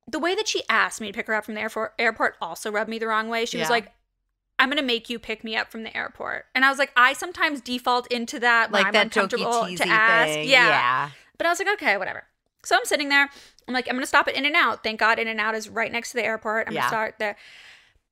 the 0.08 0.18
way 0.18 0.34
that 0.34 0.46
she 0.46 0.62
asked 0.68 1.00
me 1.00 1.08
to 1.08 1.12
pick 1.12 1.26
her 1.26 1.34
up 1.34 1.44
from 1.44 1.54
the 1.54 1.60
airport, 1.60 1.94
airport 1.98 2.36
also 2.40 2.70
rubbed 2.70 2.88
me 2.90 2.98
the 2.98 3.08
wrong 3.08 3.28
way. 3.28 3.44
She 3.44 3.58
was 3.58 3.70
like, 3.70 3.92
I'm 4.58 4.70
to 4.70 4.82
make 4.82 5.10
you 5.10 5.18
pick 5.18 5.44
me 5.44 5.56
up 5.56 5.70
from 5.70 5.82
the 5.82 5.94
airport. 5.96 6.46
And 6.54 6.64
I 6.64 6.70
was 6.70 6.78
like, 6.78 6.92
I 6.96 7.12
sometimes 7.12 7.60
default 7.60 8.10
into 8.10 8.38
that 8.40 8.72
Like 8.72 8.86
I'm 8.86 8.92
that 8.92 9.04
uncomfortable 9.06 9.66
to 9.66 9.88
ask. 9.88 10.32
thing. 10.32 10.48
Yeah. 10.48 10.68
yeah. 10.68 11.10
But 11.36 11.46
I 11.46 11.50
was 11.50 11.58
like, 11.58 11.68
okay, 11.74 11.96
whatever. 11.96 12.24
So 12.64 12.74
I'm 12.76 12.84
sitting 12.84 13.08
there. 13.10 13.28
I'm 13.68 13.74
like, 13.74 13.86
I'm 13.88 13.94
to 14.00 14.06
stop 14.06 14.28
at 14.28 14.34
In 14.34 14.46
and 14.46 14.56
Out. 14.56 14.82
Thank 14.82 15.00
God 15.00 15.18
In 15.18 15.28
and 15.28 15.40
Out 15.40 15.54
is 15.54 15.68
right 15.68 15.92
next 15.92 16.12
to 16.12 16.16
the 16.16 16.24
airport. 16.24 16.68
I'm 16.68 16.74
gonna 16.74 16.88
start 16.88 17.16
there. 17.18 17.36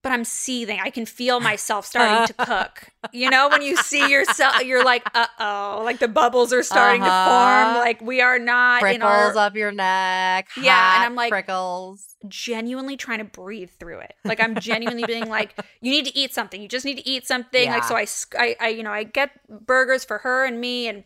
But 0.04 0.12
I'm 0.12 0.24
seething. 0.24 0.78
I 0.80 0.90
can 0.90 1.04
feel 1.06 1.40
myself 1.40 1.84
starting 1.86 2.26
to 2.28 2.46
cook. 2.46 2.84
You 3.12 3.28
know, 3.30 3.48
when 3.48 3.62
you 3.62 3.74
see 3.76 4.08
yourself, 4.08 4.62
you're 4.62 4.84
like, 4.84 5.02
uh 5.14 5.26
oh, 5.40 5.82
like 5.84 5.98
the 5.98 6.06
bubbles 6.08 6.52
are 6.52 6.62
starting 6.62 7.00
to 7.02 7.06
Uh-huh. 7.08 7.72
form. 7.74 7.78
Like 7.84 8.00
we 8.00 8.20
are 8.20 8.38
not 8.38 8.82
in 8.82 9.00
Prickles 9.00 9.36
our 9.36 9.46
up 9.46 9.56
your 9.56 9.72
neck. 9.72 10.48
Yeah, 10.60 10.94
and 10.96 11.04
I'm 11.04 11.14
like- 11.16 11.30
prickles. 11.30 12.14
genuinely 12.28 12.96
trying 12.96 13.18
to 13.18 13.24
breathe 13.24 13.70
through 13.80 13.98
it. 14.00 14.14
Like 14.24 14.40
I'm 14.40 14.54
genuinely 14.60 15.04
being 15.06 15.28
like, 15.28 15.58
you 15.80 15.90
need 15.90 16.04
to 16.06 16.16
eat 16.16 16.32
something. 16.32 16.62
You 16.62 16.68
just 16.68 16.84
need 16.84 16.98
to 16.98 17.08
eat 17.08 17.26
something. 17.26 17.68
Like 17.70 17.84
so, 17.84 17.96
I, 17.96 18.06
I, 18.38 18.56
I, 18.60 18.68
you 18.68 18.82
know, 18.82 18.92
I 18.92 19.02
get 19.04 19.30
burgers 19.48 20.04
for 20.04 20.18
her 20.18 20.44
and 20.46 20.60
me, 20.60 20.86
and 20.88 21.04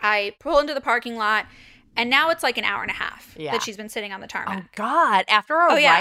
I 0.00 0.34
pull 0.40 0.58
into 0.58 0.74
the 0.74 0.80
parking 0.80 1.16
lot, 1.16 1.46
and 1.96 2.08
now 2.10 2.30
it's 2.30 2.42
like 2.42 2.56
an 2.58 2.64
hour 2.64 2.82
and 2.82 2.90
a 2.90 2.94
half 2.94 3.34
Yeah. 3.38 3.52
that 3.52 3.62
she's 3.62 3.76
been 3.76 3.88
sitting 3.88 4.12
on 4.12 4.20
the 4.20 4.26
Oh 4.26 4.28
tarmac. 4.28 4.74
God! 4.76 5.24
After 5.28 5.54
Oh, 5.60 5.76
yeah. 5.76 6.00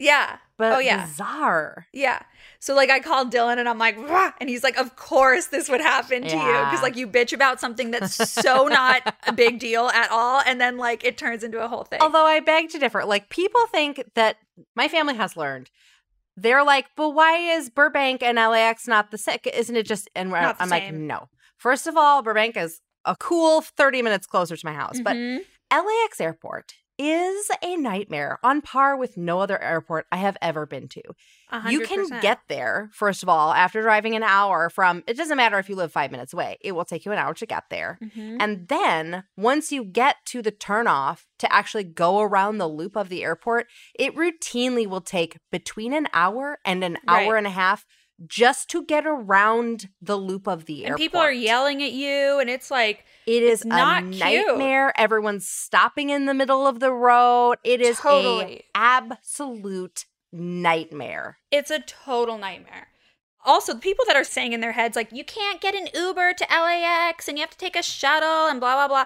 Yeah, 0.00 0.38
but 0.58 0.72
Oh, 0.72 0.78
yeah. 0.80 1.04
bizarre. 1.06 1.86
yeah. 1.92 2.22
So 2.58 2.74
like 2.74 2.90
I 2.90 3.00
called 3.00 3.32
Dylan 3.32 3.58
and 3.58 3.68
I'm 3.68 3.78
like, 3.78 3.96
"Rah," 3.96 4.32
and 4.40 4.48
he's 4.50 4.62
like, 4.62 4.76
of 4.76 4.96
course 4.96 5.46
this 5.46 5.68
would 5.68 5.80
happen 5.80 6.22
to 6.22 6.36
you 6.36 6.52
because 6.64 6.82
like 6.82 6.96
you 6.96 7.06
bitch 7.06 7.32
about 7.32 7.60
something 7.60 7.90
that's 7.90 8.14
so 8.30 8.66
not 8.80 9.14
a 9.26 9.32
big 9.32 9.58
deal 9.58 9.88
at 9.88 10.10
all, 10.10 10.42
and 10.44 10.60
then 10.60 10.76
like 10.76 11.04
it 11.04 11.16
turns 11.16 11.44
into 11.44 11.62
a 11.62 11.68
whole 11.68 11.84
thing. 11.84 12.00
Although 12.02 12.26
I 12.26 12.40
beg 12.40 12.68
to 12.70 12.78
differ. 12.78 13.04
Like 13.04 13.28
people 13.30 13.66
think 13.68 14.02
that 14.14 14.36
my 14.74 14.88
family 14.88 15.14
has 15.14 15.36
learned. 15.36 15.70
They're 16.36 16.64
like, 16.64 16.86
but 16.96 17.10
why 17.10 17.36
is 17.56 17.68
Burbank 17.70 18.22
and 18.22 18.36
LAX 18.36 18.86
not 18.88 19.10
the 19.10 19.18
same? 19.18 19.38
Isn't 19.52 19.76
it 19.76 19.86
just? 19.86 20.08
And 20.14 20.34
I'm 20.34 20.68
like, 20.70 20.92
no. 20.92 21.28
First 21.56 21.86
of 21.86 21.96
all, 21.96 22.22
Burbank 22.22 22.56
is 22.56 22.80
a 23.04 23.14
cool 23.16 23.60
30 23.62 24.02
minutes 24.02 24.26
closer 24.26 24.56
to 24.56 24.66
my 24.66 24.72
house, 24.72 25.00
but 25.00 25.16
Mhm. 25.16 25.40
LAX 25.72 26.20
airport 26.20 26.74
is 27.02 27.50
a 27.62 27.76
nightmare 27.76 28.38
on 28.42 28.60
par 28.60 28.94
with 28.94 29.16
no 29.16 29.40
other 29.40 29.58
airport 29.62 30.06
I 30.12 30.18
have 30.18 30.36
ever 30.42 30.66
been 30.66 30.86
to. 30.88 31.02
A 31.50 31.62
You 31.70 31.80
can 31.80 32.06
get 32.20 32.40
there, 32.48 32.90
first 32.92 33.22
of 33.22 33.28
all, 33.28 33.52
after 33.52 33.80
driving 33.80 34.14
an 34.14 34.22
hour 34.22 34.68
from, 34.68 35.02
it 35.06 35.16
doesn't 35.16 35.36
matter 35.38 35.58
if 35.58 35.68
you 35.70 35.76
live 35.76 35.90
five 35.90 36.10
minutes 36.10 36.34
away, 36.34 36.58
it 36.60 36.72
will 36.72 36.84
take 36.84 37.06
you 37.06 37.12
an 37.12 37.18
hour 37.18 37.32
to 37.32 37.46
get 37.46 37.64
there. 37.70 37.98
Mhm. 38.02 38.36
And 38.38 38.68
then 38.68 39.24
once 39.36 39.72
you 39.72 39.82
get 39.84 40.16
to 40.26 40.42
the 40.42 40.52
turnoff 40.52 41.24
to 41.38 41.50
actually 41.50 41.84
go 41.84 42.20
around 42.20 42.58
the 42.58 42.68
loop 42.68 42.96
of 42.96 43.08
the 43.08 43.24
airport, 43.24 43.66
it 43.98 44.14
routinely 44.14 44.86
will 44.86 45.00
take 45.00 45.38
between 45.50 45.94
an 45.94 46.06
hour 46.12 46.58
and 46.66 46.84
an 46.84 46.98
hour 47.08 47.32
Right. 47.32 47.38
and 47.38 47.46
a 47.46 47.50
half 47.50 47.86
just 48.26 48.68
to 48.68 48.84
get 48.84 49.06
around 49.06 49.88
the 50.02 50.16
loop 50.16 50.46
of 50.46 50.66
the 50.66 50.80
and 50.84 50.90
airport. 50.90 50.98
people 50.98 51.20
are 51.20 51.32
yelling 51.32 51.82
at 51.82 51.92
you, 51.92 52.38
and 52.38 52.50
it's 52.50 52.70
like. 52.70 53.06
It 53.26 53.42
is 53.42 53.60
It's 53.60 53.64
not 53.66 54.02
a 54.04 54.06
cute. 54.06 54.18
nightmare. 54.20 54.92
Everyone's 54.98 55.46
stopping 55.48 56.10
in 56.10 56.26
the 56.26 56.34
middle 56.34 56.66
of 56.66 56.80
the 56.80 56.92
road. 56.92 57.56
It 57.64 57.80
is 57.80 57.98
Totally. 58.00 58.64
a 58.74 58.78
absolute 58.78 60.06
nightmare. 60.32 61.38
It's 61.50 61.70
a 61.70 61.80
total 61.80 62.38
nightmare. 62.38 62.88
Also, 63.44 63.72
the 63.72 63.80
people 63.80 64.04
that 64.06 64.16
are 64.16 64.24
saying 64.24 64.52
in 64.52 64.60
their 64.60 64.72
heads, 64.72 64.96
like, 64.96 65.10
you 65.12 65.24
can't 65.24 65.60
get 65.60 65.74
an 65.74 65.88
Uber 65.94 66.34
to 66.34 66.46
LAX 66.50 67.26
and 67.28 67.38
you 67.38 67.42
have 67.42 67.50
to 67.50 67.56
take 67.58 67.76
a 67.76 67.82
shuttle 67.82 68.46
and 68.48 68.60
blah, 68.60 68.74
blah, 68.74 68.88
blah. 68.88 69.04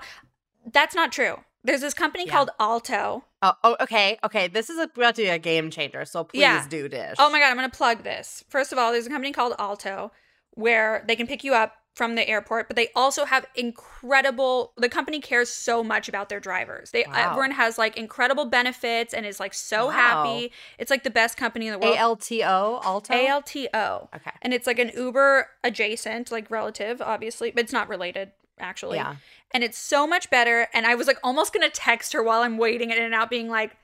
That's 0.72 0.94
not 0.94 1.12
true. 1.12 1.36
There's 1.62 1.80
this 1.80 1.94
company 1.94 2.24
Yeah. 2.26 2.32
called 2.32 2.50
Alto. 2.58 3.24
Oh, 3.42 3.52
oh, 3.62 3.76
okay, 3.80 4.18
okay. 4.24 4.48
This 4.48 4.68
is 4.68 4.78
about 4.78 5.14
to 5.16 5.22
be 5.22 5.28
a 5.28 5.38
game 5.38 5.70
changer. 5.70 6.04
So 6.04 6.24
please 6.24 6.40
Yeah. 6.40 6.66
do 6.68 6.88
dish. 6.88 7.14
Oh 7.18 7.30
my 7.30 7.38
God, 7.38 7.50
I'm 7.50 7.56
going 7.56 7.70
to 7.70 7.76
plug 7.76 8.02
this. 8.02 8.44
First 8.48 8.72
of 8.72 8.78
all, 8.78 8.90
there's 8.92 9.06
a 9.06 9.10
company 9.10 9.32
called 9.32 9.54
Alto 9.58 10.10
where 10.50 11.04
they 11.06 11.16
can 11.16 11.26
pick 11.26 11.44
you 11.44 11.54
up 11.54 11.72
from 11.94 12.16
the 12.16 12.28
airport, 12.28 12.66
but 12.68 12.74
they 12.74 12.88
also 12.96 13.24
have 13.24 13.46
incredible, 13.54 14.72
the 14.76 14.88
company 14.88 15.20
cares 15.20 15.48
so 15.48 15.84
much 15.84 16.08
about 16.08 16.28
their 16.28 16.40
drivers. 16.40 16.90
They, 16.90 17.04
Wow. 17.06 17.30
everyone 17.30 17.52
has 17.52 17.78
like 17.78 17.96
incredible 17.96 18.46
benefits 18.46 19.14
and 19.14 19.24
is 19.24 19.38
like 19.38 19.54
so 19.54 19.86
Wow. 19.86 19.92
happy. 19.92 20.52
It's 20.78 20.90
like 20.90 21.04
the 21.04 21.10
best 21.10 21.36
company 21.36 21.68
in 21.68 21.72
the 21.72 21.78
world. 21.78 21.94
A 21.94 21.98
L 21.98 22.16
T 22.16 22.42
O 22.42 22.80
Alto. 22.82 23.14
ALTO. 23.14 24.08
Okay. 24.16 24.30
And 24.42 24.52
it's 24.52 24.66
like 24.66 24.78
an 24.80 24.90
Uber 24.96 25.48
adjacent, 25.62 26.32
like 26.32 26.50
relative, 26.50 27.00
obviously, 27.00 27.52
but 27.52 27.62
it's 27.64 27.72
not 27.72 27.88
related 27.88 28.32
actually. 28.58 28.96
Yeah. 28.98 29.16
And 29.52 29.62
it's 29.64 29.78
so 29.78 30.06
much 30.06 30.30
better. 30.30 30.68
And 30.74 30.86
I 30.86 30.96
was 30.96 31.06
like 31.06 31.18
almost 31.22 31.52
gonna 31.52 31.70
text 31.70 32.12
her 32.12 32.22
while 32.22 32.42
I'm 32.42 32.58
waiting 32.58 32.90
in 32.90 32.98
and 33.02 33.14
out, 33.14 33.30
being 33.30 33.48
like, 33.48 33.76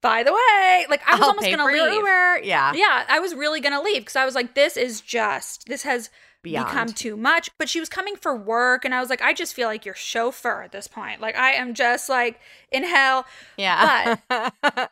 by 0.00 0.22
the 0.22 0.32
way, 0.32 0.86
like 0.88 1.02
I 1.06 1.12
was 1.12 1.20
I'll 1.20 1.28
almost 1.28 1.50
gonna 1.50 1.64
leave. 1.66 1.92
Uber. 1.92 2.38
Yeah. 2.42 2.72
Yeah, 2.74 3.04
I 3.08 3.20
was 3.20 3.34
really 3.34 3.60
gonna 3.60 3.82
leave 3.82 4.02
because 4.02 4.16
I 4.16 4.24
was 4.24 4.34
like, 4.34 4.54
this 4.54 4.76
is 4.78 5.00
just 5.02 5.66
this 5.66 5.82
has 5.82 6.08
Beyond. 6.44 6.68
become 6.68 6.88
too 6.88 7.16
much. 7.16 7.50
But 7.58 7.68
she 7.68 7.80
was 7.80 7.88
coming 7.88 8.14
for 8.14 8.36
work, 8.36 8.84
and 8.84 8.94
I 8.94 9.00
was 9.00 9.10
like, 9.10 9.20
I 9.22 9.32
just 9.32 9.54
feel 9.54 9.66
like 9.66 9.84
your 9.84 9.96
chauffeur 9.96 10.62
at 10.62 10.70
this 10.70 10.86
point. 10.86 11.20
Like 11.20 11.36
I 11.36 11.52
am 11.52 11.74
just 11.74 12.08
like 12.08 12.38
in 12.70 12.84
hell. 12.84 13.26
yeah. 13.56 14.16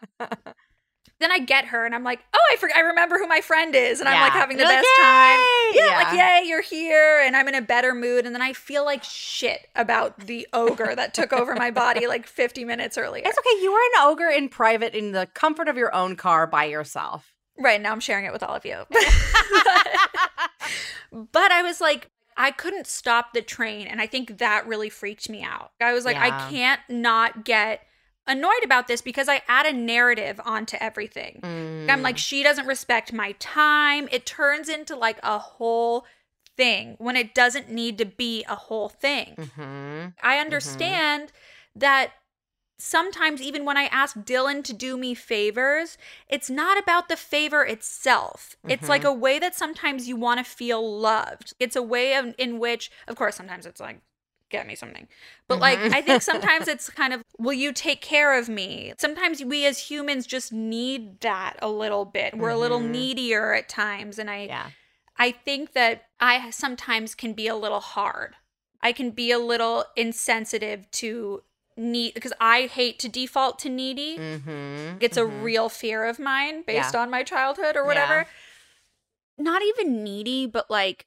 Then 1.21 1.31
I 1.31 1.39
get 1.39 1.67
her, 1.67 1.87
and 1.87 1.95
I'm 1.95 2.03
like, 2.03 2.19
oh, 2.35 2.39
I 2.53 2.57
forget. 2.57 2.77
I 2.77 2.81
remember 2.81 3.17
who 3.17 3.29
my 3.29 3.41
friend 3.41 3.77
is, 3.77 4.01
and 4.01 4.09
I'm 4.09 4.21
like 4.21 4.33
having 4.33 4.57
the 4.57 4.65
You're 4.65 4.73
like, 4.73 4.83
best 4.83 4.97
time. 5.01 5.39
"Yay!" 5.39 5.71
Yeah, 5.75 6.03
like 6.03 6.19
yay, 6.19 6.49
you're 6.49 6.63
here, 6.63 7.23
and 7.25 7.37
I'm 7.37 7.47
in 7.47 7.55
a 7.55 7.63
better 7.63 7.95
mood. 7.95 8.27
And 8.27 8.35
then 8.35 8.43
I 8.43 8.53
feel 8.53 8.85
like 8.85 9.05
shit 9.05 9.69
about 9.77 10.19
the 10.19 10.49
ogre 10.53 10.97
that 10.97 11.15
took 11.15 11.33
over 11.33 11.55
my 11.55 11.71
body 11.71 12.07
like 12.09 12.27
50 12.27 12.65
minutes 12.65 12.99
earlier. 12.99 13.23
It's 13.25 13.39
okay. 13.39 13.63
You 13.63 13.73
were 13.73 13.79
an 13.79 14.09
ogre 14.11 14.31
in 14.31 14.49
private 14.49 14.97
in 14.97 15.13
the 15.13 15.29
comfort 15.33 15.69
of 15.69 15.77
your 15.77 15.95
own 15.95 16.17
car 16.17 16.49
by 16.49 16.65
yourself. 16.65 17.33
Right 17.57 17.81
now, 17.81 17.93
I'm 17.93 18.01
sharing 18.01 18.25
it 18.25 18.33
with 18.33 18.43
all 18.43 18.57
of 18.57 18.65
you. 18.65 18.83
but 21.13 21.53
I 21.53 21.63
was 21.63 21.81
like, 21.81 22.09
I 22.37 22.51
couldn't 22.51 22.87
stop 22.87 23.33
the 23.35 23.43
train, 23.43 23.87
and 23.87 24.01
I 24.01 24.07
think 24.07 24.39
that 24.39 24.67
really 24.67 24.89
freaked 24.89 25.29
me 25.29 25.43
out. 25.43 25.73
I 25.81 25.93
was 25.93 26.05
like, 26.05 26.17
Yeah. 26.17 26.25
I 26.27 26.51
can't 26.51 26.81
not 26.89 27.45
get 27.45 27.81
annoyed 28.27 28.65
about 28.65 28.89
this 28.89 29.03
because 29.03 29.29
I 29.29 29.43
add 29.49 29.67
a 29.67 29.73
narrative 29.73 30.41
onto 30.45 30.77
everything. 30.81 31.43
I'm 31.89 32.01
Mm. 32.01 32.03
like, 32.03 32.19
she 32.19 32.43
doesn't 32.43 32.67
respect 32.67 33.13
my 33.13 33.33
time. 33.33 34.09
It 34.11 34.25
turns 34.25 34.69
into 34.69 34.97
like 34.97 35.19
a 35.23 35.39
whole 35.39 36.07
thing 36.57 36.97
when 36.99 37.17
it 37.17 37.35
doesn't 37.35 37.71
need 37.71 37.99
to 37.99 38.05
be 38.07 38.45
a 38.49 38.55
whole 38.55 38.89
thing. 38.89 39.37
hmm 39.59 40.07
I 40.23 40.39
understand 40.39 41.33
that 41.75 42.13
sometimes, 42.83 43.41
even 43.41 43.65
when 43.65 43.77
I 43.77 43.85
ask 43.85 44.17
Dylan 44.17 44.65
to 44.65 44.73
do 44.73 44.97
me 44.97 45.15
favors, 45.15 45.97
it's 46.29 46.51
not 46.51 46.77
about 46.77 47.09
the 47.09 47.17
favor 47.17 47.65
itself. 47.65 48.57
It's 48.69 48.89
like 48.89 49.05
a 49.05 49.13
way 49.13 49.39
that 49.39 49.55
sometimes 49.55 50.09
you 50.09 50.17
want 50.17 50.39
to 50.39 50.45
feel 50.45 50.99
loved. 50.99 51.55
It's 51.61 51.77
a 51.77 51.83
way 51.83 52.15
of, 52.15 52.35
in 52.39 52.59
which, 52.59 52.91
of 53.07 53.17
course, 53.17 53.37
sometimes 53.37 53.67
it's 53.67 53.81
like, 53.81 54.01
get 54.51 54.67
me 54.67 54.75
something. 54.75 55.09
But 55.49 55.61
like, 55.61 55.79
Mhm. 55.79 55.95
I 55.95 56.03
think 56.03 56.23
sometimes 56.23 56.67
it's 56.75 56.91
kind 56.91 57.13
of, 57.15 57.23
will 57.39 57.53
you 57.53 57.73
take 57.73 58.01
care 58.03 58.37
of 58.39 58.49
me? 58.49 58.93
Sometimes 58.99 59.43
we 59.45 59.65
as 59.65 59.79
humans 59.91 60.27
just 60.27 60.53
need 60.53 61.21
that 61.21 61.57
a 61.63 61.69
little 61.69 62.05
bit. 62.05 62.37
We're 62.37 62.51
a 62.51 62.59
little 62.59 62.81
Mhm. 62.81 62.91
needier 62.91 63.55
at 63.55 63.69
times. 63.69 64.19
And 64.19 64.29
I, 64.29 64.47
Yeah. 64.47 64.71
I 65.17 65.31
think 65.31 65.73
that 65.73 66.09
I 66.21 66.51
sometimes 66.51 67.15
can 67.15 67.33
be 67.33 67.47
a 67.47 67.55
little 67.57 67.81
hard. 67.81 68.35
I 68.81 68.93
can 68.93 69.11
be 69.11 69.31
a 69.31 69.39
little 69.39 69.85
insensitive 69.97 70.91
to 70.93 71.43
need 71.77 72.15
because 72.15 72.33
I 72.41 72.63
hate 72.67 72.99
to 73.01 73.09
default 73.09 73.59
to 73.61 73.69
needy. 73.69 74.19
Mm-hmm. 74.19 74.99
It's 75.01 75.17
a 75.17 75.27
real 75.27 75.69
fear 75.69 76.05
of 76.05 76.19
mine 76.19 76.63
based 76.67 76.95
Yeah. 76.95 77.01
on 77.01 77.11
my 77.11 77.23
childhood 77.23 77.77
or 77.77 77.85
whatever. 77.85 78.27
Not 79.39 79.63
even 79.63 80.03
needy, 80.05 80.47
but 80.47 80.71
like 80.71 81.07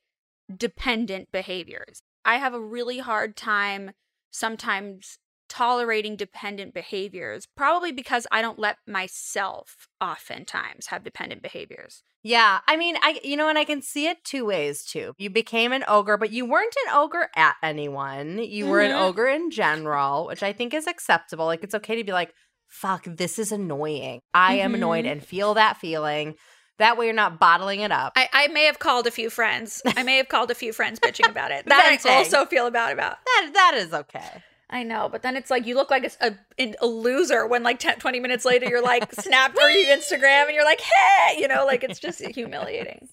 dependent 0.55 1.31
behaviors. 1.31 2.01
I 2.23 2.37
have 2.37 2.53
a 2.53 2.59
really 2.59 2.99
hard 2.99 3.35
time 3.35 3.91
sometimes 4.31 5.19
tolerating 5.55 6.15
dependent 6.15 6.73
behaviors, 6.73 7.47
probably 7.55 7.91
because 7.91 8.27
I 8.31 8.41
don't 8.41 8.59
let 8.59 8.77
myself 8.87 9.87
oftentimes 10.01 10.87
have 10.87 11.03
dependent 11.03 11.41
behaviors. 11.41 12.03
Yeah, 12.23 12.59
I 12.67 12.75
mean, 12.75 12.95
I 13.01 13.19
you 13.23 13.37
know, 13.37 13.47
and 13.49 13.57
I 13.57 13.63
can 13.65 13.81
see 13.81 14.07
it 14.07 14.23
two 14.23 14.45
ways 14.45 14.83
too. 14.83 15.13
You 15.17 15.29
became 15.29 15.71
an 15.71 15.83
ogre, 15.87 16.17
but 16.17 16.31
you 16.31 16.45
weren't 16.45 16.75
an 16.87 16.93
ogre 16.93 17.29
at 17.35 17.55
anyone. 17.63 18.39
You 18.39 18.67
were 18.67 18.81
an 18.81 18.91
Mhm. 18.91 18.99
ogre 18.99 19.27
in 19.27 19.51
general, 19.51 20.25
which 20.27 20.43
I 20.43 20.51
think 20.51 20.73
is 20.73 20.87
acceptable. 20.87 21.45
Like 21.45 21.63
it's 21.63 21.75
okay 21.75 21.95
to 21.95 22.03
be 22.03 22.11
like, 22.11 22.33
"Fuck, 22.67 23.03
this 23.05 23.37
is 23.39 23.51
annoying. 23.51 24.19
I 24.33 24.55
am 24.55 24.73
annoyed," 24.75 25.05
Mhm. 25.05 25.11
and 25.11 25.25
feel 25.25 25.53
that 25.53 25.77
feeling. 25.77 26.35
That 26.79 26.97
way, 26.97 27.05
you're 27.05 27.13
not 27.13 27.39
bottling 27.39 27.79
it 27.81 27.91
up. 27.93 28.11
I, 28.17 28.27
I 28.33 28.47
may 28.49 28.65
have 28.65 28.79
called 28.79 29.07
a 29.07 29.11
few 29.11 29.29
friends. 29.29 29.81
I 29.95 30.03
may 30.03 30.17
have 30.17 30.27
called 30.27 30.51
a 30.51 30.55
few 30.55 30.73
friends 30.73 30.99
bitching 30.99 31.29
about 31.29 31.51
it. 31.51 31.65
That 31.67 31.85
I 32.05 32.09
also 32.17 32.45
feel 32.45 32.65
about 32.67 32.91
about. 32.91 33.17
that 33.25 33.51
that 33.53 33.73
is 33.75 33.93
okay. 33.93 34.43
I 34.69 34.83
know, 34.83 35.09
but 35.11 35.21
then 35.21 35.35
it's 35.37 35.51
like 35.51 35.65
you 35.67 35.75
look 35.75 35.91
like 35.91 36.11
a, 36.21 36.35
a, 36.59 36.73
a 36.81 36.87
loser 36.87 37.45
when 37.45 37.61
like 37.63 37.77
10, 37.79 37.99
20 37.99 38.19
minutes 38.19 38.45
later 38.45 38.67
you're 38.67 38.81
like 38.81 39.13
snapped 39.21 39.57
for 39.59 39.69
your 39.69 39.95
Instagram 39.95 40.45
and 40.47 40.55
you're 40.55 40.65
like, 40.65 40.81
hey, 40.81 41.39
you 41.39 41.47
know, 41.47 41.65
like 41.65 41.83
it's 41.83 41.99
just 41.99 42.19
humiliating. 42.35 43.07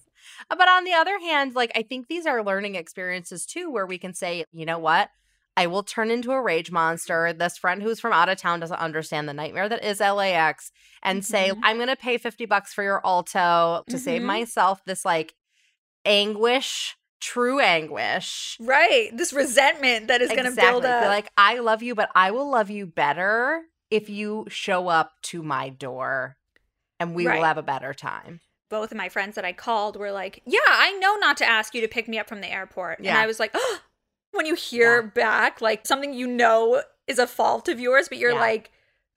But 0.49 0.67
on 0.67 0.83
the 0.83 0.93
other 0.93 1.19
hand, 1.19 1.53
like 1.55 1.71
I 1.75 1.83
think 1.83 2.07
these 2.07 2.25
are 2.25 2.43
learning 2.43 2.75
experiences 2.75 3.45
too, 3.45 3.69
where 3.69 3.85
we 3.85 3.97
can 3.97 4.13
say, 4.13 4.45
you 4.51 4.65
know 4.65 4.79
what? 4.79 5.09
I 5.55 5.67
will 5.67 5.83
turn 5.83 6.09
into 6.09 6.31
a 6.31 6.41
rage 6.41 6.71
monster. 6.71 7.31
This 7.31 7.59
friend 7.59 7.83
who's 7.83 7.99
from 7.99 8.11
out 8.11 8.27
of 8.29 8.39
town 8.39 8.59
doesn't 8.59 8.79
understand 8.79 9.29
the 9.29 9.33
nightmare 9.35 9.69
that 9.69 9.83
is 9.85 9.99
LAX 9.99 10.71
and 11.03 11.23
say, 11.23 11.51
Mhm. 11.51 11.59
I'm 11.61 11.75
going 11.77 11.87
to 11.89 11.95
pay 11.95 12.17
50 12.17 12.47
bucks 12.47 12.73
for 12.73 12.83
your 12.83 12.99
alto 13.05 13.83
to 13.87 13.99
save 13.99 14.23
Mhm. 14.23 14.25
myself 14.25 14.83
this 14.85 15.05
like 15.05 15.35
anguish, 16.05 16.97
true 17.23 17.59
anguish. 17.59 18.57
Right. 18.59 19.09
This 19.15 19.31
resentment 19.31 20.07
that 20.09 20.21
is 20.21 20.29
going 20.29 20.43
to 20.45 20.51
build 20.55 20.83
up. 20.85 21.03
like, 21.07 21.29
I 21.37 21.59
love 21.59 21.81
you, 21.81 21.95
but 21.95 22.09
I 22.13 22.31
will 22.31 22.49
love 22.49 22.69
you 22.69 22.85
better 22.85 23.61
if 23.89 24.09
you 24.09 24.45
show 24.49 24.89
up 24.89 25.13
to 25.23 25.41
my 25.41 25.69
door 25.69 26.35
and 26.99 27.15
we 27.15 27.25
Right. 27.25 27.37
will 27.37 27.45
have 27.45 27.57
a 27.57 27.63
better 27.63 27.93
time. 27.93 28.41
Both 28.69 28.91
of 28.91 28.97
my 28.97 29.07
friends 29.07 29.35
that 29.35 29.45
I 29.45 29.53
called 29.53 29.95
were 29.97 30.11
like, 30.11 30.41
yeah, 30.45 30.59
I 30.67 30.91
know 30.99 31.15
not 31.15 31.37
to 31.37 31.45
ask 31.45 31.73
you 31.73 31.81
to 31.81 31.87
pick 31.87 32.07
me 32.07 32.17
up 32.19 32.27
from 32.27 32.41
the 32.41 32.51
airport. 32.51 32.99
And 32.99 33.07
I 33.09 33.25
was 33.27 33.39
like, 33.39 33.51
oh, 33.53 33.79
when 34.31 34.45
you 34.45 34.55
hear 34.55 35.01
Yeah. 35.01 35.07
back 35.07 35.61
like 35.61 35.85
something 35.85 36.13
you 36.13 36.27
know 36.27 36.81
is 37.07 37.19
a 37.19 37.27
fault 37.27 37.67
of 37.69 37.79
yours, 37.79 38.09
but 38.09 38.17
you're 38.17 38.31
Yeah. 38.33 38.39
like, 38.39 38.71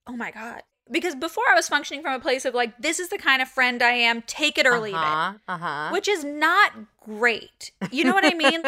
oh 0.06 0.16
my 0.16 0.30
God. 0.30 0.62
Because 0.90 1.14
before 1.16 1.44
I 1.50 1.54
was 1.54 1.68
functioning 1.68 2.00
from 2.02 2.14
a 2.14 2.20
place 2.20 2.44
of 2.44 2.54
like, 2.54 2.76
this 2.78 3.00
is 3.00 3.08
the 3.08 3.18
kind 3.18 3.42
of 3.42 3.48
friend 3.48 3.82
I 3.82 3.90
am, 3.90 4.22
take 4.22 4.56
it 4.56 4.66
or 4.66 4.78
leave 4.78 4.94
it. 4.94 4.98
Uh-huh, 4.98 5.32
uh-huh. 5.48 5.88
which 5.92 6.06
is 6.08 6.24
not 6.24 6.72
great. 7.00 7.72
You 7.90 8.04
know 8.04 8.14
what 8.14 8.24
I 8.24 8.34
mean? 8.34 8.62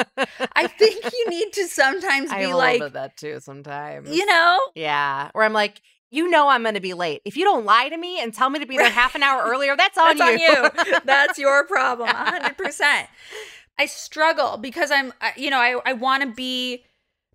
I 0.57 0.66
think 0.78 1.04
you 1.04 1.31
need 1.31 1.52
to 1.52 1.66
sometimes 1.68 2.33
be 2.33 2.52
like, 2.52 2.92
that 2.92 3.16
too 3.16 3.38
sometimes. 3.40 4.09
you 4.11 4.26
know, 4.26 4.59
Yeah. 4.74 5.31
Where 5.33 5.44
I'm 5.44 5.52
like, 5.52 5.81
you 6.11 6.28
know 6.31 6.48
I'm 6.48 6.62
gonna 6.64 6.81
be 6.81 6.94
late. 6.94 7.20
If 7.24 7.37
you 7.37 7.44
don't 7.44 7.64
lie 7.64 7.88
to 7.88 7.96
me 7.96 8.18
and 8.20 8.33
tell 8.35 8.48
me 8.50 8.59
to 8.59 8.66
be 8.66 8.76
there 8.78 8.90
half 8.90 9.14
an 9.14 9.22
hour 9.22 9.42
earlier, 9.44 9.76
that's 9.76 9.98
on 9.98 10.16
that's 10.16 10.40
you. 10.42 10.48
on 10.48 10.70
you. 10.87 10.98
That's 11.04 11.38
your 11.38 11.64
problem, 11.66 12.09
100%. 12.09 13.07
I 13.78 13.87
struggle 13.87 14.57
because 14.57 14.90
I'm, 14.90 15.12
you 15.37 15.50
know, 15.50 15.59
I, 15.59 15.78
I 15.87 15.92
want 15.92 16.22
to 16.24 16.31
be 16.31 16.85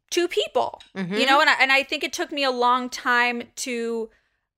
two 0.10 0.28
people, 0.28 0.82
Mhm. 0.96 1.18
you 1.20 1.26
know, 1.26 1.40
and 1.40 1.50
I, 1.50 1.54
and 1.60 1.72
I 1.72 1.84
think 1.84 2.04
it 2.04 2.12
took 2.12 2.32
me 2.32 2.44
a 2.44 2.52
long 2.52 2.90
time 2.90 3.44
to 3.58 4.10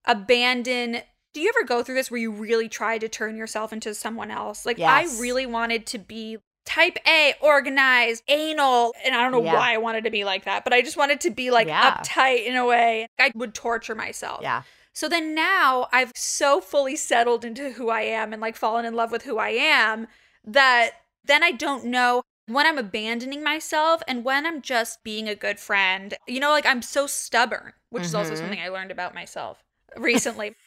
abandon. 0.08 1.02
Do 1.34 1.42
you 1.42 1.52
ever 1.56 1.66
go 1.66 1.84
through 1.84 1.96
this 1.96 2.10
where 2.10 2.20
you 2.20 2.32
really 2.32 2.70
try 2.70 2.98
to 2.98 3.10
turn 3.10 3.36
yourself 3.36 3.74
into 3.74 3.94
someone 3.94 4.32
else? 4.32 4.66
Like, 4.66 4.78
Yes. 4.78 5.18
I 5.18 5.22
really 5.22 5.46
wanted 5.46 5.86
to 5.88 5.98
be 6.00 6.38
type 6.66 6.98
A, 7.08 7.36
organized, 7.42 8.24
anal, 8.28 8.94
and 9.04 9.14
I 9.14 9.22
don't 9.22 9.32
know 9.32 9.44
Yeah. 9.44 9.54
why 9.56 9.74
I 9.74 9.78
wanted 9.78 10.04
to 10.06 10.10
be 10.10 10.24
like 10.24 10.46
that, 10.46 10.64
but 10.64 10.74
I 10.74 10.82
just 10.82 10.98
wanted 10.98 11.22
to 11.22 11.30
be 11.30 11.52
like 11.52 11.68
Yeah. 11.68 11.92
uptight 11.98 12.46
in 12.46 12.56
a 12.56 12.66
way. 12.66 13.08
I 13.20 13.32
would 13.36 13.54
torture 13.54 13.96
myself. 13.96 14.42
Yeah. 14.42 14.64
So 14.94 15.10
then 15.10 15.36
now 15.36 15.88
I've 15.92 16.12
so 16.16 16.62
fully 16.62 16.96
settled 16.96 17.44
into 17.46 17.72
who 17.72 17.90
I 17.90 18.02
am 18.02 18.32
and 18.34 18.42
like 18.42 18.56
fallen 18.56 18.86
in 18.86 18.94
love 18.96 19.12
with 19.12 19.24
who 19.24 19.38
I 19.38 19.50
am 19.50 20.08
that 20.46 20.92
then 21.26 21.44
I 21.44 21.52
don't 21.52 21.86
know 21.86 22.24
when 22.48 22.66
I'm 22.66 22.78
abandoning 22.78 23.44
myself 23.44 24.02
and 24.08 24.24
when 24.24 24.46
I'm 24.46 24.62
just 24.62 25.04
being 25.04 25.28
a 25.28 25.36
good 25.36 25.60
friend. 25.60 26.16
You 26.28 26.40
know, 26.40 26.52
like 26.52 26.66
I'm 26.66 26.82
so 26.82 27.08
stubborn, 27.08 27.74
which 27.90 28.06
is 28.06 28.16
also 28.16 28.34
Mhm. 28.34 28.38
something 28.38 28.60
I 28.60 28.70
learned 28.70 28.92
about 28.92 29.14
myself 29.14 29.64
recently. 29.98 30.56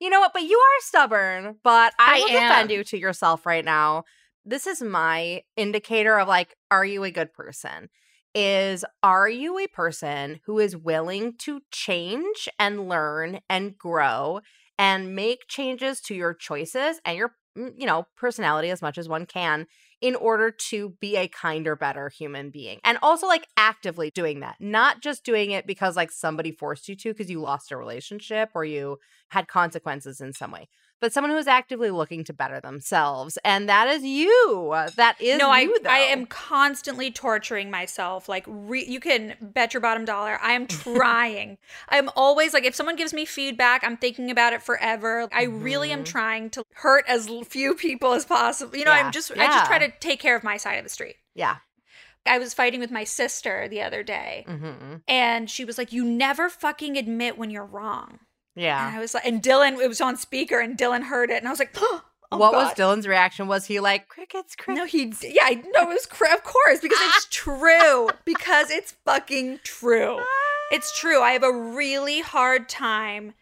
You 0.00 0.10
know 0.10 0.20
what? 0.20 0.32
But 0.32 0.42
you 0.42 0.56
are 0.56 0.80
stubborn, 0.82 1.56
but 1.64 1.92
I, 1.98 2.16
I 2.16 2.20
will 2.20 2.38
am. 2.38 2.50
defend 2.50 2.70
you 2.70 2.84
to 2.84 2.98
yourself 2.98 3.44
right 3.46 3.64
now. 3.64 4.04
This 4.44 4.66
is 4.66 4.80
my 4.80 5.42
indicator 5.56 6.18
of 6.18 6.28
like, 6.28 6.54
are 6.70 6.84
you 6.84 7.02
a 7.04 7.10
good 7.10 7.32
person? 7.32 7.88
Is 8.34 8.84
are 9.02 9.28
you 9.28 9.58
a 9.58 9.66
person 9.66 10.38
who 10.46 10.60
is 10.60 10.76
willing 10.76 11.34
to 11.38 11.62
change 11.72 12.48
and 12.58 12.88
learn 12.88 13.40
and 13.50 13.76
grow 13.76 14.40
and 14.78 15.16
make 15.16 15.48
changes 15.48 16.00
to 16.02 16.14
your 16.14 16.34
choices 16.34 17.00
and 17.04 17.16
your 17.16 17.32
you 17.76 17.86
know, 17.86 18.06
personality 18.16 18.70
as 18.70 18.82
much 18.82 18.98
as 18.98 19.08
one 19.08 19.26
can 19.26 19.66
in 20.00 20.14
order 20.14 20.50
to 20.50 20.90
be 21.00 21.16
a 21.16 21.28
kinder, 21.28 21.74
better 21.74 22.08
human 22.08 22.50
being. 22.50 22.78
And 22.84 22.98
also 23.02 23.26
like 23.26 23.48
actively 23.56 24.10
doing 24.10 24.40
that, 24.40 24.56
not 24.60 25.02
just 25.02 25.24
doing 25.24 25.50
it 25.50 25.66
because 25.66 25.96
like 25.96 26.12
somebody 26.12 26.52
forced 26.52 26.88
you 26.88 26.96
to 26.96 27.12
because 27.12 27.30
you 27.30 27.40
lost 27.40 27.72
a 27.72 27.76
relationship 27.76 28.50
or 28.54 28.64
you 28.64 28.98
had 29.30 29.48
consequences 29.48 30.20
in 30.20 30.32
some 30.32 30.52
way 30.52 30.68
but 31.00 31.12
someone 31.12 31.30
who 31.30 31.36
is 31.38 31.46
actively 31.46 31.90
looking 31.90 32.24
to 32.24 32.32
better 32.32 32.60
themselves. 32.60 33.38
And 33.44 33.68
that 33.68 33.88
is 33.88 34.02
you. 34.04 34.74
That 34.96 35.20
is 35.20 35.38
no, 35.38 35.52
you, 35.54 35.76
I. 35.86 35.96
I 35.96 35.98
am 35.98 36.26
constantly 36.26 37.10
torturing 37.10 37.70
myself. 37.70 38.28
Like, 38.28 38.44
re- 38.46 38.84
you 38.86 39.00
can 39.00 39.34
bet 39.40 39.74
your 39.74 39.80
bottom 39.80 40.04
dollar. 40.04 40.38
I 40.42 40.52
am 40.52 40.66
trying. 40.68 41.58
I'm 41.88 42.10
always 42.16 42.52
like, 42.54 42.64
if 42.64 42.74
someone 42.74 42.96
gives 42.96 43.12
me 43.12 43.24
feedback, 43.24 43.82
I'm 43.84 43.96
thinking 43.96 44.30
about 44.30 44.52
it 44.52 44.62
forever. 44.62 45.28
I 45.32 45.44
really 45.44 45.92
am 45.92 46.00
Mhm. 46.04 46.06
trying 46.06 46.50
to 46.50 46.62
hurt 46.74 47.04
as 47.08 47.28
few 47.48 47.74
people 47.74 48.12
as 48.12 48.24
possible. 48.24 48.76
You 48.76 48.84
know, 48.84 48.92
Yeah. 48.92 49.06
I'm 49.06 49.12
just, 49.12 49.30
I 49.32 49.46
just 49.46 49.66
try 49.66 49.78
to 49.78 49.90
take 50.00 50.20
care 50.20 50.36
of 50.36 50.42
my 50.44 50.56
side 50.56 50.74
of 50.78 50.84
the 50.84 50.90
street. 50.90 51.16
Yeah. 51.34 51.56
I 52.26 52.38
was 52.38 52.52
fighting 52.52 52.80
with 52.80 52.90
my 52.90 53.04
sister 53.04 53.68
the 53.68 53.80
other 53.80 54.02
day, 54.02 54.44
hmm 54.46 54.96
and 55.06 55.48
she 55.48 55.64
was 55.64 55.78
like, 55.78 55.92
"You 55.94 56.04
never 56.04 56.50
fucking 56.50 56.98
admit 56.98 57.38
when 57.38 57.48
you're 57.48 57.64
wrong." 57.64 58.18
And 58.58 58.64
Yeah. 58.64 58.92
I 58.94 58.98
was 59.00 59.14
like, 59.14 59.24
and 59.24 59.40
Dylan, 59.42 59.78
it 59.80 59.88
was 59.88 60.00
on 60.00 60.16
speaker, 60.16 60.58
and 60.58 60.76
Dylan 60.76 61.04
heard 61.04 61.30
it, 61.30 61.36
and 61.38 61.46
I 61.46 61.50
was 61.50 61.58
like, 61.60 61.70
"Oh 61.76 62.02
what 62.30 62.52
was 62.52 62.74
Dylan's 62.74 63.06
reaction? 63.06 63.46
Was 63.48 63.66
he 63.66 63.80
like 63.80 64.08
crickets, 64.08 64.54
crickets? 64.56 64.78
No, 64.78 64.84
he. 64.84 65.12
Yeah, 65.34 65.44
I 65.44 65.54
know 65.74 65.90
it 65.90 65.94
was 65.94 66.06
cr- 66.06 66.26
of 66.34 66.42
course 66.44 66.80
because 66.80 66.98
it's 67.00 67.26
true. 67.30 68.10
Because 68.24 68.70
it's 68.70 68.92
fucking 69.04 69.60
true. 69.64 70.18
It's 70.70 70.98
true. 70.98 71.22
I 71.22 71.32
have 71.32 71.42
a 71.44 71.52
really 71.52 72.20
hard 72.20 72.68
time, 72.68 73.32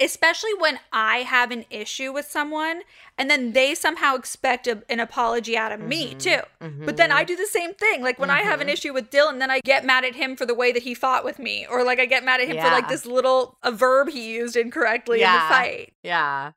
especially 0.00 0.54
when 0.58 0.78
I 0.92 1.18
have 1.18 1.50
an 1.50 1.64
issue 1.70 2.12
with 2.12 2.26
someone, 2.26 2.82
and 3.16 3.30
then 3.30 3.52
they 3.52 3.74
somehow 3.74 4.16
expect 4.16 4.66
a, 4.66 4.82
an 4.88 5.00
apology 5.00 5.56
out 5.56 5.72
of 5.72 5.80
me 5.80 6.14
Mhm, 6.14 6.18
too. 6.18 6.40
But 6.84 6.96
then 6.96 7.12
I 7.12 7.24
mhm. 7.24 7.26
do 7.28 7.36
the 7.36 7.46
same 7.46 7.74
thing. 7.74 8.02
Like 8.02 8.18
when 8.18 8.30
I 8.30 8.40
have 8.40 8.60
an 8.60 8.68
Mhm. 8.68 8.72
issue 8.72 8.92
with 8.92 9.10
Dylan, 9.10 9.38
then 9.38 9.50
I 9.50 9.60
get 9.60 9.84
mad 9.84 10.04
at 10.04 10.14
him 10.14 10.36
for 10.36 10.46
the 10.46 10.54
way 10.54 10.72
that 10.72 10.82
he 10.82 10.94
fought 10.94 11.24
with 11.24 11.38
me, 11.38 11.66
or 11.70 11.84
like 11.84 12.00
I 12.00 12.06
get 12.06 12.24
mad 12.24 12.40
at 12.40 12.48
him 12.48 12.56
for 12.56 12.70
like 12.70 12.88
this 12.88 13.06
little 13.06 13.58
a 13.62 13.70
verb 13.70 14.08
he 14.08 14.32
used 14.32 14.56
incorrectly 14.56 15.22
in 15.22 15.32
the 15.32 15.38
fight. 15.40 15.94
Yeah. 16.02 16.52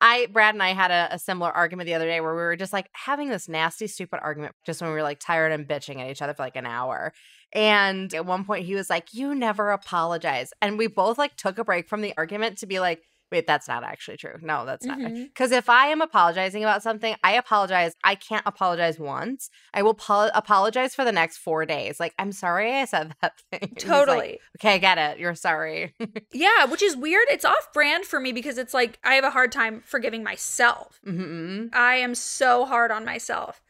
I 0.00 0.26
Brad 0.26 0.54
and 0.54 0.62
I 0.62 0.74
had 0.74 0.92
a, 0.92 1.08
a 1.14 1.18
similar 1.18 1.50
argument 1.50 1.86
the 1.88 1.94
other 1.94 2.06
day 2.06 2.20
where 2.20 2.32
we 2.34 2.40
were 2.40 2.54
just 2.56 2.72
like 2.72 2.88
having 2.92 3.28
this 3.30 3.48
nasty, 3.48 3.88
stupid 3.88 4.20
argument 4.22 4.54
just 4.64 4.80
when 4.80 4.90
we 4.90 4.96
were 4.96 5.02
like 5.02 5.18
tired 5.18 5.50
and 5.50 5.66
bitching 5.66 6.00
at 6.00 6.08
each 6.08 6.22
other 6.22 6.34
for 6.34 6.44
like 6.44 6.54
an 6.56 6.66
hour. 6.66 7.12
And 7.52 8.12
at 8.14 8.26
one 8.26 8.44
point 8.44 8.66
he 8.66 8.74
was 8.74 8.90
like, 8.90 9.14
You 9.14 9.34
never 9.34 9.70
apologize. 9.70 10.52
And 10.60 10.78
we 10.78 10.86
both 10.86 11.18
like 11.18 11.36
took 11.36 11.58
a 11.58 11.64
break 11.64 11.88
from 11.88 12.00
the 12.02 12.14
argument 12.16 12.58
to 12.58 12.66
be 12.66 12.80
like, 12.80 13.02
wait, 13.30 13.46
that's 13.46 13.68
not 13.68 13.84
actually 13.84 14.16
true. 14.16 14.36
No, 14.40 14.64
that's 14.64 14.86
not. 14.86 14.98
Because 14.98 15.52
if 15.52 15.68
I 15.68 15.88
am 15.88 16.00
apologizing 16.00 16.62
about 16.64 16.82
something, 16.82 17.14
I 17.22 17.32
apologize. 17.34 17.92
I 18.02 18.14
can't 18.14 18.42
apologize 18.46 18.98
once. 18.98 19.50
I 19.74 19.82
will 19.82 19.92
pol- 19.92 20.30
apologize 20.34 20.94
for 20.94 21.04
the 21.04 21.12
next 21.12 21.36
four 21.36 21.66
days. 21.66 22.00
Like, 22.00 22.14
I'm 22.18 22.32
sorry 22.32 22.74
I 22.74 22.86
said 22.86 23.14
that 23.20 23.34
thing. 23.50 23.74
He's 23.76 23.84
like, 23.86 24.06
Totally. 24.06 24.40
okay, 24.58 24.76
I 24.76 24.78
get 24.78 24.96
it. 24.96 25.18
You're 25.18 25.34
sorry. 25.34 25.94
Yeah, 26.32 26.64
which 26.66 26.82
is 26.82 26.96
weird. 26.96 27.26
It's 27.28 27.44
off 27.44 27.68
brand 27.74 28.04
for 28.06 28.18
me 28.18 28.32
because 28.32 28.56
it's 28.56 28.72
like 28.72 28.98
I 29.04 29.14
have 29.16 29.24
a 29.24 29.30
hard 29.30 29.52
time 29.52 29.82
forgiving 29.84 30.22
myself. 30.22 30.98
hmm 31.04 31.66
I 31.74 31.96
am 31.96 32.14
so 32.14 32.64
hard 32.64 32.90
on 32.90 33.04
myself. 33.04 33.60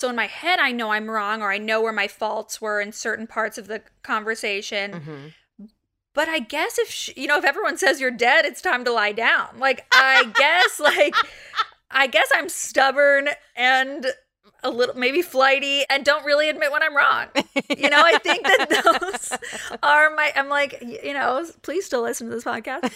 So 0.00 0.08
in 0.08 0.16
my 0.16 0.28
head, 0.28 0.58
I 0.58 0.72
know 0.72 0.92
I'm 0.92 1.10
wrong 1.10 1.42
or 1.42 1.52
I 1.52 1.58
know 1.58 1.82
where 1.82 1.92
my 1.92 2.08
faults 2.08 2.58
were 2.58 2.80
in 2.80 2.90
certain 2.90 3.26
parts 3.26 3.58
of 3.58 3.66
the 3.66 3.82
conversation. 4.02 4.92
hmm 4.94 5.26
But 6.14 6.26
I 6.26 6.38
guess 6.38 6.78
if, 6.78 6.90
sh 6.90 7.10
you 7.16 7.26
know, 7.26 7.36
if 7.36 7.44
everyone 7.44 7.76
says 7.76 8.00
you're 8.00 8.10
dead, 8.10 8.46
it's 8.46 8.62
time 8.62 8.82
to 8.86 8.92
lie 8.92 9.12
down. 9.12 9.58
Like, 9.58 9.86
I 9.92 10.24
guess, 10.34 10.80
like, 10.98 11.14
I 11.90 12.06
guess 12.06 12.28
I'm 12.34 12.48
stubborn 12.48 13.28
and 13.54 14.06
a 14.62 14.70
little, 14.70 14.94
maybe 14.94 15.20
flighty 15.20 15.84
and 15.90 16.02
don't 16.02 16.24
really 16.24 16.48
admit 16.48 16.72
when 16.72 16.82
I'm 16.82 16.96
wrong. 16.96 17.26
You 17.76 17.90
know, 17.90 18.02
I 18.02 18.16
think 18.18 18.44
that 18.44 18.68
those 19.00 19.78
are 19.82 20.14
my, 20.14 20.32
I'm 20.34 20.48
like, 20.48 20.80
you 20.80 21.12
know, 21.12 21.44
please 21.60 21.84
still 21.84 22.02
listen 22.02 22.26
to 22.28 22.34
this 22.34 22.44
podcast. 22.44 22.90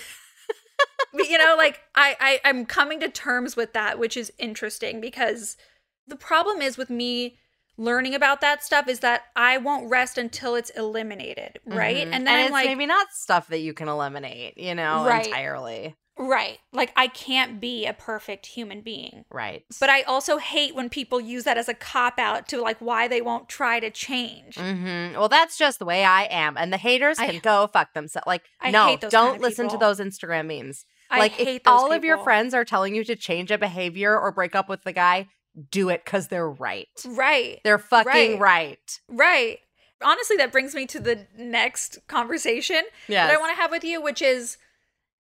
But, 1.13 1.29
you 1.29 1.37
know, 1.37 1.55
like 1.59 1.81
I, 1.95 2.17
I 2.19 2.49
I'm 2.49 2.65
coming 2.65 3.01
to 3.01 3.11
terms 3.11 3.57
with 3.57 3.75
that, 3.75 3.99
which 3.99 4.17
is 4.17 4.33
interesting 4.39 5.03
because 5.03 5.59
the 6.07 6.17
problem 6.17 6.61
is 6.63 6.77
with 6.77 6.91
me 6.91 7.39
learning 7.77 8.15
about 8.15 8.41
that 8.41 8.63
stuff 8.63 8.87
is 8.87 9.01
that 9.01 9.23
I 9.35 9.59
won't 9.59 9.91
rest 9.91 10.17
until 10.17 10.55
it's 10.55 10.71
eliminated, 10.71 11.59
right? 11.67 12.07
Mhm. 12.07 12.13
And 12.13 12.27
then 12.27 12.35
I'm 12.39 12.45
it's 12.45 12.53
like, 12.53 12.67
maybe 12.67 12.87
not 12.87 13.09
stuff 13.13 13.49
that 13.49 13.59
you 13.59 13.75
can 13.75 13.89
eliminate, 13.89 14.57
you 14.57 14.75
know, 14.75 15.05
Right. 15.05 15.27
entirely. 15.27 15.97
right, 16.17 16.59
like 16.73 16.93
I 16.95 17.09
can't 17.09 17.61
be 17.61 17.87
a 17.87 17.93
perfect 17.93 18.47
human 18.47 18.83
being. 18.83 19.25
Right. 19.33 19.65
But 19.81 19.91
I 19.91 20.03
also 20.03 20.37
hate 20.39 20.73
when 20.77 20.89
people 20.89 21.21
use 21.21 21.43
that 21.43 21.59
as 21.59 21.69
a 21.69 21.75
cop 21.75 22.21
out 22.21 22.47
to 22.49 22.61
like 22.61 22.77
why 22.79 23.09
they 23.09 23.21
won't 23.21 23.49
try 23.49 23.81
to 23.81 23.91
change. 23.91 24.55
Mm-hmm. 24.55 25.19
Well, 25.19 25.29
that's 25.29 25.59
just 25.59 25.81
the 25.81 25.85
way 25.85 26.05
I 26.05 26.27
am, 26.31 26.57
and 26.57 26.73
the 26.73 26.77
haters 26.77 27.19
I- 27.19 27.27
can 27.27 27.41
go 27.41 27.67
fuck 27.67 27.95
themselves. 27.95 28.29
Like, 28.29 28.45
I 28.61 28.71
no, 28.71 28.97
don't 28.97 29.11
kind 29.11 29.37
of 29.37 29.43
listen 29.43 29.69
to 29.71 29.77
those 29.77 29.99
Instagram 29.99 30.47
memes. 30.47 30.85
I 31.11 31.19
like, 31.19 31.41
if 31.41 31.63
all 31.67 31.91
of 31.91 32.05
your 32.05 32.19
friends 32.19 32.55
are 32.55 32.65
telling 32.65 32.95
you 32.95 33.03
to 33.05 33.17
change 33.17 33.51
a 33.51 33.59
behavior 33.59 34.17
or 34.17 34.31
break 34.31 34.55
up 34.55 34.69
with 34.69 34.85
the 34.85 34.93
guy, 34.93 35.27
do 35.71 35.89
it 35.89 36.05
because 36.05 36.29
they're 36.29 36.49
right. 36.49 36.89
Right. 37.07 37.61
They're 37.65 37.79
fucking 37.79 38.39
right. 38.39 39.01
Right. 39.09 39.61
Honestly, 40.03 40.37
that 40.37 40.53
brings 40.53 40.75
me 40.75 40.87
to 40.87 41.01
the 41.01 41.27
next 41.37 41.99
conversation 42.09 42.83
Yes. 43.09 43.29
that 43.29 43.37
I 43.37 43.41
want 43.41 43.57
to 43.57 43.61
have 43.61 43.71
with 43.71 43.85
you, 43.85 44.03
which 44.03 44.21
is 44.21 44.59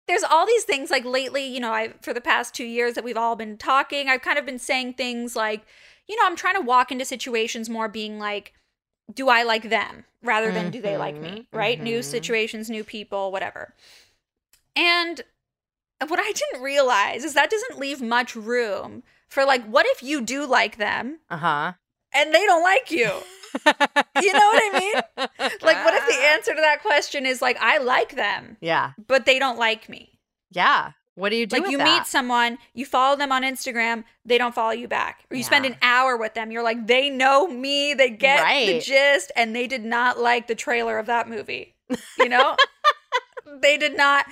there's 0.07 0.24
all 0.24 0.47
these 0.47 0.64
things 0.64 0.91
like 0.91 1.05
lately, 1.05 1.47
you 1.47 1.61
know, 1.61 1.72
I 1.72 1.95
for 2.03 2.12
the 2.12 2.20
past 2.20 2.55
2 2.55 2.64
years 2.64 2.95
that 2.95 3.05
we've 3.05 3.16
all 3.16 3.37
been 3.37 3.57
talking, 3.57 4.09
I've 4.09 4.22
kind 4.22 4.39
of 4.39 4.45
been 4.45 4.59
saying 4.59 4.95
things 4.95 5.35
like, 5.37 5.64
you 6.07 6.16
know, 6.16 6.26
I'm 6.26 6.37
trying 6.37 6.57
to 6.57 6.61
walk 6.61 6.93
into 6.93 7.05
situations 7.05 7.70
more 7.70 7.89
being 7.89 8.18
like 8.18 8.53
do 9.12 9.28
I 9.28 9.43
like 9.43 9.68
them 9.68 10.05
rather 10.22 10.51
than 10.51 10.70
do 10.70 10.80
they 10.80 10.97
like 10.97 11.20
me, 11.20 11.47
Mhm, 11.53 11.59
right? 11.59 11.80
New 11.82 11.99
mhm. 12.01 12.05
situations, 12.05 12.70
new 12.70 12.82
people, 12.82 13.30
whatever. 13.30 13.74
And 14.74 15.22
what 16.07 16.18
I 16.18 16.32
didn't 16.32 16.62
realize 16.62 17.22
is 17.24 17.35
that 17.35 17.51
doesn't 17.51 17.78
leave 17.78 18.01
much 18.03 18.35
room 18.35 19.03
for 19.35 19.45
like 19.45 19.64
what 19.66 19.85
if 19.91 20.03
you 20.03 20.20
do 20.22 20.47
like 20.47 20.78
them 20.78 21.18
Uh 21.28 21.37
huh. 21.37 21.72
and 22.14 22.35
they 22.35 22.47
don't 22.47 22.62
like 22.62 22.91
you? 22.91 23.11
You 24.20 24.32
know 24.32 24.39
what 24.53 24.62
I 24.74 24.78
mean? 24.80 24.95
Like, 25.62 25.85
what 25.85 25.95
if 25.95 26.07
the 26.09 26.24
answer 26.32 26.55
to 26.55 26.61
that 26.61 26.82
question 26.82 27.24
is 27.24 27.41
like, 27.41 27.57
I 27.61 27.78
like 27.78 28.16
them, 28.16 28.57
Yeah. 28.61 28.93
but 29.07 29.26
they 29.26 29.39
don't 29.39 29.59
like 29.59 29.89
me? 29.89 30.18
Yeah. 30.51 30.93
What 31.14 31.28
do 31.30 31.37
you 31.37 31.47
do? 31.47 31.61
like, 31.61 31.70
you 31.70 31.78
that? 31.78 31.85
meet 32.01 32.07
someone, 32.09 32.59
you 32.72 32.85
follow 32.85 33.16
them 33.16 33.30
on 33.30 33.43
Instagram, 33.45 34.03
they 34.24 34.39
don't 34.39 34.53
follow 34.55 34.72
you 34.72 34.89
back. 34.89 35.24
Or 35.30 35.37
you 35.37 35.45
spend 35.45 35.64
an 35.66 35.76
hour 35.82 36.16
with 36.16 36.35
them, 36.35 36.51
you're 36.51 36.64
like, 36.64 36.89
they 36.89 37.11
know 37.11 37.47
me, 37.47 37.95
they 37.95 38.11
get 38.11 38.45
the 38.66 38.80
gist, 38.80 39.30
and 39.37 39.55
they 39.55 39.68
did 39.68 39.85
not 39.85 40.18
like 40.18 40.49
the 40.49 40.57
trailer 40.57 40.99
of 40.99 41.07
that 41.07 41.28
movie. 41.28 41.76
You 42.18 42.28
know? 42.28 42.57
they 43.62 43.76
did 43.76 43.97
not, 43.97 44.26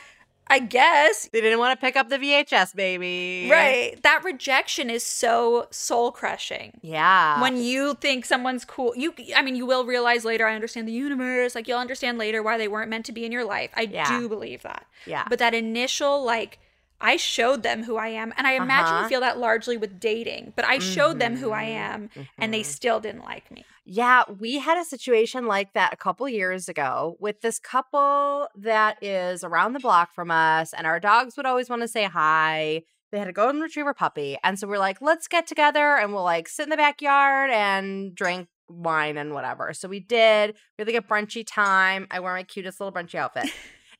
I 0.53 0.59
guess. 0.59 1.29
They 1.33 1.41
didn't 1.41 1.59
want 1.59 1.79
to 1.79 1.85
pick 1.85 1.97
up 1.97 2.09
the 2.09 2.19
VHS, 2.19 2.75
baby. 2.77 3.49
Right. 3.51 4.01
That 4.03 4.23
rejection 4.25 4.91
is 4.91 5.03
so 5.03 5.67
soul 5.71 6.13
crushing. 6.13 6.79
Yeah. 6.83 7.41
when 7.41 7.57
you 7.57 7.95
think 7.95 8.25
someone's 8.25 8.65
cool 8.65 8.93
you 8.97 9.15
i 9.37 9.43
mean 9.43 9.57
you 9.57 9.65
will 9.67 9.85
realize 9.85 10.25
later 10.25 10.47
i 10.47 10.55
understand 10.55 10.87
the 10.89 10.93
universe 10.93 11.55
like 11.55 11.67
you'll 11.69 11.79
understand 11.79 12.19
later 12.19 12.43
why 12.43 12.59
they 12.59 12.69
weren't 12.69 12.91
meant 12.91 13.07
to 13.07 13.13
be 13.13 13.25
in 13.25 13.33
your 13.33 13.45
life 13.45 13.71
i 13.75 13.83
Yeah. 13.83 14.09
do 14.19 14.29
believe 14.29 14.63
that 14.63 14.87
yeah. 15.07 15.25
but 15.29 15.39
that 15.39 15.55
initial 15.55 16.23
like 16.25 16.59
i 17.03 17.17
showed 17.17 17.63
them 17.63 17.83
who 17.85 17.97
i 17.97 18.09
am 18.09 18.33
and 18.37 18.47
i 18.47 18.53
imagine 18.53 18.95
Uh-huh. 18.95 19.03
you 19.03 19.09
feel 19.09 19.21
that 19.21 19.39
largely 19.39 19.77
with 19.77 19.99
dating 20.01 20.53
but 20.57 20.65
i 20.65 20.79
showed 20.79 21.19
them 21.19 21.37
who 21.37 21.51
i 21.53 21.65
Mhm, 21.65 21.69
am 21.91 22.11
and 22.39 22.55
they 22.55 22.61
mhm. 22.61 22.65
still 22.67 23.01
didn't 23.01 23.25
like 23.25 23.51
me 23.51 23.65
Yeah, 23.85 24.23
we 24.39 24.59
had 24.59 24.79
a 24.79 24.85
situation 24.85 25.47
like 25.47 25.73
that 25.75 25.93
a 25.93 25.97
couple 25.97 26.29
years 26.29 26.69
ago 26.69 27.17
with 27.19 27.41
this 27.41 27.59
couple 27.59 28.47
that 28.55 29.03
is 29.03 29.43
around 29.43 29.73
the 29.73 29.81
block 29.81 30.15
from 30.15 30.31
us, 30.31 30.73
and 30.73 30.87
our 30.87 31.01
dogs 31.01 31.37
would 31.37 31.47
always 31.47 31.69
want 31.69 31.83
to 31.83 31.89
say 31.89 32.05
hi. 32.05 32.83
They 33.11 33.19
had 33.19 33.27
a 33.27 33.33
golden 33.33 33.61
retriever 33.61 33.93
puppy. 33.93 34.39
And 34.45 34.57
so 34.57 34.69
we're 34.69 34.79
like, 34.79 35.03
let's 35.03 35.27
get 35.27 35.49
together 35.49 35.97
and 35.97 36.13
we'll 36.15 36.23
like 36.23 36.49
sit 36.49 36.63
in 36.63 36.71
the 36.71 36.77
backyard 36.77 37.51
and 37.51 38.15
drink 38.15 38.47
wine 38.69 39.17
and 39.19 39.35
whatever. 39.35 39.75
So 39.75 39.89
we 39.89 39.99
did. 40.01 40.55
We 40.79 40.83
had 40.83 40.87
like 40.89 41.03
a 41.05 41.09
brunchy 41.13 41.45
time. 41.45 42.07
I 42.11 42.21
wore 42.21 42.33
my 42.35 42.45
cutest 42.45 42.79
little 42.81 42.93
brunchy 42.93 43.17
outfit. 43.17 43.51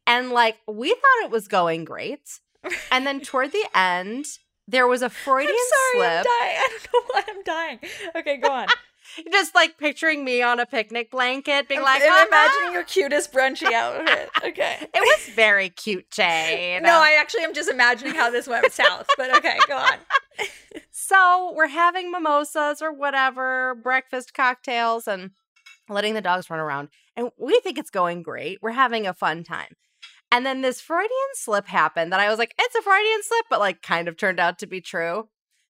and 0.07 0.31
like, 0.31 0.57
we 0.69 0.91
thought 0.91 1.25
it 1.25 1.31
was 1.33 1.49
going 1.49 1.85
great. 1.85 2.39
And 2.91 3.07
then 3.07 3.21
toward 3.21 3.53
the 3.53 3.67
end, 3.75 4.27
there 4.69 4.87
was 4.87 5.03
a 5.03 5.11
Freudian 5.11 5.51
i'm 5.53 6.01
sorry 6.01 6.07
i'm 6.09 6.23
slip. 6.23 6.33
dying 6.41 6.57
i 6.63 6.69
don't 6.71 6.95
know 6.95 7.01
why 7.11 7.23
i'm 7.29 7.43
dying 7.43 7.79
okay 8.17 8.37
go 8.37 8.51
on 8.51 8.69
Just 9.31 9.55
like 9.55 9.77
picturing 9.79 10.25
me 10.25 10.41
on 10.41 10.59
a 10.59 10.65
picnic 10.65 11.11
blanket, 11.11 11.69
being 11.69 11.81
I'm, 11.81 11.85
like, 11.85 12.03
I'm 12.03 12.29
imagining 12.29 12.73
your 12.73 12.85
cutest 12.85 13.33
brunchy 13.33 13.71
outfit 13.71 14.31
okay 14.45 14.77
It 14.81 15.01
was 15.01 15.35
very 15.35 15.69
cute, 15.69 16.09
Jane. 16.11 16.83
no 16.85 16.93
i 16.93 17.17
actually 17.21 17.43
am 17.43 17.53
just 17.53 17.69
imagining 17.69 18.15
how 18.15 18.31
this 18.31 18.47
went 18.47 18.73
south 18.73 19.09
but 19.19 19.37
okay 19.37 19.59
go 19.69 19.77
on 19.77 19.99
so 20.91 21.53
we're 21.55 21.69
having 21.69 22.11
mimosas 22.11 22.81
or 22.81 22.93
whatever, 22.93 23.75
breakfast 23.75 24.35
cocktails, 24.35 25.07
and 25.07 25.31
letting 25.89 26.15
the 26.15 26.21
dogs 26.21 26.49
run 26.49 26.61
around. 26.61 26.89
And 27.17 27.31
we 27.39 27.61
think 27.61 27.79
it's 27.79 27.91
going 27.91 28.23
great. 28.23 28.59
We're 28.63 28.71
having 28.71 29.07
a 29.07 29.15
fun 29.15 29.45
time. 29.45 29.77
And 30.33 30.45
then 30.47 30.63
this 30.63 30.81
Freudian 30.81 31.11
slip 31.35 31.67
happened 31.67 32.11
that 32.13 32.19
I 32.21 32.29
was 32.31 32.39
like, 32.39 32.55
it's 32.59 32.75
a 32.75 32.83
Freudian 32.83 33.23
slip, 33.23 33.45
but 33.51 33.61
like 33.61 33.83
kind 33.83 34.09
of 34.09 34.17
turned 34.17 34.41
out 34.41 34.59
to 34.61 34.67
be 34.67 34.81
true. 34.81 35.29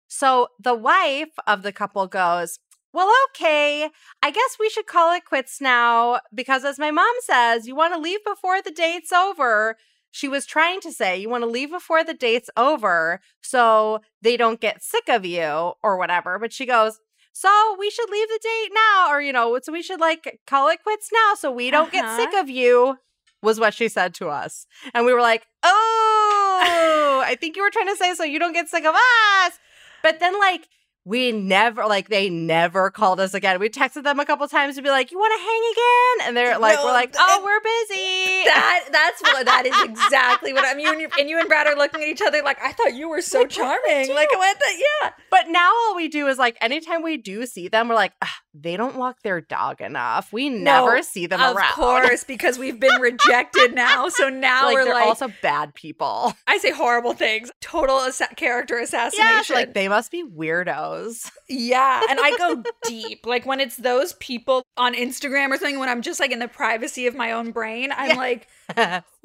So 0.08 0.48
the 0.58 0.74
wife 0.74 1.34
of 1.46 1.62
the 1.62 1.72
couple 1.72 2.06
goes, 2.06 2.58
Well, 2.92 3.12
okay, 3.30 3.90
I 4.22 4.30
guess 4.30 4.56
we 4.60 4.70
should 4.70 4.86
call 4.86 5.14
it 5.14 5.24
quits 5.24 5.60
now 5.60 6.20
because, 6.34 6.64
as 6.64 6.78
my 6.78 6.90
mom 6.90 7.12
says, 7.20 7.66
you 7.66 7.74
want 7.74 7.92
to 7.94 8.00
leave 8.00 8.20
before 8.24 8.62
the 8.62 8.70
date's 8.70 9.12
over. 9.12 9.76
She 10.14 10.28
was 10.28 10.44
trying 10.46 10.80
to 10.82 10.92
say, 10.92 11.18
You 11.18 11.28
want 11.28 11.42
to 11.42 11.50
leave 11.50 11.70
before 11.70 12.04
the 12.04 12.14
date's 12.14 12.50
over 12.56 13.20
so 13.42 14.00
they 14.20 14.36
don't 14.36 14.60
get 14.60 14.82
sick 14.82 15.08
of 15.08 15.24
you 15.24 15.72
or 15.82 15.96
whatever. 15.98 16.38
But 16.38 16.52
she 16.52 16.66
goes, 16.66 17.00
so 17.32 17.74
we 17.78 17.88
should 17.90 18.10
leave 18.10 18.28
the 18.28 18.38
date 18.42 18.70
now 18.74 19.10
or 19.10 19.22
you 19.22 19.32
know 19.32 19.58
so 19.62 19.72
we 19.72 19.82
should 19.82 20.00
like 20.00 20.38
call 20.46 20.68
it 20.68 20.82
quits 20.82 21.08
now 21.10 21.34
so 21.34 21.50
we 21.50 21.70
don't 21.70 21.92
Uh-huh. 21.94 22.02
get 22.02 22.16
sick 22.16 22.38
of 22.38 22.50
you 22.50 22.98
was 23.42 23.60
what 23.60 23.74
she 23.74 23.88
said 23.88 24.14
to 24.14 24.28
us. 24.28 24.66
And 24.94 25.04
we 25.04 25.12
were 25.12 25.20
like 25.20 25.46
oh 25.62 27.22
i 27.24 27.36
think 27.36 27.56
you 27.56 27.62
were 27.62 27.70
trying 27.70 27.88
to 27.88 27.96
say 27.96 28.14
so 28.14 28.24
you 28.24 28.38
don't 28.38 28.52
get 28.52 28.68
sick 28.68 28.84
of 28.84 28.94
us. 28.94 29.58
But 30.02 30.20
then 30.20 30.38
like 30.38 30.68
we 31.04 31.32
never 31.32 31.84
like 31.86 32.08
they 32.08 32.30
never 32.30 32.90
called 32.90 33.18
us 33.18 33.34
again. 33.34 33.58
We 33.58 33.68
texted 33.68 34.04
them 34.04 34.20
a 34.20 34.24
couple 34.24 34.46
times 34.48 34.76
to 34.76 34.82
be 34.82 34.88
like 34.88 35.10
you 35.10 35.18
want 35.18 35.32
to 35.36 35.44
hang 35.44 35.72
again? 35.72 36.28
And 36.28 36.36
they're 36.36 36.58
like 36.58 36.76
No, 36.76 36.84
we're 36.84 36.92
like 36.92 37.14
oh 37.18 37.42
we're 37.44 37.60
busy. 37.60 38.44
That 38.44 38.81
that's 38.92 39.22
what 39.22 39.46
that 39.46 39.66
is 39.66 39.74
exactly 39.82 40.52
what 40.52 40.64
I 40.64 40.74
mean. 40.74 40.88
And 40.88 41.00
you, 41.00 41.08
and 41.18 41.28
you 41.28 41.38
and 41.38 41.48
Brad 41.48 41.66
are 41.66 41.74
looking 41.76 42.02
at 42.02 42.08
each 42.08 42.22
other 42.22 42.42
like 42.42 42.58
I 42.62 42.72
thought 42.72 42.94
you 42.94 43.08
were 43.08 43.22
so 43.22 43.40
Like, 43.40 43.50
charming. 43.50 44.14
Like 44.14 44.28
you- 44.30 44.38
what 44.38 44.58
the 44.58 44.84
yeah. 45.02 45.10
But 45.30 45.48
now 45.48 45.70
all 45.72 45.96
we 45.96 46.08
do 46.08 46.26
is 46.28 46.38
like 46.38 46.56
anytime 46.60 47.02
we 47.02 47.16
do 47.16 47.46
see 47.46 47.68
them, 47.68 47.88
we're 47.88 47.94
like, 47.94 48.12
they 48.54 48.76
don't 48.76 48.96
walk 48.96 49.22
their 49.22 49.40
dog 49.40 49.80
enough. 49.80 50.32
We 50.32 50.50
never 50.50 51.02
see 51.02 51.26
them 51.26 51.40
of 51.40 51.56
around. 51.56 51.68
Of 51.70 51.74
course, 51.74 52.24
because 52.24 52.58
we've 52.58 52.78
been 52.78 53.00
rejected 53.00 53.74
now. 53.74 54.08
So 54.08 54.28
now 54.28 54.66
like 54.66 54.74
we're 54.74 54.84
they're 54.84 54.94
like 54.94 55.06
also 55.06 55.32
bad 55.42 55.74
people. 55.74 56.34
I 56.46 56.58
say 56.58 56.70
horrible 56.70 57.14
things. 57.14 57.50
Total 57.60 57.96
assa- 58.00 58.28
character 58.36 58.78
assassination. 58.78 59.26
Yeah, 59.26 59.42
so, 59.42 59.54
like 59.54 59.72
they 59.74 59.88
must 59.88 60.10
be 60.10 60.22
weirdos. 60.24 61.30
Yeah, 61.48 62.02
and 62.08 62.18
I 62.22 62.36
go 62.36 62.62
deep. 62.84 63.24
Like 63.26 63.46
when 63.46 63.60
it's 63.60 63.76
those 63.76 64.12
people 64.14 64.62
on 64.76 64.94
Instagram 64.94 65.48
or 65.50 65.56
something, 65.56 65.78
when 65.78 65.88
I'm 65.88 66.02
just 66.02 66.20
like 66.20 66.30
in 66.30 66.38
the 66.38 66.48
privacy 66.48 67.06
of 67.06 67.14
my 67.14 67.32
own 67.32 67.52
brain, 67.52 67.90
I'm 67.96 68.10
Yeah. 68.10 68.16
like, 68.16 68.48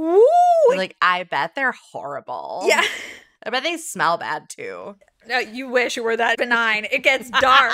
like. 0.77 0.95
I 1.01 1.23
bet 1.23 1.55
they're 1.55 1.71
horrible. 1.91 2.63
yeah. 2.67 2.83
I 3.43 3.49
bet 3.49 3.63
they 3.63 3.77
smell 3.77 4.17
bad 4.17 4.49
too. 4.49 4.95
No, 5.27 5.39
you 5.39 5.67
wish 5.69 5.97
it 5.97 6.03
were 6.03 6.17
that 6.17 6.37
benign. 6.37 6.85
It 6.91 7.03
gets 7.03 7.29
dark. 7.29 7.73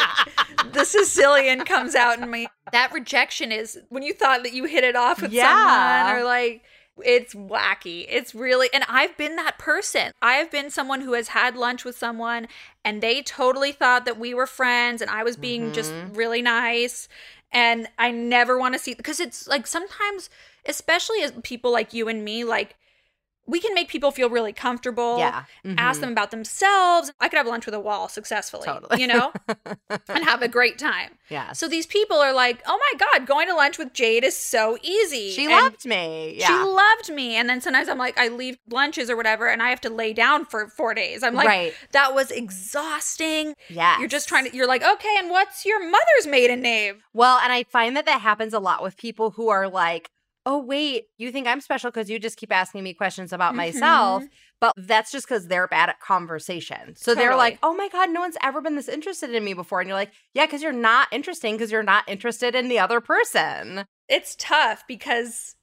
the 0.74 0.84
Sicilian 0.86 1.66
comes 1.66 1.96
out 1.96 2.20
in 2.20 2.30
me. 2.30 2.48
That 2.72 2.92
rejection 2.92 3.52
is 3.52 3.80
when 3.90 4.04
you 4.04 4.14
thought 4.14 4.44
that 4.44 4.54
you 4.54 4.66
hit 4.66 4.84
it 4.84 4.96
off 4.96 5.22
with 5.22 5.32
Yeah. 5.32 6.04
someone 6.06 6.22
or 6.22 6.26
like 6.26 6.64
it's 7.04 7.34
wacky. 7.34 8.06
It's 8.10 8.36
really 8.36 8.70
and 8.74 8.84
I've 8.88 9.16
been 9.18 9.36
that 9.38 9.58
person. 9.58 10.12
I've 10.22 10.52
been 10.52 10.70
someone 10.70 11.02
who 11.02 11.14
has 11.14 11.30
had 11.30 11.56
lunch 11.56 11.86
with 11.86 11.98
someone 11.98 12.48
and 12.84 13.02
they 13.02 13.22
totally 13.24 13.72
thought 13.72 14.06
that 14.06 14.20
we 14.20 14.34
were 14.34 14.46
friends 14.48 15.02
and 15.02 15.10
I 15.10 15.24
was 15.24 15.36
being 15.38 15.72
just 15.74 15.92
Mhm. 15.92 16.16
really 16.18 16.42
nice 16.42 17.08
and 17.52 17.88
I 17.98 18.12
never 18.12 18.60
want 18.60 18.74
to 18.74 18.80
see 18.80 18.94
because 18.96 19.20
it's 19.20 19.48
like 19.48 19.66
sometimes 19.66 20.30
especially 20.66 21.22
as 21.22 21.32
people 21.44 21.72
like 21.72 21.94
you 21.94 22.08
and 22.08 22.24
me 22.24 22.44
like 22.44 22.76
we 23.46 23.60
can 23.60 23.74
make 23.74 23.90
people 23.90 24.10
feel 24.10 24.30
really 24.30 24.54
comfortable 24.54 25.18
yeah. 25.18 25.44
ask 25.78 25.98
Mhm. 25.98 26.02
them 26.04 26.12
about 26.14 26.32
themselves. 26.32 27.12
I 27.20 27.28
could 27.28 27.36
have 27.36 27.46
lunch 27.46 27.66
with 27.66 27.76
a 27.76 27.80
wall 27.82 28.08
successfully, 28.08 28.64
Totally. 28.66 29.02
you 29.02 29.08
know, 29.08 29.34
and 30.08 30.24
have 30.24 30.42
a 30.42 30.48
great 30.48 30.80
time. 30.80 31.18
Yeah. 31.28 31.52
So 31.52 31.68
these 31.68 31.86
people 31.86 32.16
are 32.16 32.32
like, 32.32 32.62
oh 32.66 32.80
my 32.94 32.98
God, 33.06 33.28
going 33.28 33.50
to 33.50 33.54
lunch 33.54 33.78
with 33.78 33.92
Jade 33.92 34.24
is 34.24 34.38
so 34.38 34.78
easy. 34.82 35.32
she 35.32 35.44
And 35.44 35.52
loved 35.52 35.86
me. 35.86 36.36
Yeah. 36.40 36.48
She 36.48 36.54
loved 36.54 37.12
me. 37.12 37.36
And 37.36 37.50
then 37.50 37.60
sometimes 37.60 37.90
I'm 37.90 37.98
like, 37.98 38.18
I 38.18 38.30
leave 38.30 38.58
lunches 38.70 39.10
or 39.10 39.18
whatever 39.18 39.50
and 39.50 39.62
I 39.62 39.72
have 39.72 39.82
to 39.82 39.90
lay 39.90 40.14
down 40.14 40.46
for 40.46 40.70
four 40.70 40.94
days. 40.94 41.22
I'm 41.22 41.36
like, 41.36 41.48
right. 41.48 41.74
that 41.92 42.16
was 42.16 42.32
exhausting. 42.78 43.56
Yeah. 43.70 44.00
You're 44.00 44.08
just 44.08 44.30
trying 44.30 44.50
to, 44.50 44.56
you're 44.56 44.68
like, 44.68 44.84
okay, 44.84 45.16
and 45.18 45.30
what's 45.30 45.66
your 45.66 45.84
mother's 45.84 46.28
maiden 46.28 46.62
name? 46.62 47.04
Well, 47.14 47.40
and 47.40 47.52
I 47.52 47.64
find 47.64 47.96
that 47.98 48.06
that 48.06 48.22
happens 48.22 48.54
a 48.54 48.60
lot 48.60 48.82
with 48.82 48.96
people 48.96 49.32
who 49.32 49.50
are 49.50 49.68
like, 49.68 50.10
oh, 50.46 50.60
wait, 50.60 51.06
you 51.18 51.32
think 51.32 51.48
I'm 51.48 51.62
special 51.62 51.90
because 51.90 52.10
you 52.10 52.20
just 52.20 52.38
keep 52.38 52.52
asking 52.52 52.84
me 52.84 52.94
questions 52.94 53.32
about 53.32 53.56
myself. 53.56 54.24
Mhm. 54.24 54.30
But 54.60 54.74
that's 54.78 55.12
just 55.12 55.26
because 55.28 55.48
they're 55.48 55.68
bad 55.68 55.90
at 55.90 56.00
conversation. 56.00 56.96
So 56.96 57.16
they're 57.16 57.36
like, 57.36 57.60
oh 57.64 57.74
my 57.74 57.90
God, 57.90 58.10
no 58.10 58.22
one's 58.22 58.38
ever 58.42 58.62
been 58.62 58.76
this 58.76 58.88
interested 58.90 59.34
in 59.34 59.44
me 59.44 59.54
before. 59.54 59.80
And 59.82 59.88
you're 59.88 59.98
like, 59.98 60.12
yeah, 60.34 60.46
because 60.46 60.62
you're 60.62 60.72
not 60.72 61.08
interesting 61.12 61.56
because 61.56 61.72
you're 61.72 61.84
not 61.84 62.04
interested 62.08 62.56
in 62.56 62.68
the 62.70 62.80
other 62.80 63.00
person. 63.02 63.86
It's 64.10 64.36
tough 64.38 64.84
because 64.88 65.56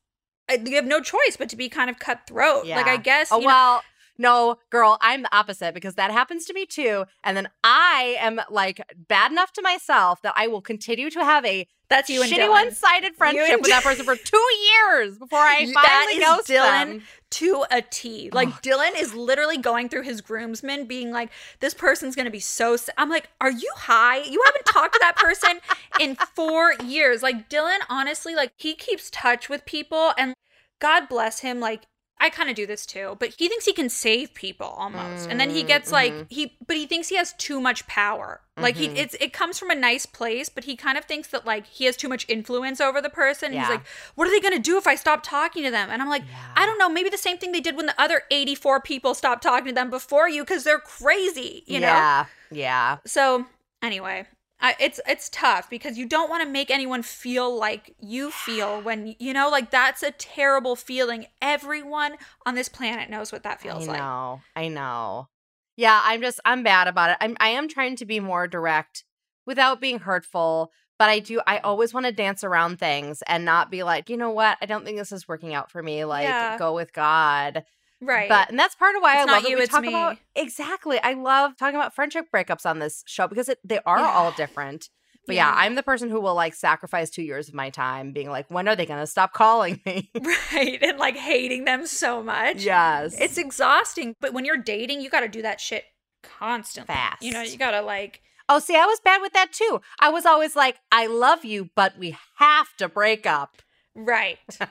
uh, 0.51 0.57
you 0.64 0.76
have 0.76 0.87
no 0.87 1.01
choice 1.01 1.37
but 1.39 1.49
to 1.51 1.57
be 1.57 1.68
kind 1.68 1.89
of 1.91 1.99
cutthroat. 1.99 2.66
Like, 2.76 2.87
I 2.89 2.97
guess. 2.97 3.31
Oh, 3.33 3.37
you 3.39 3.43
know- 3.47 3.53
well, 3.53 3.83
no, 4.21 4.59
girl, 4.68 4.99
I'm 5.01 5.23
the 5.23 5.35
opposite 5.35 5.73
because 5.73 5.95
that 5.95 6.11
happens 6.11 6.45
to 6.45 6.53
me 6.53 6.66
too. 6.66 7.07
And 7.25 7.37
then 7.37 7.49
I 7.64 8.18
am 8.21 8.39
like 8.51 8.83
bad 9.09 9.33
enough 9.33 9.53
to 9.55 9.62
myself 9.62 10.21
that 10.21 10.35
I 10.37 10.47
will 10.47 10.61
continue 10.61 11.09
to 11.09 11.25
have 11.25 11.45
a 11.47 11.66
that's 11.89 12.11
you 12.11 12.23
and 12.23 12.31
shitty 12.31 12.49
one 12.49 12.71
sided 12.73 13.16
friendship 13.16 13.61
with 13.62 13.71
that 13.71 13.83
person 13.83 14.05
for 14.05 14.14
two 14.25 14.47
years 14.73 15.18
before 15.18 15.39
I 15.41 15.73
finally 15.73 16.18
is 16.18 16.25
ghost 16.25 16.49
Dylan. 16.49 16.87
them. 16.87 17.03
to 17.31 17.64
a 17.71 17.83
T. 17.83 18.31
Like 18.31 18.49
Ugh. 18.49 18.62
Dylan 18.62 18.93
is 19.01 19.14
literally 19.14 19.57
going 19.57 19.89
through 19.89 20.03
his 20.03 20.21
groomsmen, 20.21 20.85
being 20.85 21.11
like, 21.11 21.31
"This 21.59 21.73
person's 21.75 22.14
gonna 22.14 22.31
be 22.31 22.41
so." 22.41 22.75
s-" 22.75 22.91
I'm 22.99 23.09
like, 23.09 23.29
"Are 23.41 23.51
you 23.51 23.73
high? 23.75 24.18
You 24.18 24.41
haven't 24.45 24.66
talked 24.66 24.93
to 24.93 25.01
that 25.01 25.16
person 25.16 25.61
in 25.99 26.14
four 26.37 26.75
years." 26.85 27.23
Like 27.23 27.49
Dylan, 27.49 27.79
honestly, 27.89 28.35
like 28.37 28.53
he 28.57 28.75
keeps 28.75 29.11
touch 29.11 29.49
with 29.49 29.64
people, 29.64 30.12
and 30.16 30.35
God 30.79 31.09
bless 31.09 31.41
him. 31.41 31.59
Like 31.59 31.87
I 32.23 32.29
kind 32.29 32.51
of 32.51 32.55
do 32.55 32.66
this 32.66 32.85
too, 32.85 33.16
but 33.18 33.31
he 33.39 33.49
thinks 33.49 33.64
he 33.64 33.73
can 33.73 33.89
save 33.89 34.35
people 34.35 34.66
almost, 34.66 35.29
and 35.31 35.41
then 35.41 35.51
he 35.51 35.62
gets 35.62 35.91
like 35.91 36.12
Mhm. 36.12 36.27
he, 36.31 36.57
but 36.66 36.77
he 36.77 36.87
thinks 36.87 37.09
he 37.09 37.16
has 37.16 37.33
too 37.33 37.61
much 37.61 37.87
power. 37.87 38.43
Like 38.59 38.77
he, 38.77 38.89
Mhm. 38.89 38.97
it's 38.99 39.14
it 39.21 39.33
comes 39.33 39.59
from 39.59 39.71
a 39.71 39.75
nice 39.75 40.05
place, 40.05 40.51
but 40.51 40.64
he 40.64 40.77
kind 40.77 40.99
of 40.99 41.07
thinks 41.07 41.29
that 41.29 41.47
like 41.47 41.66
he 41.66 41.87
has 41.87 41.97
too 41.97 42.09
much 42.11 42.27
influence 42.29 42.79
over 42.79 43.01
the 43.01 43.09
person. 43.09 43.55
Yeah. 43.55 43.61
He's 43.61 43.71
like, 43.71 43.87
"What 44.16 44.29
are 44.29 44.31
they 44.31 44.41
gonna 44.41 44.59
do 44.59 44.77
if 44.77 44.87
I 44.87 44.97
stop 44.97 45.23
talking 45.23 45.64
to 45.64 45.71
them?" 45.71 45.89
And 45.91 46.03
I'm 46.03 46.09
like. 46.09 46.23
I 46.57 46.66
don't 46.66 46.79
know, 46.79 46.91
maybe 46.91 47.09
the 47.09 47.16
same 47.16 47.39
thing 47.39 47.53
they 47.53 47.61
did 47.61 47.75
when 47.77 47.87
the 47.87 47.99
other 47.99 48.25
84 48.31 48.81
people 48.81 49.14
stopped 49.14 49.43
talking 49.43 49.68
to 49.68 49.73
them 49.73 49.89
before 49.89 50.29
you 50.29 50.43
because 50.43 50.62
they're 50.64 50.79
crazy, 50.79 51.62
you 51.66 51.81
know? 51.81 51.87
Yeah. 51.87 52.25
Yeah. 52.51 52.97
So, 53.07 53.47
anyway, 53.83 54.27
I, 54.61 54.76
it's 54.78 55.00
it's 55.06 55.28
tough 55.30 55.70
because 55.70 55.96
you 55.96 56.06
don't 56.06 56.28
want 56.28 56.42
to 56.42 56.48
make 56.48 56.70
anyone 56.70 57.02
feel 57.02 57.56
like 57.56 57.94
you 57.98 58.30
feel 58.30 58.80
when, 58.82 59.14
you 59.18 59.32
know, 59.32 59.48
like 59.48 59.70
that's 59.70 60.02
a 60.02 60.11
terrible 60.11 60.76
feeling. 60.76 61.26
Everyone 61.40 62.16
on 62.44 62.54
this 62.54 62.68
planet 62.68 63.08
knows 63.08 63.32
what 63.32 63.42
that 63.44 63.61
feels 63.61 63.86
like. 63.86 64.00
I 64.00 64.00
like. 64.00 64.00
know. 64.00 64.40
I 64.56 64.68
know. 64.68 65.28
Yeah, 65.76 66.00
I'm 66.04 66.20
just 66.20 66.40
I'm 66.44 66.62
bad 66.62 66.88
about 66.88 67.11
it. 67.11 67.16
I'm 67.20 67.36
I 67.40 67.48
am 67.50 67.68
trying 67.68 67.96
to 67.96 68.04
be 68.04 68.20
more 68.20 68.46
direct 68.46 69.04
without 69.46 69.80
being 69.80 70.00
hurtful, 70.00 70.72
but 70.98 71.08
I 71.08 71.20
do 71.20 71.40
I 71.46 71.56
mm. 71.56 71.61
always 71.64 71.94
want 71.94 72.04
to 72.04 72.12
dance 72.12 72.44
around 72.44 72.78
things 72.78 73.22
and 73.26 73.46
not 73.46 73.70
be 73.70 73.82
like, 73.82 74.11
"You 74.11 74.18
know 74.18 74.30
what? 74.30 74.58
I 74.61 74.66
don't 74.66 74.84
think 74.84 74.98
this 74.98 75.12
is 75.12 75.26
working 75.26 75.54
out 75.54 75.70
for 75.70 75.82
me." 75.82 76.04
Like, 76.04 76.24
Yeah. 76.24 76.58
go 76.58 76.74
with 76.74 76.92
God. 76.92 77.64
Right. 78.01 78.28
But 78.28 78.51
and 78.51 78.59
that's 78.59 78.74
part 78.74 78.96
of 78.96 79.03
why 79.03 79.20
It's 79.22 79.30
I 79.30 79.32
love 79.34 79.44
you, 79.48 79.59
we 79.59 79.66
talk 79.66 79.82
me. 79.82 79.88
about 79.88 80.16
exactly. 80.34 80.98
I 81.03 81.14
love 81.14 81.57
talking 81.57 81.76
about 81.76 81.94
friendship 81.94 82.26
breakups 82.34 82.64
on 82.64 82.78
this 82.78 83.03
show 83.07 83.28
because 83.28 83.48
it, 83.48 83.59
they 83.64 83.80
are 83.86 83.98
Yeah. 83.98 84.11
all 84.11 84.32
different. 84.32 84.88
But 85.26 85.36
yeah. 85.36 85.48
Yeah. 85.55 85.55
I'm 85.64 85.74
the 85.74 85.82
person 85.82 86.09
who 86.09 86.20
will 86.20 86.34
like 86.34 86.55
sacrifice 86.55 87.11
two 87.11 87.22
years 87.22 87.48
of 87.48 87.55
my 87.55 87.68
time 87.70 88.12
being 88.12 88.30
like, 88.30 88.51
when 88.51 88.66
are 88.68 88.74
they 88.74 88.86
going 88.86 89.01
to 89.01 89.07
stop 89.07 89.32
calling 89.34 89.80
me? 89.84 90.11
right. 90.53 90.78
And 90.82 90.98
like 90.98 91.16
hating 91.16 91.66
them 91.66 91.86
so 91.86 92.22
much. 92.22 92.64
yes. 92.64 93.20
It's 93.20 93.36
exhausting. 93.36 94.16
But 94.20 94.32
when 94.32 94.44
you're 94.46 94.57
dating, 94.57 95.03
you 95.03 95.11
got 95.11 95.20
to 95.20 95.28
do 95.28 95.42
that 95.42 95.61
shit 95.61 95.84
constantly. 96.22 96.94
Fast. 96.94 97.22
You 97.22 97.32
know, 97.32 97.42
you 97.42 97.57
got 97.59 97.72
to 97.72 97.82
like, 97.82 98.22
Oh, 98.48 98.59
see, 98.59 98.74
I 98.74 98.84
was 98.86 98.98
bad 99.05 99.22
with 99.22 99.32
that 99.34 99.53
too. 99.53 99.80
I 100.01 100.09
was 100.09 100.26
always 100.26 100.57
like, 100.57 100.76
I 100.90 101.07
love 101.07 101.44
you, 101.44 101.70
but 101.76 101.96
we 101.98 102.16
have 102.38 102.74
to 102.78 102.88
break 102.88 103.24
up. 103.24 103.62
Right. 103.95 104.38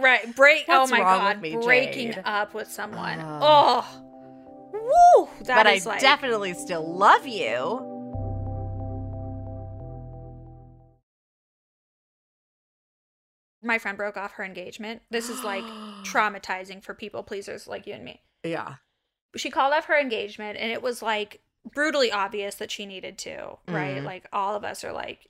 Right. 0.00 0.34
Break. 0.34 0.64
oh 0.68 0.86
my 0.86 1.00
God. 1.00 1.42
with 1.42 1.42
me, 1.42 1.56
breaking 1.62 2.12
Jade? 2.12 2.22
up 2.24 2.54
with 2.54 2.70
someone. 2.70 3.18
Ugh. 3.20 3.40
Oh. 3.42 4.02
Woo. 4.72 5.28
That 5.44 5.56
but 5.56 5.66
I 5.66 5.80
like. 5.84 6.00
definitely 6.00 6.54
still 6.54 6.96
love 6.96 7.26
you. 7.26 7.92
my 13.62 13.78
friend 13.78 13.96
broke 13.96 14.16
off 14.16 14.32
her 14.32 14.44
engagement. 14.44 15.02
This 15.10 15.28
is 15.28 15.44
like 15.44 15.64
traumatizing 16.04 16.82
for 16.82 16.94
people 16.94 17.22
pleasers 17.22 17.68
like 17.68 17.86
you 17.86 17.94
and 17.94 18.04
me. 18.04 18.22
Yeah. 18.44 18.74
She 19.36 19.50
called 19.50 19.72
off 19.72 19.86
her 19.86 19.98
engagement 19.98 20.58
and 20.58 20.70
it 20.70 20.82
was 20.82 21.00
like 21.00 21.40
brutally 21.74 22.10
obvious 22.12 22.54
that 22.56 22.70
she 22.70 22.86
needed 22.86 23.18
to, 23.18 23.58
right? 23.68 23.96
Mhm. 23.96 24.04
Like 24.04 24.26
all 24.32 24.54
of 24.56 24.64
us 24.64 24.84
are 24.84 24.92
like, 24.92 25.26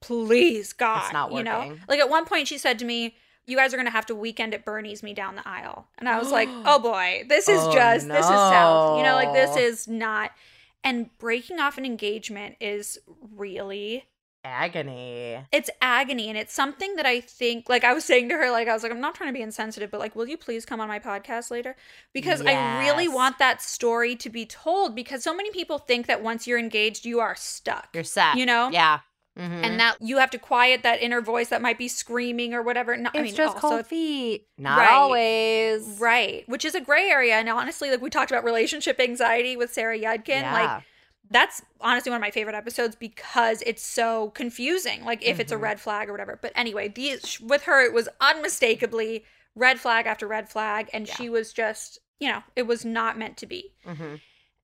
please, 0.00 0.72
God. 0.72 1.12
not 1.12 1.32
You 1.32 1.42
know? 1.42 1.76
Like 1.88 2.00
at 2.00 2.08
one 2.08 2.24
point 2.24 2.48
she 2.48 2.58
said 2.58 2.78
to 2.80 2.84
me, 2.84 3.16
you 3.46 3.56
guys 3.56 3.72
are 3.74 3.76
gonna 3.76 3.90
have 3.90 4.06
to 4.06 4.14
weekend 4.14 4.54
at 4.54 4.64
Bernie's 4.64 5.02
me 5.02 5.14
down 5.14 5.34
the 5.36 5.46
aisle. 5.48 5.88
And 5.98 6.08
I 6.08 6.18
was 6.18 6.30
like, 6.30 6.48
oh 6.64 6.78
boy, 6.78 7.24
this 7.28 7.48
is 7.48 7.60
Oh, 7.60 7.72
just 7.72 8.08
this 8.08 8.24
is 8.24 8.30
south. 8.30 8.98
You 8.98 9.04
know, 9.04 9.14
like 9.14 9.32
this 9.32 9.56
is 9.56 9.88
not 9.88 10.32
and 10.82 11.16
breaking 11.18 11.58
off 11.58 11.76
an 11.76 11.84
engagement 11.84 12.56
is 12.60 12.98
really 13.36 14.04
agony. 14.44 15.44
It's 15.52 15.70
agony 15.82 16.28
and 16.28 16.38
it's 16.38 16.52
something 16.54 16.96
that 16.96 17.06
I 17.06 17.20
think 17.20 17.68
like 17.68 17.84
I 17.84 17.92
was 17.92 18.04
saying 18.04 18.28
to 18.30 18.36
her 18.36 18.50
like 18.50 18.68
I 18.68 18.72
was 18.72 18.82
like 18.82 18.92
I'm 18.92 19.00
not 19.00 19.14
trying 19.14 19.28
to 19.28 19.34
be 19.36 19.42
insensitive 19.42 19.90
but 19.90 20.00
like 20.00 20.16
will 20.16 20.28
you 20.28 20.36
please 20.36 20.64
come 20.64 20.80
on 20.80 20.88
my 20.88 20.98
podcast 20.98 21.50
later 21.50 21.76
because 22.12 22.40
I 22.44 22.80
really 22.80 23.08
want 23.08 23.38
that 23.38 23.60
story 23.62 24.16
to 24.16 24.30
be 24.30 24.46
told 24.46 24.94
because 24.94 25.22
so 25.22 25.34
many 25.34 25.50
people 25.50 25.78
think 25.78 26.06
that 26.06 26.22
once 26.22 26.46
you're 26.46 26.58
engaged 26.58 27.04
you 27.04 27.20
are 27.20 27.34
stuck. 27.36 27.88
You're 27.94 28.04
set. 28.04 28.36
You 28.36 28.46
know? 28.46 28.70
Yeah. 28.72 29.00
Mhm. 29.38 29.64
and 29.64 29.78
that 29.80 29.96
you 30.00 30.18
have 30.18 30.30
to 30.30 30.38
quiet 30.38 30.82
that 30.82 31.00
inner 31.00 31.20
voice 31.20 31.48
that 31.50 31.62
might 31.62 31.78
be 31.78 31.86
screaming 31.86 32.52
or 32.52 32.62
whatever. 32.62 32.96
No, 32.96 33.10
it's 33.14 33.18
I 33.18 33.22
mean, 33.22 33.34
just 33.34 33.54
also, 33.54 33.68
cold 33.68 33.86
feet. 33.86 34.48
Not 34.58 34.78
Right. 34.78 34.90
always. 34.92 35.86
right? 36.00 36.42
Which 36.48 36.64
is 36.64 36.74
a 36.74 36.80
gray 36.80 37.08
area. 37.08 37.36
And 37.36 37.48
honestly, 37.48 37.90
like 37.92 38.02
we 38.02 38.10
talked 38.10 38.32
about 38.32 38.42
relationship 38.44 38.98
anxiety 38.98 39.56
with 39.56 39.72
Sarah 39.72 39.96
Yudkin, 39.96 40.40
Yeah. 40.42 40.52
like 40.52 40.82
that's 41.30 41.62
honestly 41.80 42.10
one 42.10 42.16
of 42.16 42.20
my 42.22 42.30
favorite 42.30 42.56
episodes 42.56 42.96
because 42.96 43.62
it's 43.64 43.82
so 43.82 44.30
confusing. 44.30 45.04
Like 45.04 45.22
if 45.24 45.38
it's 45.38 45.52
a 45.52 45.56
Mhm. 45.56 45.62
red 45.62 45.80
flag 45.80 46.08
or 46.08 46.12
whatever. 46.12 46.38
But 46.40 46.52
anyway, 46.56 46.88
these 46.88 47.40
with 47.40 47.62
her, 47.64 47.80
it 47.84 47.92
was 47.92 48.08
unmistakably 48.20 49.24
red 49.54 49.78
flag 49.80 50.06
after 50.06 50.26
red 50.26 50.48
flag, 50.48 50.88
and 50.92 51.06
Yeah. 51.06 51.14
she 51.14 51.28
was 51.28 51.52
just, 51.52 51.98
you 52.18 52.28
know, 52.28 52.42
it 52.56 52.62
was 52.62 52.84
not 52.84 53.16
meant 53.18 53.36
to 53.38 53.46
be. 53.46 53.72
Mhm. 53.86 54.20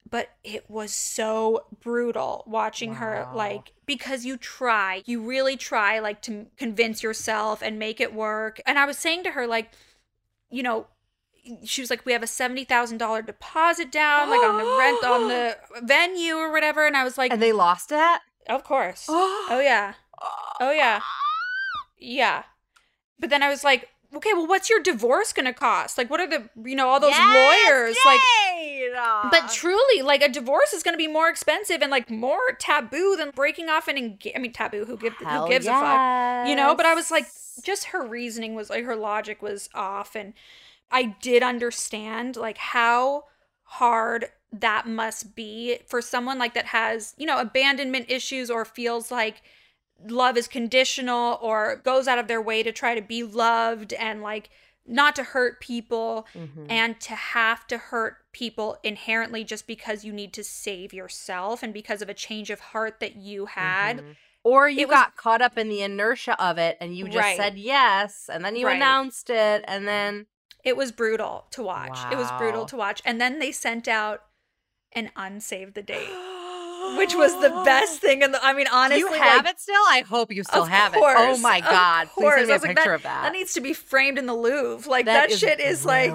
but 0.08 0.36
it 0.44 0.70
was 0.70 0.94
so 0.94 1.66
brutal 1.80 2.44
watching 2.46 2.94
her 2.94 3.26
like 3.34 3.72
because 3.86 4.24
you 4.24 4.36
try 4.36 5.02
you 5.04 5.20
really 5.20 5.56
try 5.56 5.98
like 5.98 6.22
to 6.22 6.46
convince 6.56 7.02
yourself 7.02 7.60
and 7.60 7.76
make 7.76 8.00
it 8.00 8.14
work 8.14 8.60
and 8.66 8.78
i 8.78 8.84
was 8.84 8.96
saying 8.96 9.24
to 9.24 9.32
her 9.32 9.48
like 9.48 9.68
you 10.48 10.62
know 10.62 10.86
she 11.64 11.80
was 11.80 11.90
like 11.90 12.04
we 12.04 12.12
have 12.12 12.22
a 12.22 12.26
$70000 12.26 13.26
deposit 13.26 13.90
down 13.92 14.30
like 14.30 14.40
on 14.40 14.56
the 14.58 14.76
rent 14.78 15.04
on 15.04 15.28
the 15.28 15.56
venue 15.82 16.34
or 16.34 16.50
whatever 16.52 16.86
and 16.86 16.96
i 16.96 17.04
was 17.04 17.16
like 17.18 17.32
and 17.32 17.42
they 17.42 17.52
lost 17.52 17.90
it. 17.92 18.20
of 18.48 18.64
course 18.64 19.06
oh 19.08 19.60
yeah 19.62 19.94
oh 20.60 20.70
yeah 20.72 21.00
yeah 21.98 22.42
but 23.18 23.30
then 23.30 23.42
i 23.42 23.48
was 23.48 23.64
like 23.64 23.88
okay 24.14 24.32
well 24.32 24.46
what's 24.46 24.70
your 24.70 24.80
divorce 24.80 25.32
gonna 25.32 25.52
cost 25.52 25.98
like 25.98 26.08
what 26.10 26.20
are 26.20 26.28
the 26.28 26.48
you 26.64 26.74
know 26.76 26.88
all 26.88 27.00
those 27.00 27.10
Yes, 27.10 27.66
lawyers 27.66 27.96
like 28.04 28.20
but 29.30 29.50
truly, 29.52 30.02
like 30.02 30.22
a 30.22 30.28
divorce 30.28 30.72
is 30.72 30.82
going 30.82 30.94
to 30.94 30.98
be 30.98 31.08
more 31.08 31.28
expensive 31.28 31.82
and 31.82 31.90
like 31.90 32.08
more 32.08 32.52
taboo 32.58 33.16
than 33.16 33.30
breaking 33.30 33.68
off 33.68 33.88
an 33.88 33.96
engagement. 33.98 34.36
I 34.36 34.40
mean, 34.40 34.52
taboo. 34.52 34.84
Who 34.84 34.96
give 34.96 35.12
who 35.14 35.48
gives 35.48 35.66
a 35.66 35.70
fuck? 35.70 36.48
You 36.48 36.54
know. 36.56 36.74
But 36.74 36.86
I 36.86 36.94
was 36.94 37.10
like, 37.10 37.26
just 37.62 37.86
her 37.86 38.06
reasoning 38.06 38.54
was 38.54 38.70
like 38.70 38.84
her 38.84 38.96
logic 38.96 39.42
was 39.42 39.68
off, 39.74 40.14
and 40.14 40.32
I 40.90 41.16
did 41.20 41.42
understand 41.42 42.36
like 42.36 42.58
how 42.58 43.24
hard 43.62 44.26
that 44.52 44.86
must 44.86 45.34
be 45.34 45.78
for 45.86 46.00
someone 46.00 46.38
like 46.38 46.54
that 46.54 46.66
has 46.66 47.14
you 47.18 47.26
know 47.26 47.38
abandonment 47.38 48.06
issues 48.08 48.50
or 48.50 48.64
feels 48.64 49.10
like 49.10 49.42
love 50.08 50.36
is 50.36 50.46
conditional 50.46 51.38
or 51.42 51.76
goes 51.84 52.06
out 52.06 52.18
of 52.18 52.28
their 52.28 52.40
way 52.40 52.62
to 52.62 52.70
try 52.72 52.94
to 52.94 53.02
be 53.02 53.22
loved 53.22 53.92
and 53.94 54.22
like 54.22 54.48
not 54.86 55.16
to 55.16 55.24
hurt 55.24 55.60
people 55.60 56.26
Mhm. 56.34 56.66
and 56.70 57.00
to 57.00 57.14
have 57.16 57.66
to 57.66 57.76
hurt 57.76 58.18
people 58.32 58.78
inherently 58.84 59.42
just 59.42 59.66
because 59.66 60.04
you 60.04 60.12
need 60.12 60.32
to 60.34 60.44
save 60.44 60.92
yourself 60.92 61.62
and 61.62 61.74
because 61.74 62.02
of 62.02 62.08
a 62.08 62.14
change 62.14 62.50
of 62.50 62.60
heart 62.60 63.00
that 63.00 63.16
you 63.16 63.46
had. 63.46 63.98
Mhm. 63.98 64.16
Or 64.44 64.68
you 64.68 64.82
It 64.82 64.88
was- 64.88 64.94
got 64.94 65.16
caught 65.16 65.42
up 65.42 65.58
in 65.58 65.68
the 65.68 65.82
inertia 65.82 66.40
of 66.40 66.56
it 66.56 66.76
and 66.80 66.96
you 66.96 67.06
just 67.06 67.16
Right. 67.18 67.36
said 67.36 67.58
yes 67.58 68.28
and 68.32 68.44
then 68.44 68.54
you 68.54 68.66
Right. 68.66 68.76
announced 68.76 69.28
it 69.28 69.64
and 69.66 69.88
then 69.88 70.26
It 70.66 70.76
was 70.76 70.90
brutal 70.90 71.46
to 71.52 71.62
watch. 71.62 71.96
It 72.10 72.18
was 72.18 72.28
brutal 72.38 72.66
to 72.66 72.76
watch. 72.76 73.00
And 73.04 73.20
then 73.20 73.38
they 73.38 73.52
sent 73.52 73.86
out 73.86 74.22
an 74.92 75.10
unsave 75.16 75.74
the 75.74 75.82
date, 75.82 76.08
which 76.98 77.14
was 77.14 77.32
the 77.40 77.50
best 77.64 78.00
thing. 78.00 78.24
And 78.24 78.34
I 78.34 78.52
mean, 78.52 78.66
Do 78.66 78.72
honestly, 78.72 78.98
you 78.98 79.12
have 79.12 79.44
like, 79.44 79.54
it 79.54 79.60
still? 79.60 79.74
I 79.88 80.02
hope 80.06 80.32
you 80.32 80.42
still 80.42 80.64
have 80.64 80.92
it. 80.92 80.98
Oh 80.98 81.00
course, 81.02 81.40
my 81.40 81.60
god. 81.60 82.08
Please 82.12 82.34
send 82.34 82.46
me 82.48 82.50
a 82.50 82.54
was 82.54 82.62
like, 82.64 82.76
picture 82.76 82.94
of 82.94 83.02
that. 83.04 83.22
That 83.22 83.32
needs 83.32 83.54
to 83.54 83.60
be 83.60 83.72
framed 83.72 84.18
in 84.18 84.26
the 84.26 84.34
Louvre. 84.34 84.90
Like 84.90 85.06
That 85.06 85.30
that, 85.30 85.38
shit 85.38 85.60
is 85.60 85.84
like. 85.84 86.12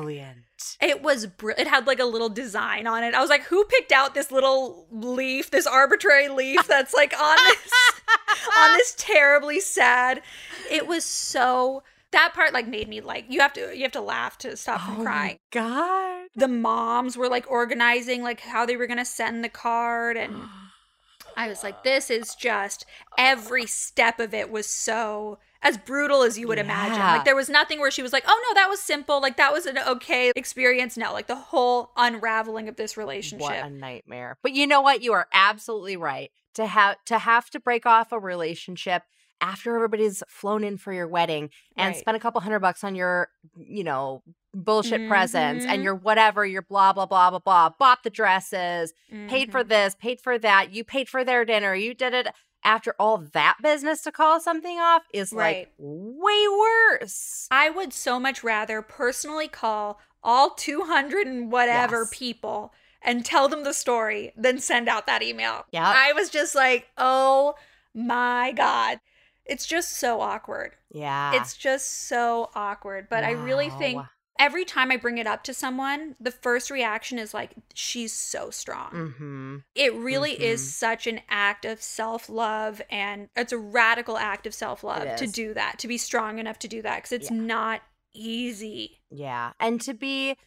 It 0.79 1.01
was 1.01 1.25
br- 1.25 1.51
it 1.57 1.67
had 1.67 1.87
like 1.87 1.99
a 1.99 2.05
little 2.05 2.29
design 2.29 2.85
on 2.87 3.03
it. 3.03 3.15
I 3.15 3.21
was 3.21 3.29
like, 3.29 3.43
who 3.43 3.63
picked 3.65 3.91
out 3.91 4.13
this 4.13 4.31
little 4.31 4.85
leaf, 4.91 5.49
this 5.49 5.65
arbitrary 5.65 6.27
leaf 6.27 6.67
that's 6.67 6.93
like 6.93 7.13
on 7.19 7.37
this 7.47 7.71
on 8.59 8.77
this 8.77 8.95
terribly 8.97 9.59
sad. 9.59 10.21
It 10.69 10.85
was 10.87 11.03
so 11.03 11.81
that 12.11 12.33
part 12.33 12.53
like 12.53 12.67
made 12.67 12.87
me 12.87 13.01
like 13.01 13.25
you 13.29 13.39
have 13.39 13.53
to 13.53 13.75
you 13.75 13.83
have 13.83 13.91
to 13.93 14.01
laugh 14.01 14.37
to 14.39 14.55
stop 14.57 14.81
Oh 14.83 14.85
from 14.95 14.97
my 14.99 15.03
crying. 15.03 15.39
god. 15.51 16.27
The 16.35 16.47
moms 16.47 17.17
were 17.17 17.29
like 17.29 17.49
organizing 17.49 18.21
like 18.23 18.41
how 18.41 18.65
they 18.65 18.77
were 18.77 18.87
going 18.87 18.97
to 18.97 19.05
send 19.05 19.43
the 19.43 19.49
card 19.49 20.17
and 20.17 20.35
I 21.37 21.47
was 21.47 21.63
like 21.63 21.83
this 21.83 22.09
is 22.09 22.35
just 22.35 22.85
every 23.17 23.65
step 23.65 24.19
of 24.19 24.33
it 24.33 24.51
was 24.51 24.67
so 24.67 25.39
as 25.63 25.77
brutal 25.77 26.23
as 26.23 26.37
you 26.37 26.47
would 26.47 26.57
imagine. 26.57 26.99
Like 26.99 27.23
there 27.23 27.35
was 27.35 27.49
nothing 27.49 27.79
where 27.79 27.91
she 27.91 28.01
was 28.01 28.11
like, 28.11 28.23
"Oh 28.27 28.41
no, 28.49 28.53
that 28.55 28.67
was 28.67 28.81
simple. 28.81 29.21
Like 29.21 29.37
that 29.37 29.53
was 29.53 29.65
an 29.65 29.77
okay 29.77 30.31
experience." 30.35 30.97
No, 30.97 31.13
like 31.13 31.27
the 31.27 31.35
whole 31.35 31.91
unraveling 31.95 32.67
of 32.67 32.77
this 32.77 32.97
relationship. 32.97 33.41
What 33.41 33.65
a 33.65 33.69
nightmare. 33.69 34.37
But 34.41 34.53
you 34.53 34.65
know 34.65 34.81
what? 34.81 35.03
You 35.03 35.13
are 35.13 35.27
absolutely 35.33 35.97
right. 35.97 36.31
To 36.55 36.65
have 36.65 36.97
to 37.05 37.19
have 37.19 37.49
to 37.51 37.59
break 37.59 37.85
off 37.85 38.11
a 38.11 38.19
relationship 38.19 39.03
after 39.41 39.75
everybody's 39.75 40.21
flown 40.29 40.63
in 40.63 40.77
for 40.77 40.93
your 40.93 41.07
wedding 41.07 41.49
and 41.75 41.93
Right. 41.93 41.99
spent 41.99 42.15
a 42.15 42.19
couple 42.19 42.39
hundred 42.41 42.59
bucks 42.59 42.83
on 42.83 42.95
your, 42.95 43.29
you 43.57 43.83
know, 43.83 44.21
bullshit 44.53 45.07
presents 45.07 45.65
and 45.65 45.79
Mhm. 45.79 45.83
your 45.83 45.95
whatever, 45.95 46.45
your 46.45 46.61
blah 46.61 46.93
blah 46.93 47.05
blah 47.05 47.29
blah 47.29 47.39
blah, 47.39 47.69
bought 47.69 48.03
the 48.03 48.09
dresses, 48.09 48.93
paid 49.27 49.51
for 49.51 49.63
Mhm. 49.63 49.69
this, 49.69 49.95
paid 49.95 50.21
for 50.21 50.37
that, 50.37 50.71
you 50.71 50.83
paid 50.83 51.09
for 51.09 51.23
their 51.23 51.43
dinner, 51.45 51.73
you 51.73 51.93
did 51.93 52.13
it 52.13 52.27
after 52.63 52.93
all 52.99 53.17
that 53.17 53.57
business 53.63 54.03
to 54.03 54.11
call 54.11 54.39
something 54.39 54.79
off 54.79 55.01
is 55.13 55.33
like 55.33 55.71
way 55.79 56.47
worse. 56.47 57.47
I 57.49 57.69
would 57.71 57.91
so 57.93 58.19
much 58.19 58.43
rather 58.43 58.81
personally 58.83 59.47
call 59.47 59.99
all 60.23 60.51
200 60.51 61.25
and 61.25 61.51
whatever 61.51 62.01
Yes. 62.01 62.09
people 62.11 62.73
and 63.01 63.25
tell 63.25 63.47
them 63.47 63.63
the 63.63 63.73
story 63.73 64.31
than 64.35 64.59
send 64.59 64.87
out 64.87 65.07
that 65.07 65.23
email. 65.23 65.65
Yeah. 65.71 65.91
I 65.95 66.13
was 66.13 66.29
just 66.29 66.53
like, 66.53 66.89
oh 66.97 67.55
my 67.95 68.51
God. 68.51 68.99
It's 69.51 69.65
just 69.65 69.97
so 69.97 70.21
awkward. 70.21 70.75
Yeah. 70.91 71.33
It's 71.35 71.55
just 71.57 72.07
so 72.07 72.49
awkward. 72.55 73.07
But 73.09 73.23
I 73.23 73.31
really 73.31 73.69
think 73.69 74.01
every 74.39 74.65
time 74.65 74.91
I 74.91 74.97
bring 74.97 75.17
it 75.19 75.27
up 75.27 75.43
to 75.43 75.53
someone, 75.53 76.15
the 76.19 76.31
first 76.31 76.71
reaction 76.71 77.19
is 77.19 77.33
like, 77.33 77.51
she's 77.75 78.13
so 78.13 78.49
strong. 78.49 78.91
Mm-hmm. 78.91 79.57
It 79.75 79.93
really 79.93 80.31
Mhm. 80.35 80.39
is 80.39 80.73
such 80.73 81.05
an 81.05 81.21
act 81.29 81.65
of 81.65 81.81
self 81.81 82.29
love, 82.29 82.81
and 82.89 83.29
it's 83.35 83.51
a 83.51 83.57
radical 83.57 84.17
act 84.17 84.47
of 84.47 84.53
self 84.53 84.83
love 84.83 85.17
to 85.17 85.27
do 85.27 85.53
that, 85.53 85.77
to 85.79 85.87
be 85.87 85.97
strong 85.97 86.39
enough 86.39 86.57
to 86.59 86.67
do 86.67 86.81
that, 86.81 86.95
because 86.97 87.11
it's 87.11 87.29
Yeah. 87.29 87.37
not 87.37 87.81
easy. 88.13 89.01
Yeah. 89.09 89.51
And 89.59 89.79
to 89.81 89.93
be 89.93 90.37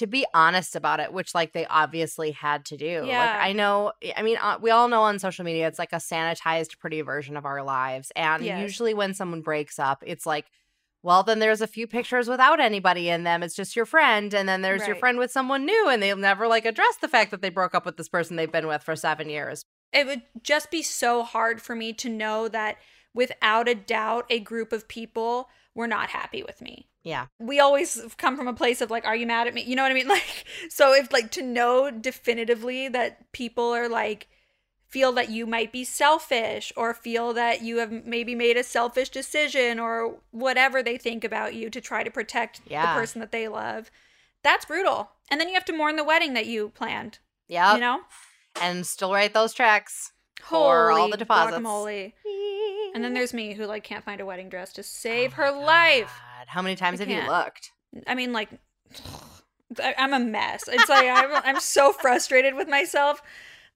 to 0.00 0.06
be 0.06 0.26
honest 0.34 0.76
about 0.76 0.98
it, 0.98 1.12
which 1.12 1.34
like 1.34 1.52
they 1.52 1.66
obviously 1.66 2.30
had 2.30 2.64
to 2.64 2.76
do. 2.76 3.04
Yeah. 3.06 3.18
Like 3.18 3.36
I 3.48 3.52
know 3.52 3.92
I 4.16 4.22
mean 4.22 4.38
uh, 4.40 4.58
we 4.60 4.70
all 4.70 4.88
know 4.88 5.02
on 5.02 5.18
social 5.18 5.44
media 5.44 5.68
it's 5.68 5.78
like 5.78 5.92
a 5.92 5.96
sanitized 5.96 6.78
pretty 6.78 7.02
version 7.02 7.36
of 7.36 7.44
our 7.44 7.62
lives 7.62 8.10
and 8.16 8.42
Yes. 8.42 8.62
usually 8.62 8.94
when 8.94 9.12
someone 9.14 9.42
breaks 9.42 9.78
up 9.78 10.02
it's 10.06 10.24
like 10.24 10.46
well 11.02 11.22
then 11.22 11.38
there's 11.38 11.60
a 11.60 11.66
few 11.66 11.86
pictures 11.86 12.28
without 12.28 12.60
anybody 12.60 13.08
in 13.10 13.24
them 13.24 13.42
it's 13.42 13.54
just 13.54 13.76
your 13.76 13.84
friend 13.86 14.32
and 14.34 14.48
then 14.48 14.62
there's 14.62 14.86
your 14.86 14.96
friend 14.96 15.18
with 15.18 15.30
someone 15.30 15.64
new 15.66 15.88
and 15.88 16.02
they'll 16.02 16.16
never 16.16 16.48
like 16.48 16.64
address 16.64 16.96
the 17.00 17.08
fact 17.08 17.30
that 17.30 17.42
they 17.42 17.50
broke 17.50 17.74
up 17.74 17.84
with 17.84 17.96
this 17.98 18.08
person 18.08 18.36
they've 18.36 18.50
been 18.52 18.66
with 18.66 18.82
for 18.82 18.96
7 18.96 19.28
years. 19.28 19.64
It 19.92 20.06
would 20.06 20.22
just 20.42 20.70
be 20.70 20.82
so 20.82 21.22
hard 21.22 21.60
for 21.60 21.74
me 21.74 21.92
to 21.94 22.08
know 22.08 22.48
that 22.48 22.76
without 23.14 23.68
a 23.68 23.74
doubt, 23.74 24.24
a 24.30 24.38
group 24.40 24.72
of 24.72 24.88
people 24.88 25.48
were 25.74 25.86
not 25.88 26.10
happy 26.10 26.42
with 26.42 26.60
me. 26.62 26.86
Yeah. 27.02 27.26
we 27.38 27.60
always 27.60 28.00
come 28.18 28.36
from 28.36 28.46
a 28.48 28.52
place 28.54 28.80
of 28.80 28.90
like 28.90 29.04
are 29.06 29.16
you 29.16 29.26
mad 29.26 29.46
at 29.46 29.54
me 29.54 29.62
you 29.62 29.74
know 29.74 29.82
what 29.82 29.90
i 29.90 29.94
mean 29.94 30.08
like 30.18 30.44
so 30.68 30.92
if 30.92 31.12
like 31.12 31.30
to 31.32 31.42
know 31.42 31.90
definitively 31.90 32.88
that 32.88 33.30
people 33.32 33.72
are 33.74 33.88
like 33.88 34.28
feel 34.86 35.12
that 35.12 35.30
you 35.30 35.46
might 35.46 35.70
be 35.72 35.84
selfish 35.84 36.72
or 36.76 36.92
feel 36.92 37.32
that 37.32 37.62
you 37.62 37.78
have 37.78 37.90
maybe 38.04 38.34
made 38.34 38.56
a 38.56 38.64
selfish 38.64 39.08
decision 39.08 39.78
or 39.78 40.16
whatever 40.32 40.82
they 40.82 40.98
think 40.98 41.22
about 41.24 41.54
you 41.54 41.70
to 41.70 41.80
try 41.80 42.02
to 42.02 42.10
protect 42.10 42.60
Yeah. 42.66 42.94
the 42.94 43.00
person 43.00 43.20
that 43.20 43.32
they 43.32 43.46
love 43.48 43.90
that's 44.42 44.64
brutal 44.64 45.10
and 45.30 45.40
then 45.40 45.48
you 45.48 45.54
have 45.54 45.64
to 45.66 45.72
mourn 45.72 45.96
the 45.96 46.04
wedding 46.04 46.34
that 46.34 46.46
you 46.46 46.70
planned 46.70 47.18
Yeah. 47.48 47.74
you 47.74 47.80
know 47.80 48.00
And 48.60 48.84
still 48.86 49.12
write 49.12 49.32
those 49.32 49.54
checks. 49.54 50.12
For 50.48 50.90
all 50.90 50.98
Holy 51.00 51.10
the 51.12 51.16
deposits. 51.18 51.58
guacamole. 51.58 52.12
and 52.94 53.04
then 53.04 53.14
there's 53.14 53.32
me 53.34 53.54
who 53.54 53.66
like 53.66 53.84
can't 53.84 54.04
find 54.04 54.20
a 54.20 54.26
wedding 54.26 54.48
dress 54.48 54.72
to 54.74 54.82
save 54.82 55.32
Oh 55.32 55.36
her 55.42 55.50
life 55.52 56.12
God. 56.38 56.46
How 56.48 56.62
many 56.62 56.76
times 56.76 57.00
I 57.00 57.04
have 57.04 57.10
you 57.10 57.20
can't. 57.20 57.30
looked? 57.30 57.70
I 58.06 58.14
mean, 58.14 58.32
like, 58.32 58.50
I- 59.82 59.94
I'm 59.98 60.12
a 60.12 60.18
mess. 60.20 60.64
It's 60.68 60.88
like 60.88 61.06
I'm, 61.08 61.30
I'm 61.44 61.60
so 61.60 61.92
frustrated 62.00 62.54
with 62.54 62.68
myself. 62.68 63.22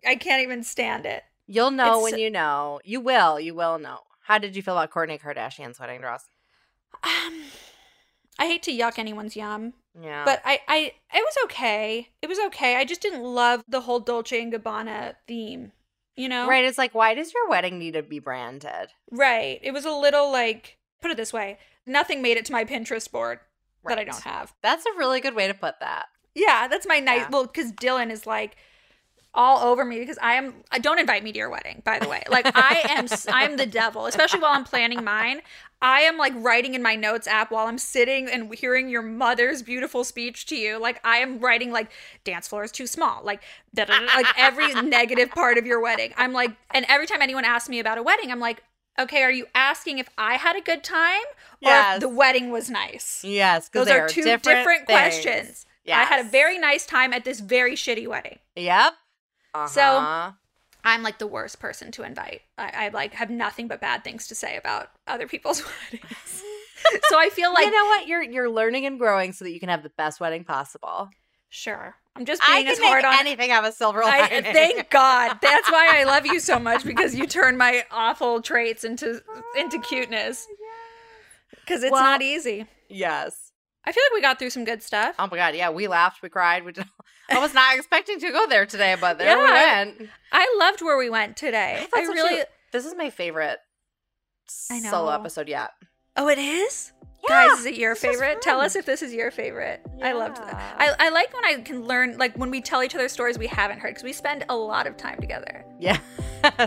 I 0.06 0.16
can't 0.16 0.42
even 0.42 0.62
stand 0.62 1.06
it. 1.06 1.22
You'll 1.46 1.70
know 1.70 1.98
It's- 1.98 2.12
when 2.12 2.18
you 2.20 2.30
know. 2.30 2.80
You 2.84 3.00
will. 3.00 3.38
You 3.38 3.54
will 3.54 3.78
know. 3.78 3.98
How 4.22 4.38
did 4.38 4.56
you 4.56 4.62
feel 4.62 4.76
about 4.76 4.90
Kourtney 4.90 5.20
Kardashian's 5.20 5.78
wedding 5.78 6.00
dress? 6.00 6.24
Um, 7.02 7.42
I 8.38 8.46
hate 8.46 8.62
to 8.64 8.72
yuck 8.72 8.98
anyone's 8.98 9.36
yum, 9.36 9.74
Yeah. 10.00 10.24
but 10.24 10.40
I, 10.44 10.60
I, 10.66 10.78
it 11.12 11.20
was 11.22 11.34
okay. 11.44 12.08
It 12.22 12.28
was 12.28 12.38
okay. 12.46 12.76
I 12.76 12.84
just 12.84 13.02
didn't 13.02 13.22
love 13.22 13.62
the 13.68 13.82
whole 13.82 14.00
Dolce 14.00 14.40
and 14.40 14.52
Gabbana 14.52 15.14
theme. 15.28 15.72
You 16.16 16.28
know? 16.28 16.48
Right. 16.48 16.64
It's 16.64 16.78
like, 16.78 16.94
why 16.94 17.14
does 17.14 17.32
your 17.32 17.48
wedding 17.48 17.78
need 17.78 17.94
to 17.94 18.02
be 18.02 18.18
branded? 18.18 18.88
Right. 19.10 19.60
It 19.62 19.72
was 19.72 19.84
a 19.84 19.92
little 19.92 20.30
like, 20.30 20.78
put 21.02 21.10
it 21.10 21.16
this 21.16 21.32
way, 21.32 21.58
nothing 21.86 22.22
made 22.22 22.36
it 22.36 22.44
to 22.46 22.52
my 22.52 22.64
Pinterest 22.64 23.10
board 23.10 23.40
that 23.86 23.98
I 23.98 24.04
don't 24.04 24.22
have. 24.22 24.54
That's 24.62 24.86
a 24.86 24.98
really 24.98 25.20
good 25.20 25.34
way 25.34 25.46
to 25.46 25.54
put 25.54 25.80
that. 25.80 26.06
Yeah, 26.34 26.68
that's 26.68 26.86
my 26.86 27.00
nice. 27.00 27.20
Yeah. 27.20 27.28
Well, 27.30 27.44
because 27.44 27.72
Dylan 27.72 28.10
is 28.10 28.26
like 28.26 28.56
all 29.34 29.58
over 29.58 29.84
me 29.84 29.98
because 29.98 30.18
I 30.22 30.34
am. 30.34 30.54
I 30.70 30.78
don't 30.78 30.98
invite 30.98 31.24
me 31.24 31.32
to 31.32 31.38
your 31.38 31.50
wedding, 31.50 31.82
by 31.84 31.98
the 31.98 32.08
way. 32.08 32.22
Like 32.30 32.46
I 32.54 32.82
am. 32.88 33.06
I'm 33.28 33.56
the 33.56 33.66
devil, 33.66 34.06
especially 34.06 34.40
while 34.40 34.52
I'm 34.52 34.64
planning 34.64 35.02
mine. 35.02 35.42
I 35.82 36.00
am 36.00 36.16
like 36.16 36.32
writing 36.36 36.74
in 36.74 36.82
my 36.82 36.94
notes 36.96 37.26
app 37.26 37.50
while 37.50 37.66
I'm 37.66 37.76
sitting 37.78 38.28
and 38.28 38.54
hearing 38.54 38.88
your 38.88 39.02
mother's 39.02 39.62
beautiful 39.62 40.04
speech 40.04 40.46
to 40.46 40.56
you. 40.56 40.78
Like 40.80 41.00
I 41.04 41.18
am 41.18 41.40
writing 41.40 41.72
like 41.72 41.90
dance 42.24 42.48
floor 42.48 42.64
is 42.64 42.72
too 42.72 42.86
small. 42.86 43.22
Like 43.24 43.42
da, 43.74 43.84
da, 43.84 43.98
da, 43.98 44.06
like 44.14 44.26
every 44.38 44.72
negative 44.82 45.30
part 45.30 45.58
of 45.58 45.66
your 45.66 45.80
wedding. 45.80 46.14
I'm 46.16 46.32
like, 46.32 46.52
and 46.72 46.86
every 46.88 47.06
time 47.06 47.20
anyone 47.20 47.44
asks 47.44 47.68
me 47.68 47.80
about 47.80 47.98
a 47.98 48.02
wedding, 48.02 48.30
I'm 48.30 48.40
like. 48.40 48.62
Okay, 48.96 49.24
are 49.24 49.32
you 49.32 49.46
asking 49.56 49.98
if 49.98 50.08
I 50.16 50.34
had 50.34 50.54
a 50.54 50.60
good 50.60 50.84
time 50.84 51.24
or 51.60 51.62
Yes. 51.62 51.96
if 51.96 52.00
the 52.00 52.08
wedding 52.08 52.52
was 52.52 52.70
nice? 52.70 53.24
Yes. 53.24 53.68
Those 53.70 53.86
they 53.86 53.98
are 53.98 54.06
two 54.06 54.22
different, 54.22 54.60
different, 54.60 54.86
questions. 54.86 55.66
I 55.88 56.04
had 56.04 56.24
a 56.24 56.28
very 56.28 56.60
nice 56.60 56.86
time 56.86 57.12
at 57.12 57.24
this 57.24 57.40
very 57.40 57.74
shitty 57.74 58.06
wedding. 58.06 58.38
Yep. 58.54 58.94
So- 59.68 59.82
Uh-huh. 59.98 60.32
I'm 60.86 61.02
like 61.02 61.18
the 61.18 61.26
worst 61.26 61.60
person 61.60 61.90
to 61.92 62.02
invite. 62.02 62.42
I, 62.58 62.72
I 62.74 62.88
like 62.90 63.14
have 63.14 63.30
nothing 63.30 63.68
but 63.68 63.80
bad 63.80 64.04
things 64.04 64.26
to 64.26 64.34
say 64.34 64.58
about 64.58 64.88
other 65.06 65.26
people's 65.26 65.62
weddings. 65.92 66.42
so 67.08 67.18
I 67.18 67.30
feel 67.30 67.54
like 67.54 67.64
you 67.64 67.72
know 67.72 67.86
what? 67.86 68.06
You're 68.06 68.22
you're 68.22 68.50
learning 68.50 68.84
and 68.84 68.98
growing 68.98 69.32
so 69.32 69.46
that 69.46 69.52
you 69.52 69.60
can 69.60 69.70
have 69.70 69.82
the 69.82 69.88
best 69.96 70.20
wedding 70.20 70.44
possible. 70.44 71.08
sure. 71.48 71.94
I'm 72.16 72.26
just 72.26 72.42
I 72.46 72.56
being 72.56 72.66
can 72.66 72.72
as 72.74 72.78
hard 72.80 73.04
on 73.06 73.14
anything 73.18 73.48
have 73.50 73.64
a 73.64 73.72
silver 73.72 74.04
I, 74.04 74.20
lining. 74.20 74.42
thank 74.52 74.90
God. 75.00 75.38
That's 75.40 75.68
why 75.72 75.98
I 75.98 76.04
love 76.04 76.26
you 76.26 76.38
so 76.38 76.58
much 76.58 76.84
because 76.84 77.14
you 77.14 77.26
turn 77.26 77.56
my 77.56 77.84
awful 77.90 78.42
traits 78.42 78.84
into 78.84 79.22
into 79.56 79.80
cuteness. 79.80 80.46
Because 81.50 81.82
it's 81.82 81.92
Well- 81.92 82.02
not 82.02 82.20
easy. 82.20 82.66
yes. 82.88 83.52
I 83.86 83.92
feel 83.92 84.02
like 84.10 84.14
we 84.14 84.20
got 84.22 84.38
through 84.38 84.50
some 84.50 84.64
good 84.64 84.82
stuff. 84.82 85.14
Oh 85.18 85.28
my 85.30 85.36
god. 85.38 85.54
Yeah, 85.54 85.70
we 85.70 85.88
laughed, 85.88 86.22
we 86.22 86.28
cried. 86.28 86.64
We 86.64 86.72
did, 86.72 86.86
I 87.30 87.38
was 87.38 87.54
not 87.54 87.76
expecting 87.76 88.18
to 88.20 88.30
go 88.30 88.46
there 88.48 88.66
today, 88.66 88.96
but 89.00 89.18
there 89.18 89.36
we 89.38 89.44
went. 89.44 90.10
I 90.32 90.54
loved 90.58 90.82
where 90.82 90.96
we 90.98 91.08
went 91.10 91.36
today. 91.36 91.86
I 91.94 92.00
I 92.00 92.02
really. 92.02 92.42
This 92.72 92.84
is 92.84 92.94
my 92.96 93.10
favorite 93.10 93.58
I 94.70 94.80
know. 94.80 94.90
solo 94.90 95.12
episode 95.12 95.48
yet. 95.48 95.70
Oh, 96.16 96.28
it 96.28 96.38
is. 96.38 96.92
Yeah, 97.28 97.48
Guys, 97.48 97.60
is 97.60 97.66
it 97.66 97.76
your 97.76 97.94
favorite? 97.94 98.42
Tell 98.42 98.60
us 98.60 98.76
if 98.76 98.84
this 98.84 99.00
is 99.00 99.14
your 99.14 99.30
favorite. 99.30 99.80
I 100.02 100.12
loved 100.12 100.36
that. 100.36 100.76
I, 100.78 100.94
I 100.98 101.08
like 101.08 101.32
when 101.32 101.44
I 101.46 101.54
can 101.62 101.84
learn, 101.86 102.18
like 102.18 102.36
when 102.36 102.50
we 102.50 102.60
tell 102.60 102.82
each 102.82 102.94
other 102.94 103.08
stories 103.08 103.38
we 103.38 103.46
haven't 103.46 103.78
heard, 103.78 103.90
because 103.94 104.02
we 104.04 104.12
spend 104.12 104.44
a 104.50 104.54
lot 104.54 104.86
of 104.86 104.98
time 104.98 105.18
together. 105.20 105.64
Yeah. 105.80 105.98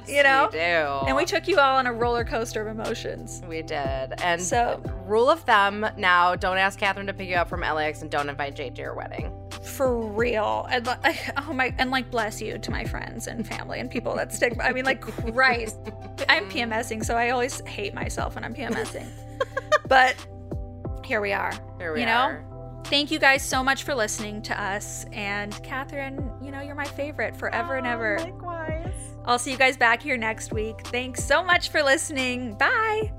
You 0.08 0.24
know? 0.24 0.50
we 0.52 0.58
do. 0.58 0.64
And 1.08 1.16
we 1.16 1.24
took 1.24 1.48
you 1.48 1.60
all 1.60 1.78
on 1.78 1.86
a 1.86 1.94
roller 1.94 2.24
coaster 2.26 2.68
of 2.68 2.76
emotions. 2.76 3.44
we 3.48 3.62
did. 3.62 4.12
And 4.24 4.42
So, 4.42 4.82
rule 5.06 5.30
of 5.30 5.42
thumb 5.42 5.86
now: 5.98 6.36
don't 6.36 6.58
ask 6.58 6.80
Catherine 6.80 7.06
to 7.06 7.14
pick 7.14 7.30
you 7.30 7.36
up 7.36 7.48
from 7.48 7.60
LAX, 7.62 8.02
and 8.02 8.10
don't 8.10 8.28
invite 8.28 8.56
Jade 8.56 8.76
to 8.78 8.82
your 8.82 8.96
wedding. 8.96 9.32
For 9.68 10.00
real. 10.00 10.68
And 10.70 10.86
like, 10.86 11.30
oh 11.48 11.54
my, 11.54 11.74
and 11.78 11.92
like, 11.92 12.10
bless 12.10 12.42
you 12.42 12.58
to 12.58 12.72
my 12.72 12.86
friends 12.86 13.28
and 13.28 13.48
family 13.48 13.80
and 13.80 13.90
people 13.90 14.16
that 14.16 14.34
stick. 14.34 14.58
I 14.62 14.72
mean, 14.72 14.86
like, 14.86 15.02
Christ. 15.02 15.78
I'm 16.30 16.50
PMSing, 16.50 17.04
so 17.06 17.16
I 17.16 17.30
always 17.30 17.62
hate 17.62 17.94
myself 17.94 18.36
when 18.36 18.44
I'm 18.44 18.54
PMSing. 18.54 19.08
but 19.88 20.16
here 21.06 21.22
we 21.22 21.34
are. 21.34 21.54
Here 21.78 21.94
we 21.94 22.02
You 22.02 22.06
know? 22.06 22.12
are. 22.12 22.44
Thank 22.86 23.12
you 23.12 23.20
guys 23.20 23.44
so 23.44 23.64
much 23.64 23.84
for 23.84 23.94
listening 23.94 24.42
to 24.44 24.62
us. 24.62 25.06
And 25.12 25.52
Catherine, 25.62 26.32
you 26.42 26.52
know, 26.52 26.62
you're 26.62 26.76
my 26.76 26.86
favorite 26.86 27.36
forever 27.36 27.76
and 27.76 27.86
oh, 27.86 27.92
ever. 27.92 28.20
Likewise. 28.20 28.94
I'll 29.26 29.40
see 29.40 29.52
you 29.52 29.58
guys 29.58 29.76
back 29.76 30.02
here 30.02 30.16
next 30.16 30.54
week. 30.54 30.88
Thanks 30.88 31.22
so 31.22 31.44
much 31.44 31.70
for 31.70 31.84
listening. 31.84 32.54
Bye. 32.54 33.12